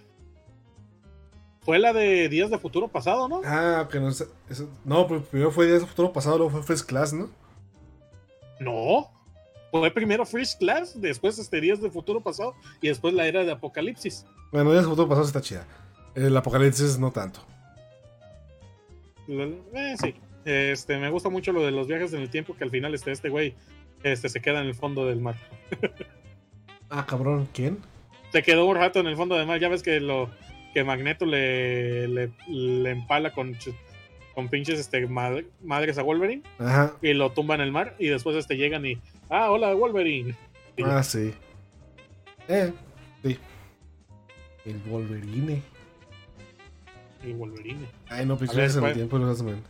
[1.62, 3.42] Fue la de Días de Futuro Pasado, ¿no?
[3.44, 4.26] Ah, que no sé.
[4.50, 7.30] eso- no, pero primero fue Días de Futuro Pasado, luego fue First Class, ¿no?
[8.60, 9.12] No.
[9.80, 13.52] Fue primero First Class, después este Días de Futuro Pasado y después la era de
[13.52, 14.26] Apocalipsis.
[14.52, 15.66] Bueno, Días de Futuro Pasado está chida.
[16.16, 17.42] El Apocalipsis no tanto.
[19.28, 20.16] Eh, sí.
[20.46, 23.12] Este, me gusta mucho lo de los viajes en el tiempo, que al final este,
[23.12, 23.56] este güey
[24.04, 25.36] este, se queda en el fondo del mar.
[26.88, 27.80] Ah, cabrón, ¿quién?
[28.32, 29.60] Se quedó un rato en el fondo del mar.
[29.60, 30.30] Ya ves que lo
[30.72, 33.58] que Magneto le, le, le empala con,
[34.36, 35.32] con pinches este, ma-
[35.64, 36.94] madres a Wolverine Ajá.
[37.02, 39.00] y lo tumba en el mar y después este, llegan y...
[39.30, 40.36] Ah, hola Wolverine.
[40.84, 41.34] Ah, sí.
[42.48, 42.72] Eh,
[43.24, 43.40] sí.
[44.66, 45.62] El Wolverine.
[47.24, 47.88] Y Wolverine.
[48.10, 49.64] Ay, no, viajes en el tiempo de X-Men.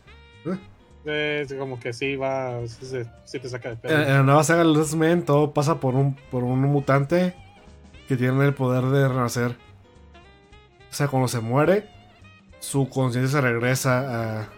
[1.04, 4.02] Es como que sí va, sí, te saca de pedo.
[4.02, 7.34] En, la nueva saga de los X-Men todo pasa por un, por un mutante
[8.08, 9.56] que tiene el poder de renacer.
[10.90, 11.88] O sea, cuando se muere,
[12.58, 14.48] su conciencia se regresa a,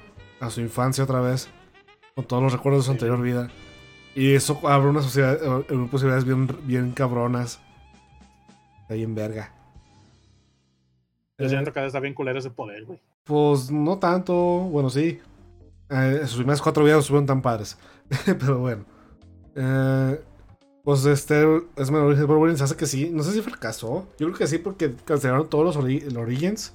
[0.40, 1.50] a su infancia otra vez,
[2.14, 3.48] con todos los recuerdos de su anterior vida.
[4.18, 7.60] Y eso abre una sociedad, eh, unas posibilidades bien, bien cabronas.
[8.82, 9.52] Está bien verga.
[11.38, 13.00] Yo Eh, siento que está bien culero ese poder, güey.
[13.24, 15.20] pues no tanto, bueno, sí.
[15.90, 17.78] Eh, sus primeras cuatro videos estuvieron tan padres.
[18.26, 18.84] Pero bueno.
[19.54, 20.20] Eh,
[20.82, 21.44] pues este
[21.76, 23.10] es menor se hace que sí.
[23.12, 24.08] No sé si fracasó.
[24.18, 26.74] Yo creo que sí porque cancelaron todos los ori- Origins.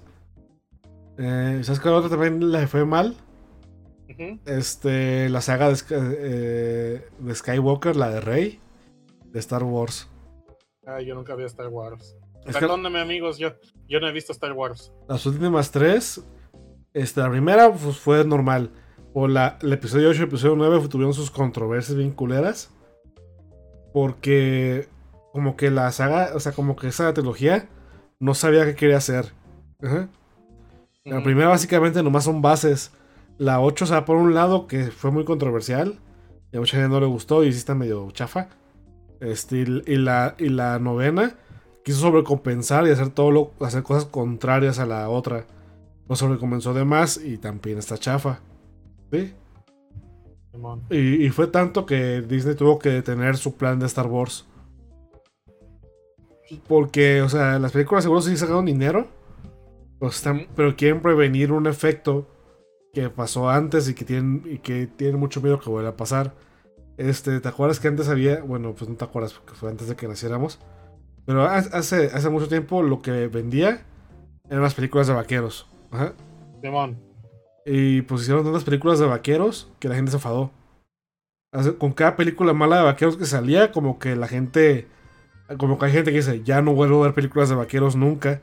[1.17, 3.17] Eh, ¿Sabes qué otra también le fue mal?
[4.45, 8.59] Este, la saga de, eh, de Skywalker, la de Rey,
[9.25, 10.09] de Star Wars.
[10.85, 12.17] Ah, yo nunca vi Star Wars.
[12.45, 13.53] Es que Perdóname, amigos, yo,
[13.87, 14.91] yo no he visto Star Wars.
[15.07, 16.23] las últimas tres,
[16.93, 18.71] este, la primera pues, fue normal.
[19.13, 22.71] O la, el episodio 8 y el episodio 9 tuvieron sus controversias bien culeras.
[23.93, 24.87] Porque
[25.31, 27.69] como que la saga, o sea, como que esa trilogía
[28.19, 29.33] no sabía qué quería hacer.
[29.81, 30.09] Ajá.
[31.05, 32.91] La primera básicamente nomás son bases.
[33.37, 35.99] La 8 se va por un lado que fue muy controversial.
[36.51, 38.49] Y a mucha gente no le gustó y sí está medio chafa.
[39.19, 41.35] Este, y, y la, y la novena
[41.83, 45.45] quiso sobrecompensar y hacer todo lo, hacer cosas contrarias a la otra.
[46.07, 48.39] Lo sobrecompensó de más y también está chafa.
[49.11, 49.33] ¿Sí?
[50.91, 54.45] Y, y fue tanto que Disney tuvo que detener su plan de Star Wars.
[56.67, 59.07] Porque, o sea, las películas seguro sí sacaron dinero.
[59.99, 62.27] Pues están- pero quieren prevenir un efecto
[62.93, 66.33] que pasó antes y que tienen, y que tienen mucho miedo que vuelva a pasar.
[66.97, 68.41] Este, ¿te acuerdas que antes había?
[68.43, 70.59] Bueno, pues no te acuerdas porque fue antes de que naciéramos.
[71.25, 73.83] Pero ha- hace, hace mucho tiempo lo que vendía
[74.49, 75.67] eran las películas de vaqueros.
[75.91, 76.13] Ajá.
[76.61, 76.99] Simón.
[77.65, 80.51] Y pues hicieron tantas películas de vaqueros que la gente se enfadó.
[81.77, 84.87] Con cada película mala de vaqueros que salía, como que la gente.
[85.57, 88.41] Como que hay gente que dice, ya no vuelvo a ver películas de vaqueros nunca.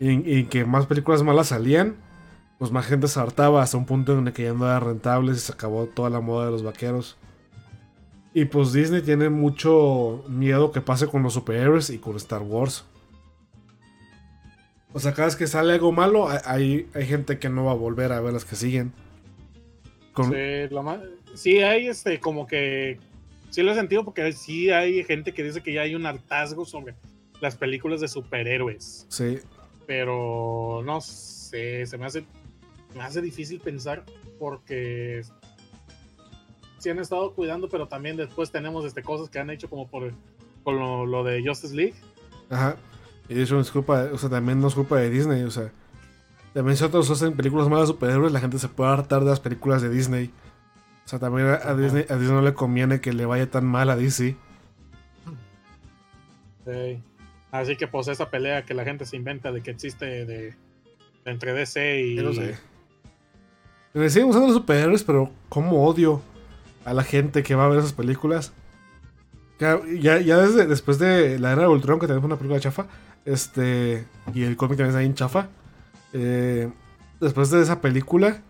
[0.00, 1.96] Y, y que más películas malas salían,
[2.58, 5.32] pues más gente se hartaba hasta un punto en el que ya no era rentable
[5.32, 7.16] y se acabó toda la moda de los vaqueros.
[8.32, 12.84] Y pues Disney tiene mucho miedo que pase con los superhéroes y con Star Wars.
[14.92, 17.76] O sea, cada vez que sale algo malo, hay- hay, gente que no va a
[17.76, 18.92] volver a ver las que siguen.
[20.12, 20.68] Con- Sí,
[21.34, 22.98] sí, hay este, como que.
[23.50, 26.64] Sí lo he sentido porque sí hay gente que dice que ya hay un hartazgo
[26.64, 26.94] sobre
[27.40, 29.06] las películas de superhéroes.
[29.08, 29.38] sí.
[29.86, 32.24] Pero no sé, se me hace,
[32.94, 34.04] me hace difícil pensar
[34.38, 35.22] porque
[36.78, 40.12] sí han estado cuidando, pero también después tenemos este, cosas que han hecho como por
[40.62, 41.94] con lo, lo de Justice League.
[42.50, 42.76] Ajá.
[43.28, 45.72] Y de hecho, es culpa, o sea, también no es culpa de Disney, o sea.
[46.52, 49.40] También si otros hacen películas malas de superhéroes, la gente se puede hartar de las
[49.40, 50.30] películas de Disney.
[51.04, 51.74] O sea, también a.
[51.74, 54.36] Disney, a Disney no le conviene que le vaya tan mal a DC.
[56.64, 57.02] Sí.
[57.50, 60.56] Así que pues esa pelea que la gente se inventa de que existe de, de
[61.24, 62.16] entre DC y...
[62.16, 62.56] Yo no sé.
[63.94, 66.20] Me siguen usando los superhéroes, pero como odio
[66.84, 68.52] a la gente que va a ver esas películas.
[69.60, 72.86] Ya, ya, ya desde después de la era de Ultron, que tenemos una película chafa,
[73.24, 74.04] este,
[74.34, 75.48] y el cómic también está bien chafa.
[76.12, 76.70] eh,
[77.20, 78.42] después de esa película,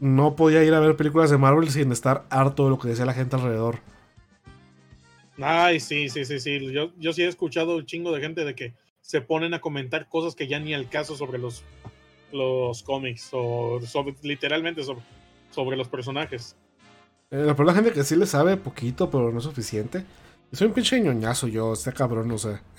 [0.00, 3.06] no podía ir a ver películas de Marvel sin estar harto de lo que decía
[3.06, 3.78] la gente alrededor.
[5.40, 6.72] Ay, sí, sí, sí, sí.
[6.72, 10.08] Yo, yo sí he escuchado un chingo de gente de que se ponen a comentar
[10.08, 11.62] cosas que ya ni al caso sobre los,
[12.32, 15.02] los cómics o sobre, literalmente sobre,
[15.50, 16.56] sobre los personajes.
[17.30, 20.04] Eh, la gente que sí le sabe poquito, pero no es suficiente.
[20.52, 22.62] Soy un pinche ñoñazo yo, está cabrón, o sea.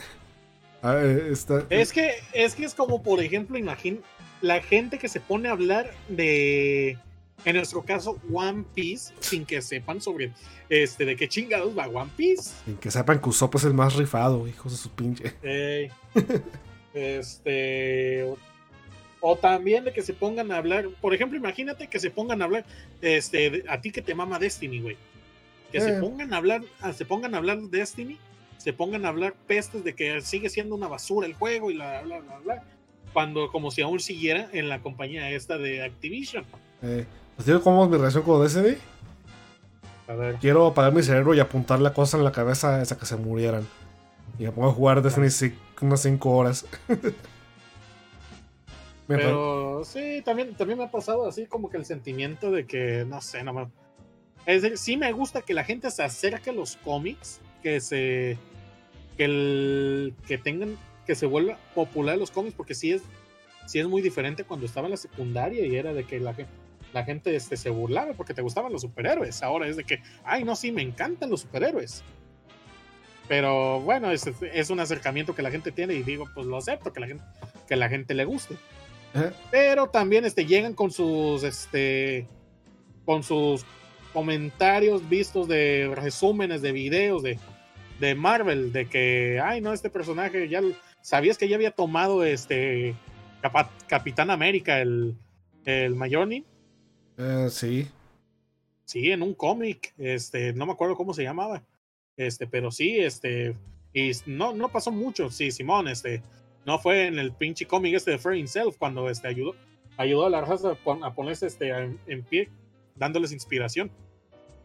[0.84, 4.02] Ah, eh, está- Es que, es que es como, por ejemplo, imagín
[4.42, 7.00] la gente que se pone a hablar de,
[7.46, 10.34] en nuestro caso, One Piece, sin que sepan sobre
[10.70, 12.52] este, de qué chingados va One Piece.
[12.64, 15.34] Sin que sepan que Usopp es el más rifado, hijos de su pinche.
[15.42, 15.90] Ey.
[16.94, 18.26] este.
[19.20, 20.86] O, también de que se pongan a hablar.
[21.02, 22.66] Por ejemplo, imagínate que se pongan a hablar.
[23.02, 24.98] Este, a ti que te mama Destiny, güey.
[25.72, 26.00] Que se Eh.
[26.00, 26.62] pongan a hablar.
[26.96, 28.18] se pongan a hablar de Destiny.
[28.58, 32.02] Se pongan a hablar pestes de que sigue siendo una basura el juego y la
[32.02, 32.64] bla bla bla.
[33.14, 36.46] Cuando como si aún siguiera en la compañía esta de Activision.
[36.84, 37.06] Eh,
[37.38, 38.78] ¿Os digo cómo es mi relación con Destiny?
[40.08, 40.36] A ver.
[40.36, 43.68] Quiero apagar mi cerebro y apuntarle cosas en la cabeza hasta que se murieran.
[44.40, 46.66] Y me pongo a jugar Destiny ci- unas 5 horas.
[49.08, 53.22] Pero sí, también, también me ha pasado así como que el sentimiento de que, no
[53.22, 53.68] sé, no me...
[54.46, 58.38] Es decir, sí me gusta que la gente se acerque a los cómics, que se...
[59.16, 60.14] que el...
[60.28, 60.78] que tengan...
[61.06, 63.02] que se vuelva popular los cómics, porque sí es,
[63.66, 66.52] sí es muy diferente cuando estaba en la secundaria y era de que la gente...
[66.94, 69.44] La gente este, se burlaba porque te gustaban los superhéroes.
[69.44, 72.02] Ahora es de que, ay, no, sí, me encantan los superhéroes.
[73.28, 76.94] Pero bueno, es, es un acercamiento que la gente tiene y digo, pues lo acepto,
[76.94, 77.24] que la gente,
[77.68, 78.56] que la gente le guste
[79.52, 82.28] Pero también este, llegan con sus este
[83.06, 83.66] con sus
[84.14, 87.40] comentarios vistos de resúmenes de videos de,
[88.00, 90.62] de Marvel de que ay no este personaje ya
[91.02, 92.96] sabías que ya había tomado este
[93.42, 95.16] Capa- Capitán América el
[95.66, 96.44] el Mayoni
[97.18, 97.88] eh, sí.
[98.86, 101.64] sí en un cómic este no me acuerdo cómo se llamaba.
[102.18, 103.56] Este pero sí este
[103.94, 105.30] y no no pasó mucho.
[105.30, 106.22] Sí Simón este
[106.68, 109.56] no fue en el pinche cómic este de Free Himself cuando este ayudó
[109.98, 112.50] ayudó a la raza a, pon- a ponerse este en, en pie
[112.96, 113.90] dándoles inspiración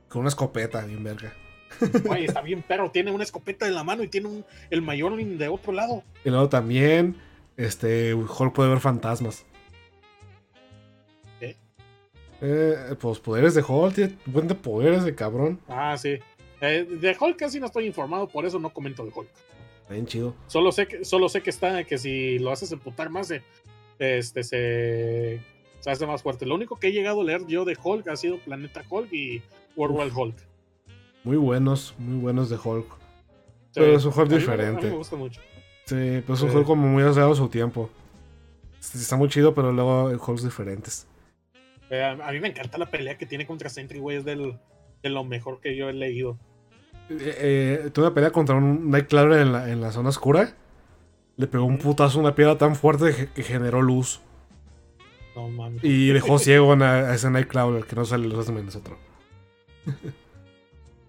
[0.09, 1.33] Con una escopeta, bien verga.
[2.05, 5.17] Güey, está bien perro tiene una escopeta en la mano y tiene un, el mayor
[5.17, 7.17] de otro lado Y luego también,
[7.57, 9.47] este, Hulk puede ver fantasmas.
[11.41, 11.57] ¿Qué?
[12.43, 15.61] Eh, pues poderes de Hulk, tiene buen de poderes de cabrón.
[15.69, 16.19] ah sí
[16.61, 19.29] Eh, de Hulk casi no estoy informado por eso no comento de Hulk
[19.93, 20.35] Está bien chido.
[20.47, 23.43] Solo sé que, solo sé que está, que si lo haces emputar más, se-
[23.99, 25.41] este se,
[25.81, 26.47] se hace más fuerte.
[26.47, 29.43] Lo único que he llegado a leer yo de Hulk ha sido Planeta Hulk y
[29.77, 30.37] World War Hulk.
[31.25, 32.87] Muy buenos, muy buenos de Hulk.
[33.75, 34.87] Pero es un Hulk me- diferente.
[34.89, 35.41] me gusta mucho.
[35.85, 36.53] Sí, pues es un Sí.
[36.53, 37.91] juego como muy asociado a su tiempo.
[38.81, 41.07] Está muy chido, pero luego juegos diferentes.
[41.91, 44.17] Eh, a, a mí me encanta la pelea que tiene contra Sentry, güey.
[44.17, 44.59] Es del,
[45.03, 46.39] de lo mejor que yo he leído.
[47.21, 50.55] Eh, tuve una pelea contra un Nightcrawler en la, en la zona oscura.
[51.37, 54.21] Le pegó un putazo una piedra tan fuerte que, generó luz.
[55.35, 55.83] No mames.
[55.83, 58.99] Y dejó ciego a, ese Nightcrawler que no sale los menos otro.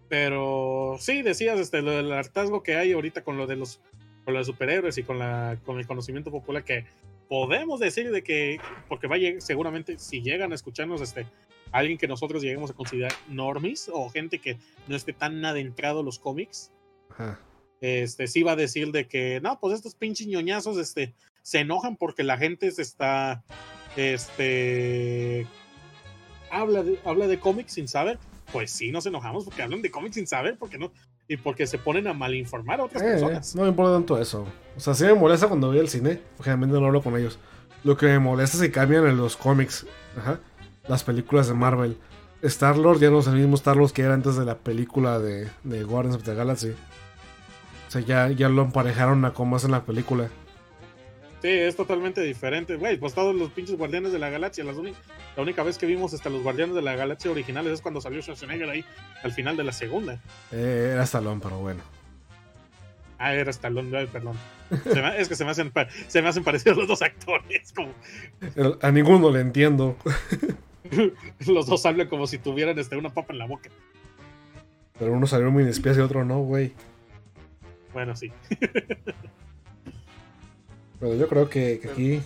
[0.09, 3.81] Pero sí, decías este, lo del hartazgo que hay ahorita con lo de los,
[4.25, 6.85] con los superhéroes y con, la, con el conocimiento popular que
[7.27, 11.25] podemos decir de que, porque va a llegar, seguramente si llegan a escucharnos este,
[11.73, 16.05] alguien que nosotros lleguemos a considerar normies o gente que no esté tan adentrado en
[16.05, 16.71] los cómics,
[17.09, 17.39] Ajá.
[17.81, 21.97] este, sí va a decir de que, no, pues estos pinches ñoñazos este, se enojan
[21.97, 23.43] porque la gente se está,
[23.97, 25.45] este,
[26.51, 28.17] habla de, habla de cómics sin saber.
[28.51, 30.91] Pues sí, nos enojamos porque hablan de cómics sin saber, porque no,
[31.27, 33.55] y porque se ponen a malinformar a otras Eh, personas.
[33.55, 34.45] no me importa tanto eso.
[34.77, 36.19] O sea, sí me molesta cuando voy al cine.
[36.37, 37.39] Generalmente no hablo con ellos.
[37.83, 39.87] Lo que me molesta es que cambian en los cómics.
[40.17, 40.39] Ajá.
[40.87, 41.97] Las películas de Marvel.
[42.41, 45.83] Star-Lord ya no es el mismo Star-Lord que era antes de la película de, de
[45.83, 46.69] Guardians of the Galaxy.
[47.87, 50.27] O sea, ya, ya lo emparejaron a como es en la película.
[51.41, 52.75] Sí, es totalmente diferente.
[52.77, 56.13] Güey, pues todos los pinches Guardianes de la Galaxia, las la única vez que vimos
[56.13, 58.85] hasta los Guardianes de la Galaxia originales es cuando salió Schwarzenegger ahí
[59.23, 60.21] al final de la segunda.
[60.51, 61.81] Eh, era Stallone, pero bueno.
[63.19, 64.37] Ah, era Stallone, perdón.
[64.83, 65.71] Se me- es que se me, hacen,
[66.07, 67.73] se me hacen parecidos los dos actores.
[67.73, 67.91] Como,
[68.81, 69.95] A ninguno le entiendo.
[71.47, 73.69] los dos hablan como si tuvieran este, una papa en la boca.
[74.99, 76.73] Pero uno salió muy inespioso y otro no, güey.
[77.93, 78.31] Bueno, sí.
[80.99, 82.21] Pero yo creo que, que aquí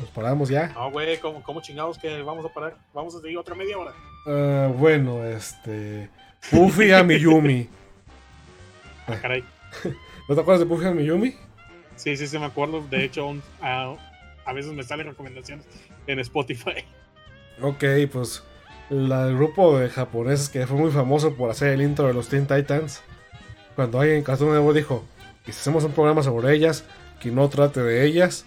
[0.00, 0.68] nos paramos ya.
[0.68, 2.76] No, güey, ¿cómo, ¿cómo chingados que vamos a parar?
[2.94, 3.92] Vamos a seguir otra media hora.
[4.26, 6.08] Ah, bueno, este.
[6.50, 7.68] Puffy a Miyumi.
[9.08, 9.42] Ah, caray.
[10.28, 11.34] ¿No te acuerdas de Puffy a Miyumi?
[11.96, 12.86] Sí, sí, sí, me acuerdo.
[12.88, 13.96] De hecho, aún- a,
[14.44, 15.66] a veces me salen recomendaciones
[16.06, 16.84] en Spotify.
[17.62, 18.42] Ok, pues
[18.90, 22.28] la- el grupo de japoneses que fue muy famoso por hacer el intro de los
[22.28, 23.02] Teen Titans.
[23.76, 25.04] Cuando alguien en Cartoon Network dijo,
[25.46, 26.84] y si hacemos un programa sobre ellas,
[27.20, 28.44] que no trate de ellas.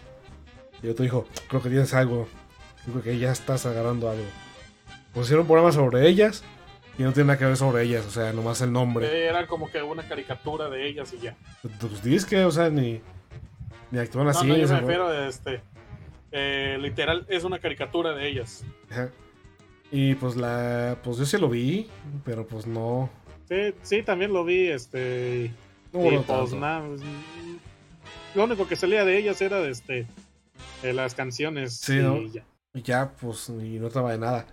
[0.83, 2.27] Y otro dijo, creo que tienes algo.
[2.85, 4.23] Creo que ya estás agarrando algo.
[5.13, 6.43] Pues hicieron un programa sobre ellas
[6.99, 9.07] y no tiene nada que ver sobre ellas, o sea, nomás el nombre.
[9.07, 11.35] Eh, Era como que una caricatura de ellas y ya.
[11.79, 13.01] Pues dices que, o sea, ni,
[13.91, 14.45] ni actúan No, así.
[14.45, 15.61] no, yo me refiero a este.
[16.37, 18.65] Eh, literal, es una caricatura de ellas.
[18.89, 19.09] Ajá.
[19.89, 20.97] Y pues la.
[21.01, 21.87] Pues yo sí lo vi,
[22.25, 23.09] pero pues no.
[23.47, 25.53] Sí, sí, también lo vi, este.
[25.93, 26.85] No y pues nada.
[26.85, 27.01] pues,
[28.35, 30.07] Lo único que salía de ellas era de este.
[30.81, 31.77] de las canciones.
[31.77, 32.21] Sí, y ¿no?
[32.23, 32.43] ya.
[32.73, 34.45] Y ya, pues, y no traba de nada.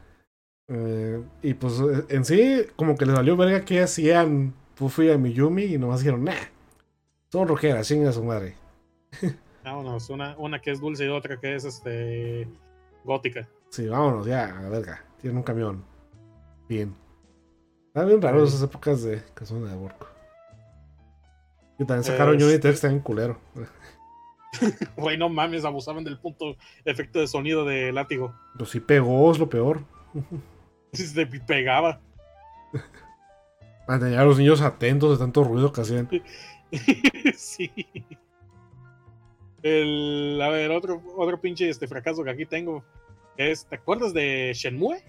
[0.68, 1.74] Eh, y pues
[2.08, 6.22] en sí, como que les valió verga que hacían Puffy y Miyumi y nomás dijeron,
[6.22, 6.34] nah,
[7.32, 8.54] son rockeras, chinga a su madre.
[9.64, 12.48] Vámonos, una, una que es dulce y otra que es este.
[13.04, 13.48] gótica.
[13.70, 15.04] Sí, vámonos, ya, a la verga.
[15.20, 15.84] Tienen un camión.
[16.68, 16.94] Bien.
[17.88, 20.06] Está bien raro esas épocas de Cartoon Network.
[21.78, 23.38] Y también sacaron Este- Johnny Text también culero.
[24.96, 28.34] Güey, no mames, abusaban del punto efecto de sonido de látigo.
[28.52, 29.80] Pero sí pegó, es lo peor.
[30.92, 32.00] Se pegaba.
[33.88, 36.08] Mantener a los niños atentos de tanto ruido que hacían.
[37.36, 37.70] sí.
[39.62, 42.84] El, a ver, otro, otro pinche este fracaso que aquí tengo
[43.36, 45.02] es, ¿te acuerdas de Shenmue?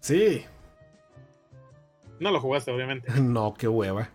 [0.00, 0.44] Sí.
[2.20, 3.10] No lo jugaste, obviamente.
[3.20, 4.10] No, qué hueva.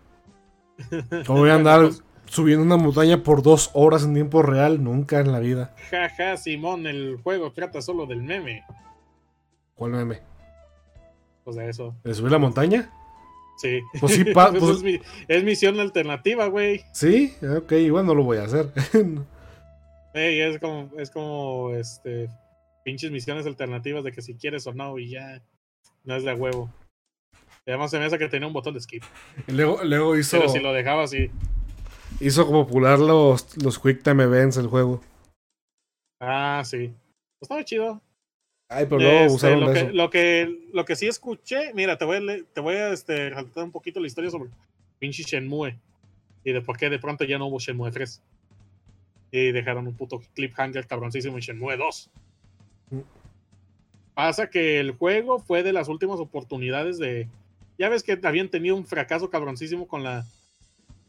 [1.27, 1.89] ¿Cómo voy a andar
[2.25, 4.83] subiendo una montaña por dos horas en tiempo real?
[4.83, 5.75] Nunca en la vida.
[5.89, 8.63] Jaja, Simón, el juego trata solo del meme.
[9.75, 10.19] ¿Cuál meme?
[11.43, 11.95] Pues de eso.
[12.03, 12.89] ¿De subir la montaña?
[13.57, 13.81] Sí.
[13.99, 16.81] Pues sí, pa- Pues pues- es, mi- es misión alternativa, güey.
[16.91, 18.71] Sí, ok, igual no lo voy a hacer.
[20.14, 22.30] Ey, es como, es como, este,
[22.84, 25.41] pinches misiones alternativas de que si quieres o no y ya
[26.03, 26.72] no es de huevo.
[27.65, 29.03] Y además se me hace que tenía un botón de skip.
[29.48, 31.31] Y luego, luego hizo, Pero si lo dejaba así.
[32.19, 35.02] hizo como popular los, los Quick Time Events el juego.
[36.19, 36.88] Ah, sí.
[37.40, 38.02] Pues estaba chido.
[38.69, 39.88] Ay, pero luego Este, usaron lo, eso.
[39.88, 43.31] que, lo, que, lo que sí escuché, mira, te voy a, te voy a este,
[43.56, 44.49] un poquito la historia sobre
[44.99, 45.80] pinche Shenmue.
[46.44, 48.22] Y de por qué de pronto ya no hubo Shenmue 3.
[49.34, 52.10] Y dejaron un puto cliffhanger cabroncísimo en Shenmue 2.
[52.91, 52.99] Mm.
[54.14, 57.27] Pasa que el juego fue de las últimas oportunidades de.
[57.77, 60.23] Ya ves que habían tenido un fracaso cabroncísimo con la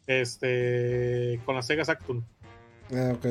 [0.07, 2.25] este, con la Sega Saturn.
[2.93, 3.27] Ah, ok.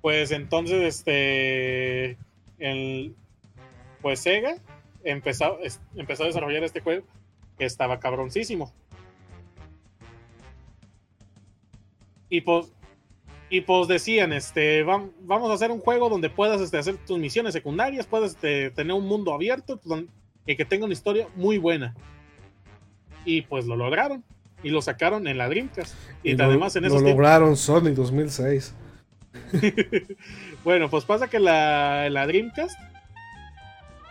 [0.00, 2.16] Pues entonces, este,
[2.58, 3.14] el,
[4.02, 4.56] pues Sega
[5.04, 5.58] empezó,
[5.94, 7.04] empezó a desarrollar este juego
[7.58, 8.72] que estaba cabroncísimo.
[12.28, 12.72] Y pues,
[13.50, 17.18] y pues decían, este, vam- vamos a hacer un juego donde puedas este, hacer tus
[17.18, 20.08] misiones secundarias, puedes este, tener un mundo abierto don-
[20.46, 21.94] y que tenga una historia muy buena.
[23.24, 24.24] Y pues lo lograron.
[24.62, 25.94] Y lo sacaron en la Dreamcast.
[26.22, 28.74] Y, lo- además en lo esos tiempos- lograron Sonic 2006.
[30.64, 32.78] bueno, pues pasa que la, la Dreamcast,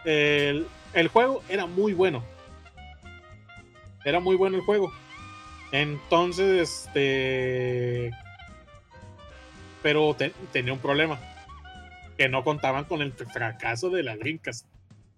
[0.06, 2.24] el, el juego era muy bueno.
[4.04, 4.92] Era muy bueno el juego.
[5.82, 8.12] Entonces, este.
[9.84, 11.20] Pero te- tenía un problema.
[12.18, 14.66] Que no contaban con el fracaso de la Dreamcast.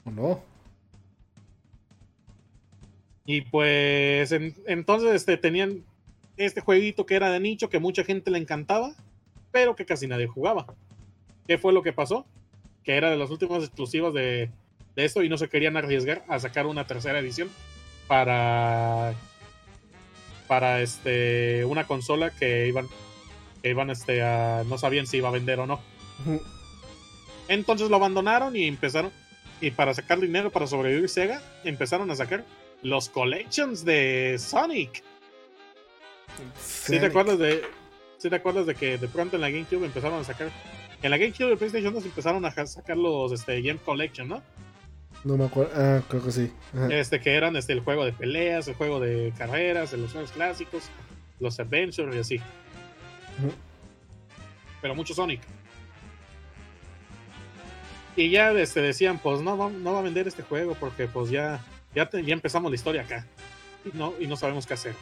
[0.06, 0.44] ¿O no?
[3.26, 5.84] Y pues en- entonces este, tenían
[6.38, 8.94] este jueguito que era de nicho, que mucha gente le encantaba,
[9.52, 10.66] pero que casi nadie jugaba.
[11.48, 12.26] ¿Qué fue lo que pasó?
[12.84, 14.50] Que era de las últimas exclusivas de,
[14.96, 17.50] de esto y no se querían arriesgar a sacar una tercera edición
[18.08, 19.14] para
[20.48, 22.88] para este una consola que iban
[23.62, 25.80] que iban este a- no sabían si iba a vender o no.
[27.48, 29.12] Entonces lo abandonaron y empezaron
[29.62, 32.44] y para sacar dinero para sobrevivir Sega empezaron a sacar
[32.84, 35.04] los collections de Sonic.
[36.62, 37.64] ¿Sí te acuerdas de
[38.18, 40.52] ¿sí te acuerdas de que de pronto en la GameCube empezaron a sacar
[41.02, 44.42] en la GameCube de PlayStation 2 empezaron a sacar los este, Game Collection, ¿no?
[45.24, 45.72] No me acuerdo.
[45.76, 46.52] Ah, creo que sí.
[46.74, 46.88] Ajá.
[46.94, 50.84] Este que eran este el juego de peleas, el juego de carreras, los juegos clásicos,
[51.40, 52.42] los adventures y así.
[54.82, 55.42] Pero mucho Sonic.
[58.16, 61.30] Y ya este, decían, pues no va, no va a vender este juego porque pues
[61.30, 61.60] ya
[61.94, 63.26] ya, te- ya empezamos la historia acá.
[63.86, 64.96] Y no, y no sabemos qué hacer.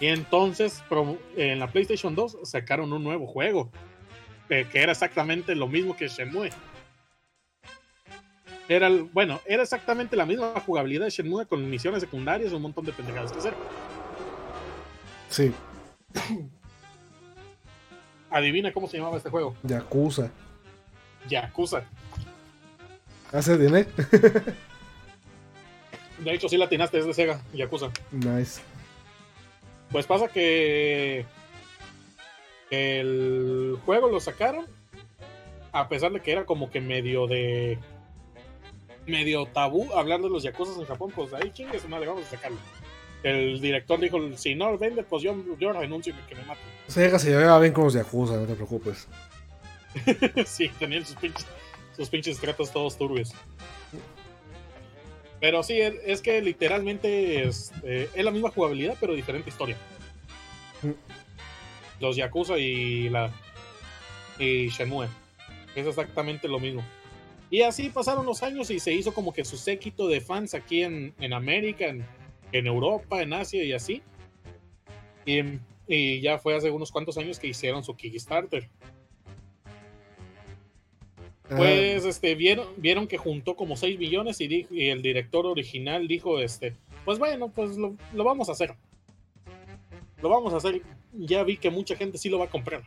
[0.00, 0.82] Y entonces
[1.36, 3.70] en la PlayStation 2 sacaron un nuevo juego.
[4.48, 6.50] eh, que era exactamente lo mismo que Shenmue.
[8.68, 12.92] Era, bueno, era exactamente la misma jugabilidad de Shenmue con misiones secundarias, un montón de
[12.92, 13.54] pendejadas que hacer.
[15.30, 15.52] Sí,
[18.30, 19.54] Adivina cómo se llamaba este juego.
[19.62, 20.30] Yakuza.
[21.28, 21.84] Yakuza.
[23.32, 23.88] ¿Hace dinero?
[26.18, 27.90] De hecho, sí la atinaste, es de Sega, Yakuza.
[28.10, 28.62] nice.
[29.90, 31.24] Pues pasa que
[32.70, 34.66] el juego lo sacaron
[35.72, 37.78] a pesar de que era como que medio de
[39.06, 42.58] medio tabú hablar de los Yakuza en Japón, pues ahí chingues, madre, vamos a sacarlo.
[43.22, 46.64] El director dijo, si no lo vende, pues yo, yo renuncio y que me maten.
[46.86, 49.08] Sega se llevaba bien con los Yakuza, no te preocupes.
[50.46, 51.46] sí, tenían sus pinches,
[51.96, 53.32] sus pinches tratos todos turbios.
[55.40, 59.76] Pero sí, es es que literalmente es, eh, es la misma jugabilidad, pero diferente historia.
[60.82, 60.92] Mm.
[62.00, 63.32] Los Yakuza y la
[64.38, 65.08] y Shenmue.
[65.74, 66.82] Es exactamente lo mismo.
[67.50, 70.82] Y así pasaron los años y se hizo como que su séquito de fans aquí
[70.82, 72.04] en, en América, en,
[72.52, 74.02] en Europa, en Asia y así.
[75.24, 75.40] Y,
[75.86, 78.68] y ya fue hace unos cuantos años que hicieron su Kickstarter.
[81.48, 86.40] Ah, Pues este, vieron, vieron que juntó como 6 millones y, el director original dijo,
[86.40, 86.74] este,
[87.04, 88.74] pues bueno, pues lo, lo vamos a hacer.
[90.20, 90.82] Lo vamos a hacer.
[91.12, 92.82] Ya vi que mucha gente sí lo va a comprar.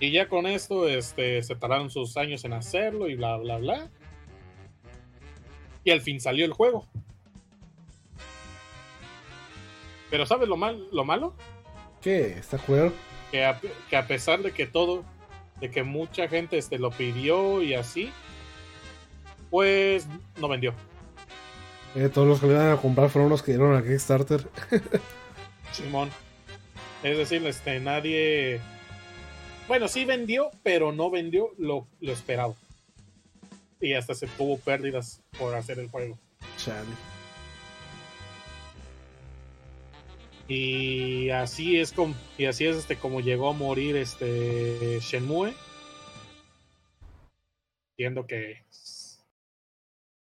[0.00, 3.90] Y ya con esto, este, se tardaron sus años en hacerlo y bla, bla, bla.
[5.84, 6.86] Y al fin salió el juego.
[10.10, 11.34] Pero ¿sabes lo, mal, lo malo?
[12.00, 12.38] ¿Qué?
[12.38, 12.92] ¿Está juego?
[13.34, 13.60] que a,
[13.90, 15.04] que a pesar de que todo,
[15.60, 18.12] de que mucha gente este, lo pidió y así,
[19.50, 20.06] pues
[20.40, 20.72] no vendió.
[21.96, 24.48] Eh, todos los que le iban a comprar fueron los que dieron a Kickstarter.
[25.72, 26.10] Simón.
[27.02, 28.60] Es decir, este, nadie.
[29.66, 32.56] Bueno, sí vendió, pero no vendió lo, lo esperado.
[33.80, 36.18] Y hasta se tuvo pérdidas por hacer el juego.
[36.58, 36.88] Chale.
[40.46, 45.54] Y así es como, y así es este como llegó a morir este Shenmue.
[47.96, 48.64] Siendo que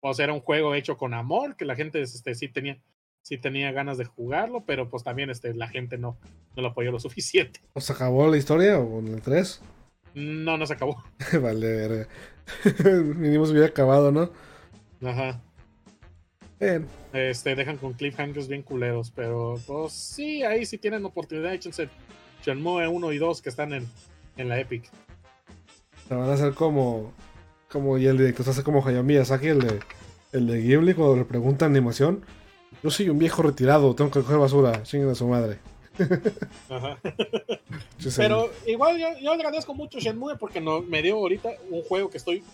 [0.00, 2.78] pues era un juego hecho con amor, que la gente este, sí tenía,
[3.27, 6.16] sí tenía ganas de jugarlo, pero pues también este, la gente no,
[6.55, 7.61] no lo apoyó lo suficiente.
[7.73, 9.62] ¿O se acabó la historia o en el 3?
[10.15, 11.03] No, no se acabó.
[11.43, 12.09] vale, verga.
[13.16, 14.31] Mínimo se hubiera acabado, ¿no?
[15.05, 15.43] Ajá.
[16.61, 16.86] Bien.
[17.12, 21.89] Este, dejan con cliffhangers bien culeros, pero pues sí, ahí sí tienen oportunidad, échense
[22.44, 23.89] Shenmue 1 y 2 que están en,
[24.36, 24.89] en la Epic.
[26.07, 27.12] Se van a hacer como.
[27.69, 29.81] Como y el director se hace como Hayao Miyazaki, el de
[30.31, 32.24] El de Ghibli, cuando le pregunta animación.
[32.82, 34.82] Yo soy un viejo retirado, tengo que coger basura.
[34.82, 35.59] Chinguen a su madre.
[36.68, 36.98] Ajá.
[38.16, 41.82] Pero igual yo, yo le agradezco mucho a Shenmue porque no, me dio ahorita un
[41.82, 42.44] juego que estoy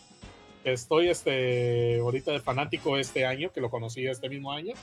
[0.62, 4.74] que estoy este ahorita de fanático este año, que lo conocí este mismo año,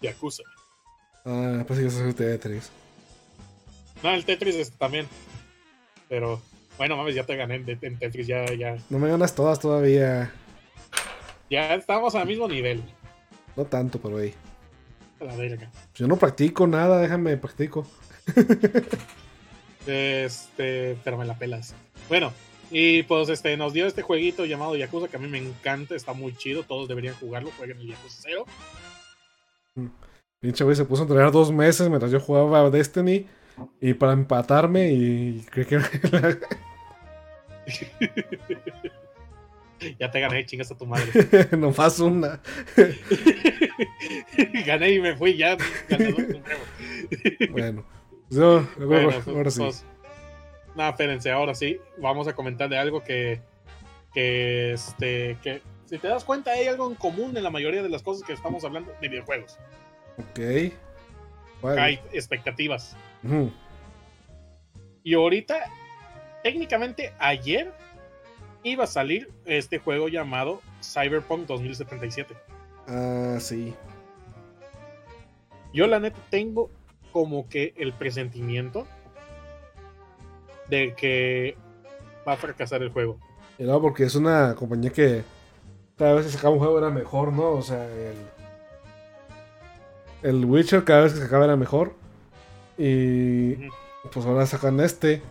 [0.00, 0.42] Yakuza.
[1.24, 2.70] Ah, pues sí, eso es Tetris.
[4.02, 5.06] No, el Tetris este, también.
[6.08, 6.40] Pero
[6.76, 10.32] bueno, mames, ya te gané en, en Tetris, ya, ya, No me ganas todas todavía.
[11.48, 12.82] ya estamos al mismo nivel.
[13.56, 14.34] No tanto, pero ahí.
[15.22, 15.70] A la verga.
[15.94, 17.86] Yo no practico nada, déjame practico.
[19.84, 21.74] Este, pero me la pelas.
[22.08, 22.32] Bueno,
[22.70, 26.12] y pues este nos dio este jueguito llamado Yakuza que a mí me encanta, está
[26.12, 28.46] muy chido, todos deberían jugarlo, jueguen el Yakuza 0.
[30.38, 33.26] Pinche güey se puso a entrenar dos meses mientras yo jugaba Destiny.
[33.80, 35.80] Y para empatarme y creí que
[39.98, 41.06] ya te gané, chingas a tu madre.
[41.56, 42.40] nomás una.
[44.66, 45.56] gané y me fui ya.
[47.50, 47.84] Bueno,
[48.30, 49.60] yo, Bueno, ahora, ahora sí.
[49.60, 49.84] pues,
[50.74, 53.40] nada, espérense, ahora sí, vamos a comentar de algo que,
[54.14, 57.88] que, este, que, si te das cuenta, hay algo en común en la mayoría de
[57.88, 59.58] las cosas que estamos hablando de videojuegos.
[60.18, 60.72] Ok.
[61.78, 62.96] Hay expectativas.
[65.04, 65.64] Y ahorita,
[66.42, 67.72] técnicamente, ayer
[68.64, 72.34] iba a salir este juego llamado Cyberpunk 2077.
[72.88, 73.74] Ah, sí.
[75.72, 76.70] Yo la neta tengo
[77.12, 78.86] como que el presentimiento
[80.68, 81.56] de que
[82.26, 83.18] va a fracasar el juego.
[83.58, 85.22] Y no, porque es una compañía que
[85.98, 87.50] cada vez que sacaba un juego era mejor, ¿no?
[87.52, 88.16] O sea, el.
[90.22, 91.94] El Witcher cada vez que sacaba era mejor.
[92.78, 93.68] Y.
[94.12, 95.22] Pues ahora sacan este.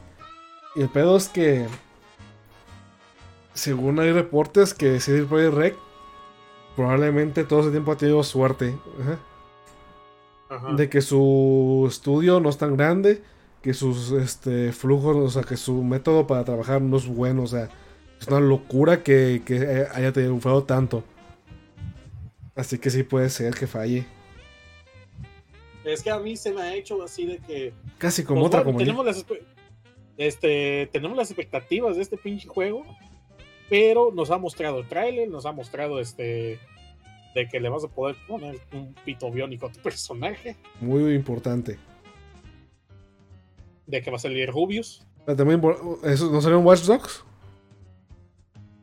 [0.75, 1.67] Y el pedo es que.
[3.53, 5.75] Según hay reportes que CD Projekt Rec
[6.75, 8.75] probablemente todo ese tiempo ha tenido suerte.
[9.01, 9.19] Ajá.
[10.51, 10.73] Ajá.
[10.73, 13.23] de que su estudio no es tan grande,
[13.61, 17.47] que sus este, flujos, o sea, que su método para trabajar no es bueno, o
[17.47, 17.69] sea,
[18.19, 21.05] es una locura que, que haya triunfado tanto.
[22.53, 24.05] Así que sí puede ser que falle.
[25.85, 27.73] Es que a mí se me ha hecho así de que.
[27.97, 29.25] Casi como pues, otra bueno, tenemos las,
[30.17, 32.83] este, tenemos las expectativas de este pinche juego,
[33.71, 36.59] pero nos ha mostrado el tráiler, nos ha mostrado este.
[37.33, 41.79] De que le vas a poder poner un pito biónico a tu personaje, Muy importante.
[43.87, 45.01] de que va a salir Rubius.
[45.25, 45.61] También,
[46.03, 47.23] ¿eso ¿no salió en Watch Dogs?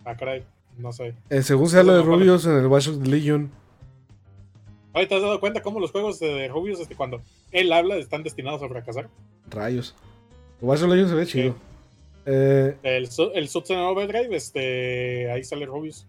[0.06, 0.42] Ah, caray,
[0.78, 1.14] no sé.
[1.28, 2.02] Eh, según se habla de.
[2.02, 3.50] Rubius en el Watch Dogs Legion.
[4.94, 7.20] Oye, ¿te has dado cuenta cómo los juegos de Rubius, este, cuando
[7.52, 9.10] él habla, están destinados a fracasar?
[9.50, 9.94] Rayos.
[10.62, 11.54] El Watch Dogs Legion se ve chido.
[12.30, 16.06] Eh, El, el Substance Overdrive, este, ahí sale Rubius.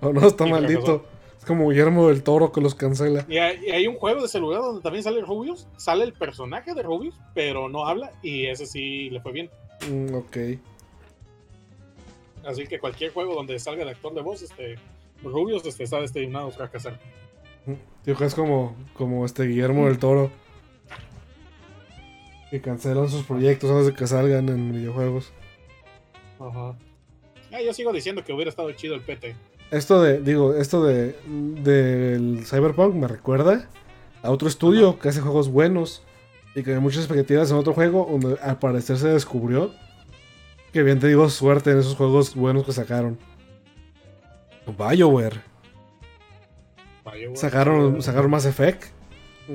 [0.00, 1.04] o no, está Y maldito.
[1.38, 3.26] Es como Guillermo del Toro que los cancela.
[3.28, 6.74] Y hay, y hay un juego de celular donde también sale Rubius, sale el personaje
[6.74, 9.50] de Rubius, pero no habla, y ese sí le fue bien.
[9.88, 10.36] Mm, ok.
[12.46, 14.76] Así que cualquier juego donde salga el actor de voz, este,
[15.22, 16.98] Rubius este, está destinado a fracasar.
[18.04, 20.30] Tío, que es como, como este Guillermo del Toro.
[22.50, 25.32] Que cancelan sus proyectos antes de que salgan en videojuegos.
[26.38, 26.76] Ajá.
[27.52, 29.34] Ah, yo sigo diciendo que hubiera estado chido el PT.
[29.70, 33.68] Esto de, digo, esto de del Cyberpunk me recuerda
[34.22, 36.02] a otro estudio que hace juegos buenos
[36.54, 39.72] y que hay muchas expectativas en otro juego donde al parecer se descubrió
[40.72, 43.18] que bien te digo suerte en esos juegos buenos que sacaron.
[44.66, 45.40] BioWare.
[47.04, 47.36] Bioware.
[47.36, 48.95] Sacaron, sacaron Mass Effect.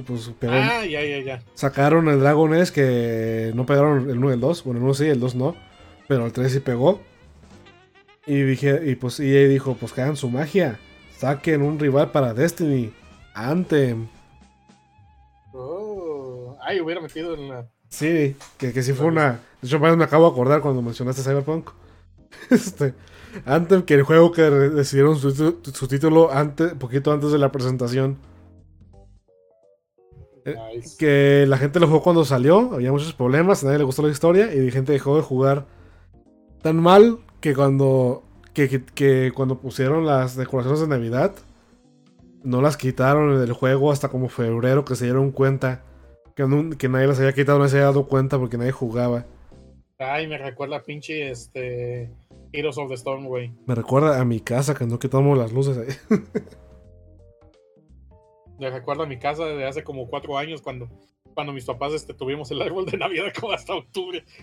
[0.06, 1.44] Pues pegó- Ah, ya, ya, ya.
[1.54, 4.64] Sacaron el Dragon Age que no pegaron el 1 y el 2.
[4.64, 5.56] Bueno, el 1 sí, el 2 no.
[6.08, 7.02] Pero el 3 sí pegó.
[8.26, 10.80] Y dije, y pues EA dijo, pues que hagan su magia.
[11.18, 12.94] Saquen un rival para Destiny.
[13.34, 14.08] Anthem.
[15.54, 17.68] Oh, ay, hubiera metido en la.
[17.90, 19.40] Sí, que, que sí fue una.
[19.62, 21.70] De hecho, me acabo de acordar cuando mencionaste Cyberpunk.
[22.50, 22.94] Este.
[23.46, 28.18] Anthem, que el juego que decidieron su, su título antes, poquito antes de la presentación.
[30.46, 30.98] Eh, Nice.
[30.98, 34.10] que la gente lo jugó cuando salió, había muchos problemas, a nadie le gustó la
[34.10, 35.68] historia y la gente dejó de jugar
[36.62, 38.24] tan mal que cuando
[38.54, 41.34] que, que- que cuando pusieron las decoraciones de Navidad
[42.44, 45.84] no las quitaron del juego hasta como febrero que se dieron cuenta
[46.36, 49.26] que, no- que nadie las había quitado, no se había dado cuenta porque nadie jugaba.
[50.00, 52.10] Ay, me recuerda a pinche este.
[52.52, 53.54] Heroes of the Storm, güey.
[53.68, 56.20] Me recuerda a mi casa que no quitamos las luces ahí.
[58.62, 60.88] Me recuerda a mi casa de hace como cuatro años cuando
[61.34, 64.24] cuando mis papás este, tuvimos el árbol de Navidad como hasta octubre.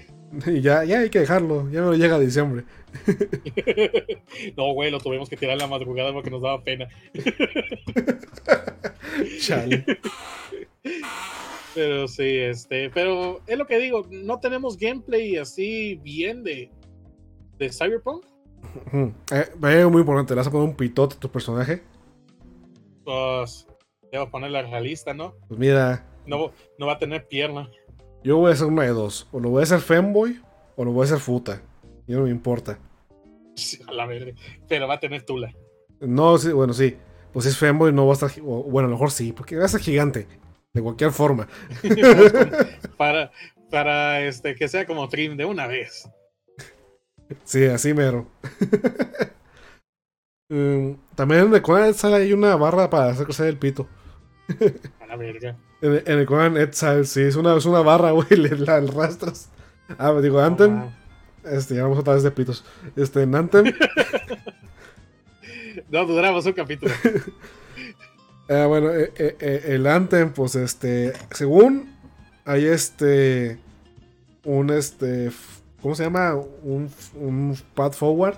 [0.47, 2.65] Y ya, ya hay que dejarlo, ya no llega a diciembre.
[4.59, 6.87] no, güey, lo tuvimos que tirar en la madrugada porque nos daba pena.
[9.41, 9.87] Chale.
[11.75, 16.71] Pero sí, este, pero es lo que digo, no tenemos gameplay así bien de,
[17.57, 18.27] de Cyberpunk.
[18.89, 19.15] Ujú.
[19.33, 21.83] Eh, eh, muy importante, le vas a poner un pitote a tu personaje.
[23.03, 23.67] Pues,
[24.13, 25.35] ya va a poner la realista, ¿no?
[25.49, 27.69] Pues mira, No, no va a tener pierna.
[28.25, 29.29] yo voy a hacer una de dos.
[29.33, 30.41] O lo voy a hacer femboy
[30.77, 31.63] o lo voy a hacer futa.
[32.07, 32.79] Y no me importa.
[33.55, 34.33] Sí, A la verga.
[34.69, 35.53] Pero va a tener tula.
[36.01, 36.97] No, sí, bueno, sí.
[37.33, 38.41] Pues si es femboy no va a estar.
[38.41, 40.27] bueno, a lo mejor sí, porque va a ser gigante.
[40.73, 41.49] De cualquier forma.
[42.97, 43.33] para,
[43.71, 46.09] para este, que sea como trim de una vez.
[47.45, 48.27] Sí, así mero.
[50.51, 53.87] Mm, También en el sale ahí una barra para hacer crecer el pito.
[55.01, 55.57] A la verga.
[55.81, 58.77] En el, en el Conan Exile, sí, es una, es una barra, güey, le la
[58.77, 59.51] arrastras.
[59.99, 60.77] Ah, digo, Anthem.
[60.77, 60.93] No,
[61.45, 62.65] Este, ya vamos otra vez de pitos.
[62.97, 63.67] Este, en Anthem.
[65.91, 66.93] no duramos un capítulo.
[68.51, 71.95] Ah, bueno, eh, eh, eh, el Anthem, pues este, según
[72.47, 73.59] hay este,
[74.43, 75.31] un este,
[75.83, 76.35] ¿cómo se llama?
[76.63, 78.37] Un, un path forward.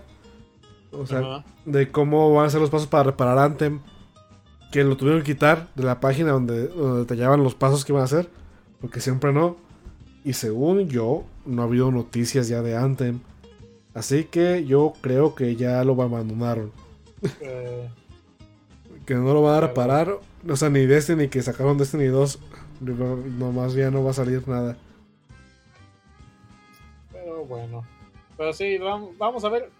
[0.90, 3.78] O sea, de cómo van a ser los pasos para reparar Anthem.
[4.70, 8.02] Que lo tuvieron que quitar de la página donde, donde detallaban los pasos que iban
[8.02, 8.28] a hacer.
[8.80, 9.56] Porque siempre no.
[10.24, 13.20] Y según yo, no ha habido noticias ya de Anthem.
[13.94, 16.70] Así que yo creo que ya lo abandonaron.
[17.40, 17.88] Eh,
[19.06, 20.18] Que no lo van a reparar.
[20.48, 22.38] O sea, ni Destiny que sacaron Destiny 2.
[22.80, 24.76] No, nomás ya no va a salir nada.
[27.12, 27.84] pero bueno.
[28.36, 29.70] Pero sí, vam- vamos a ver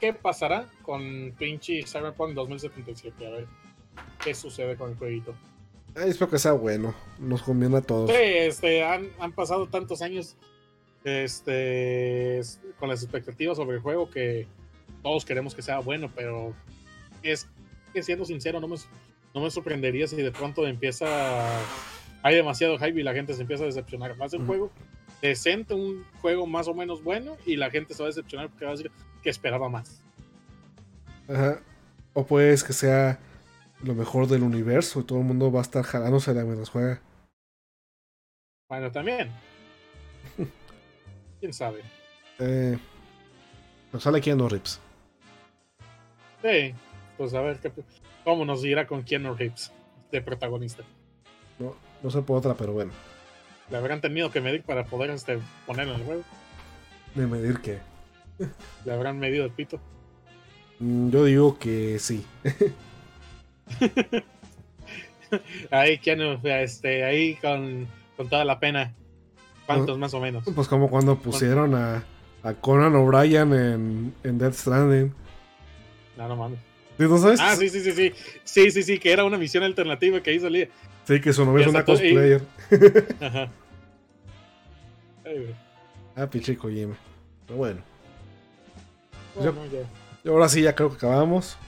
[0.00, 3.26] qué pasará con pinche Cyberpunk 2077.
[3.26, 3.46] A ver
[4.28, 5.34] qué sucede con el jueguito.
[5.96, 6.94] Ay, espero que sea bueno.
[7.18, 8.10] Nos conviene a todos.
[8.10, 10.36] Sí, este, han, han pasado tantos años
[11.04, 12.42] este,
[12.78, 14.46] con las expectativas sobre el juego que
[15.02, 16.52] todos queremos que sea bueno, pero
[17.22, 17.48] es
[17.92, 18.76] que siendo sincero, no me,
[19.34, 21.06] no me sorprendería si de pronto empieza.
[22.22, 24.16] Hay demasiado hype y la gente se empieza a decepcionar.
[24.16, 24.44] Más Ujú.
[24.44, 24.70] juego
[25.22, 28.66] decente, un juego más o menos bueno, y la gente se va a decepcionar porque
[28.66, 28.90] va a decir
[29.22, 30.02] que esperaba más.
[31.28, 31.60] Ajá.
[32.12, 33.18] O pues que sea
[33.82, 37.00] lo mejor del universo y todo el mundo va a estar jalándose la mientras juega.
[38.68, 39.30] Bueno, también.
[41.40, 41.82] Quién sabe.
[42.38, 42.78] Eh,
[43.92, 44.80] nos sale los rips.
[46.42, 46.74] Sí,
[47.16, 47.72] pues a ver qué,
[48.24, 49.72] cómo nos irá con Keanu Reeves
[50.12, 50.82] de protagonista.
[51.58, 52.92] No, no sé por otra, pero bueno.
[53.70, 56.22] Le habrán tenido que medir para poder este, ponerlo en el juego.
[57.14, 57.78] De medir que.
[58.84, 59.80] Le habrán medido el pito.
[60.78, 62.24] Mm, Yo digo que sí.
[65.70, 67.86] Ahí Keanu, este, ahí con,
[68.16, 68.94] con toda la pena.
[69.66, 70.44] ¿Cuántos más o menos?
[70.54, 72.02] Pues como cuando pusieron a,
[72.42, 75.12] a Conan O'Brien en, en Death Stranding.
[76.16, 76.58] No, no mames.
[76.96, 77.38] ¿Sí, ¿No sabes?
[77.40, 78.12] Ah, sí, sí, sí, sí.
[78.44, 80.68] Sí, sí, sí, que era una misión alternativa que ahí salía.
[81.06, 82.42] Sí, que su novia es una tú- y- cosplayer.
[83.20, 83.48] Ajá.
[85.26, 85.54] Ay.
[86.16, 86.96] Ah, pinche Kojima.
[87.46, 87.80] Pero bueno.
[89.34, 89.80] Bueno, ya.
[90.24, 91.58] Y ahora sí, ya creo que acabamos.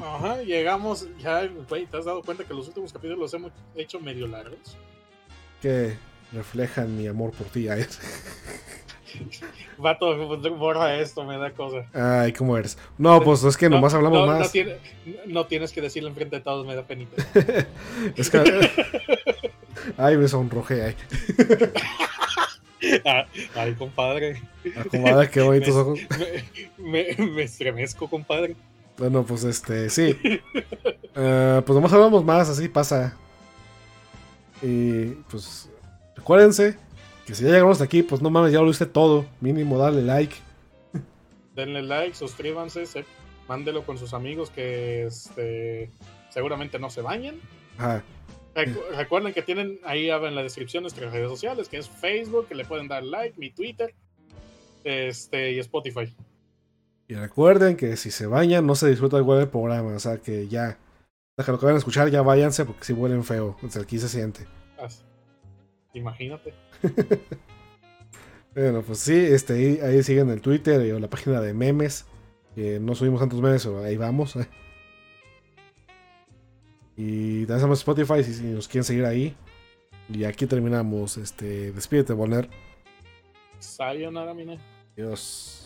[0.00, 1.06] Ajá, llegamos.
[1.18, 4.76] Ya, güey, ¿te has dado cuenta que los últimos capítulos los hemos hecho medio largos?
[5.60, 5.96] Que
[6.32, 7.68] reflejan mi amor por ti.
[7.68, 7.84] Ay,
[9.76, 10.16] Vato,
[10.56, 11.86] borra esto, me da cosa.
[11.92, 12.78] Ay, ¿cómo eres?
[12.96, 14.40] No, pues es que nomás No, hablamos no, más.
[14.40, 14.76] No, tiene-
[15.26, 17.22] no tienes que decirlo enfrente de todos, me da penita.
[18.16, 18.40] Es que.
[19.98, 20.82] Ay, me sonrojé.
[20.82, 20.96] Ay,
[23.04, 24.42] Ah, Ay, compadre.
[24.76, 26.00] Ah, comadre, qué bonitos ojos.
[26.78, 28.56] Me, me- me estremezco, compadre.
[28.98, 30.16] Bueno, pues este, sí.
[31.14, 33.16] Eh, pues nomás hablamos más, así pasa.
[34.62, 35.68] Y pues
[36.16, 36.76] recuérdense
[37.26, 39.26] que si ya llegamos hasta aquí, pues no mames, ya lo viste todo.
[39.40, 40.36] Mínimo, dale like.
[41.54, 43.04] Denle like, suscríbanse, se-
[43.48, 45.90] mándelo con sus amigos que este,
[46.30, 47.40] seguramente no se bañen.
[47.76, 48.02] Ajá.
[48.54, 52.54] Recu- Recuerden que tienen ahí en la descripción nuestras redes sociales, que es Facebook, que
[52.54, 53.94] le pueden dar like, mi Twitter,
[54.84, 56.14] este, y Spotify.
[57.12, 59.94] Y recuerden que si se bañan, no se disfruta igual el programa.
[59.94, 60.78] O sea que ya.
[61.36, 63.54] Hasta que lo que van a escuchar, ya váyanse porque si huelen feo.
[63.60, 64.46] Desde aquí se siente.
[65.92, 66.54] Imagínate.
[68.54, 72.04] Bueno, pues sí, este, ahí, ahí siguen el Twitter y o la página de memes.
[72.54, 74.36] No subimos tantos memes, pero ahí vamos.
[74.36, 74.46] eh.
[76.94, 79.34] Y también estamos Spotify si, si nos quieren seguir ahí.
[80.10, 81.16] Y aquí terminamos.
[81.16, 82.50] Este, despídete, Bonner.
[83.58, 84.58] Sayonara, mina.
[84.98, 85.61] Adiós.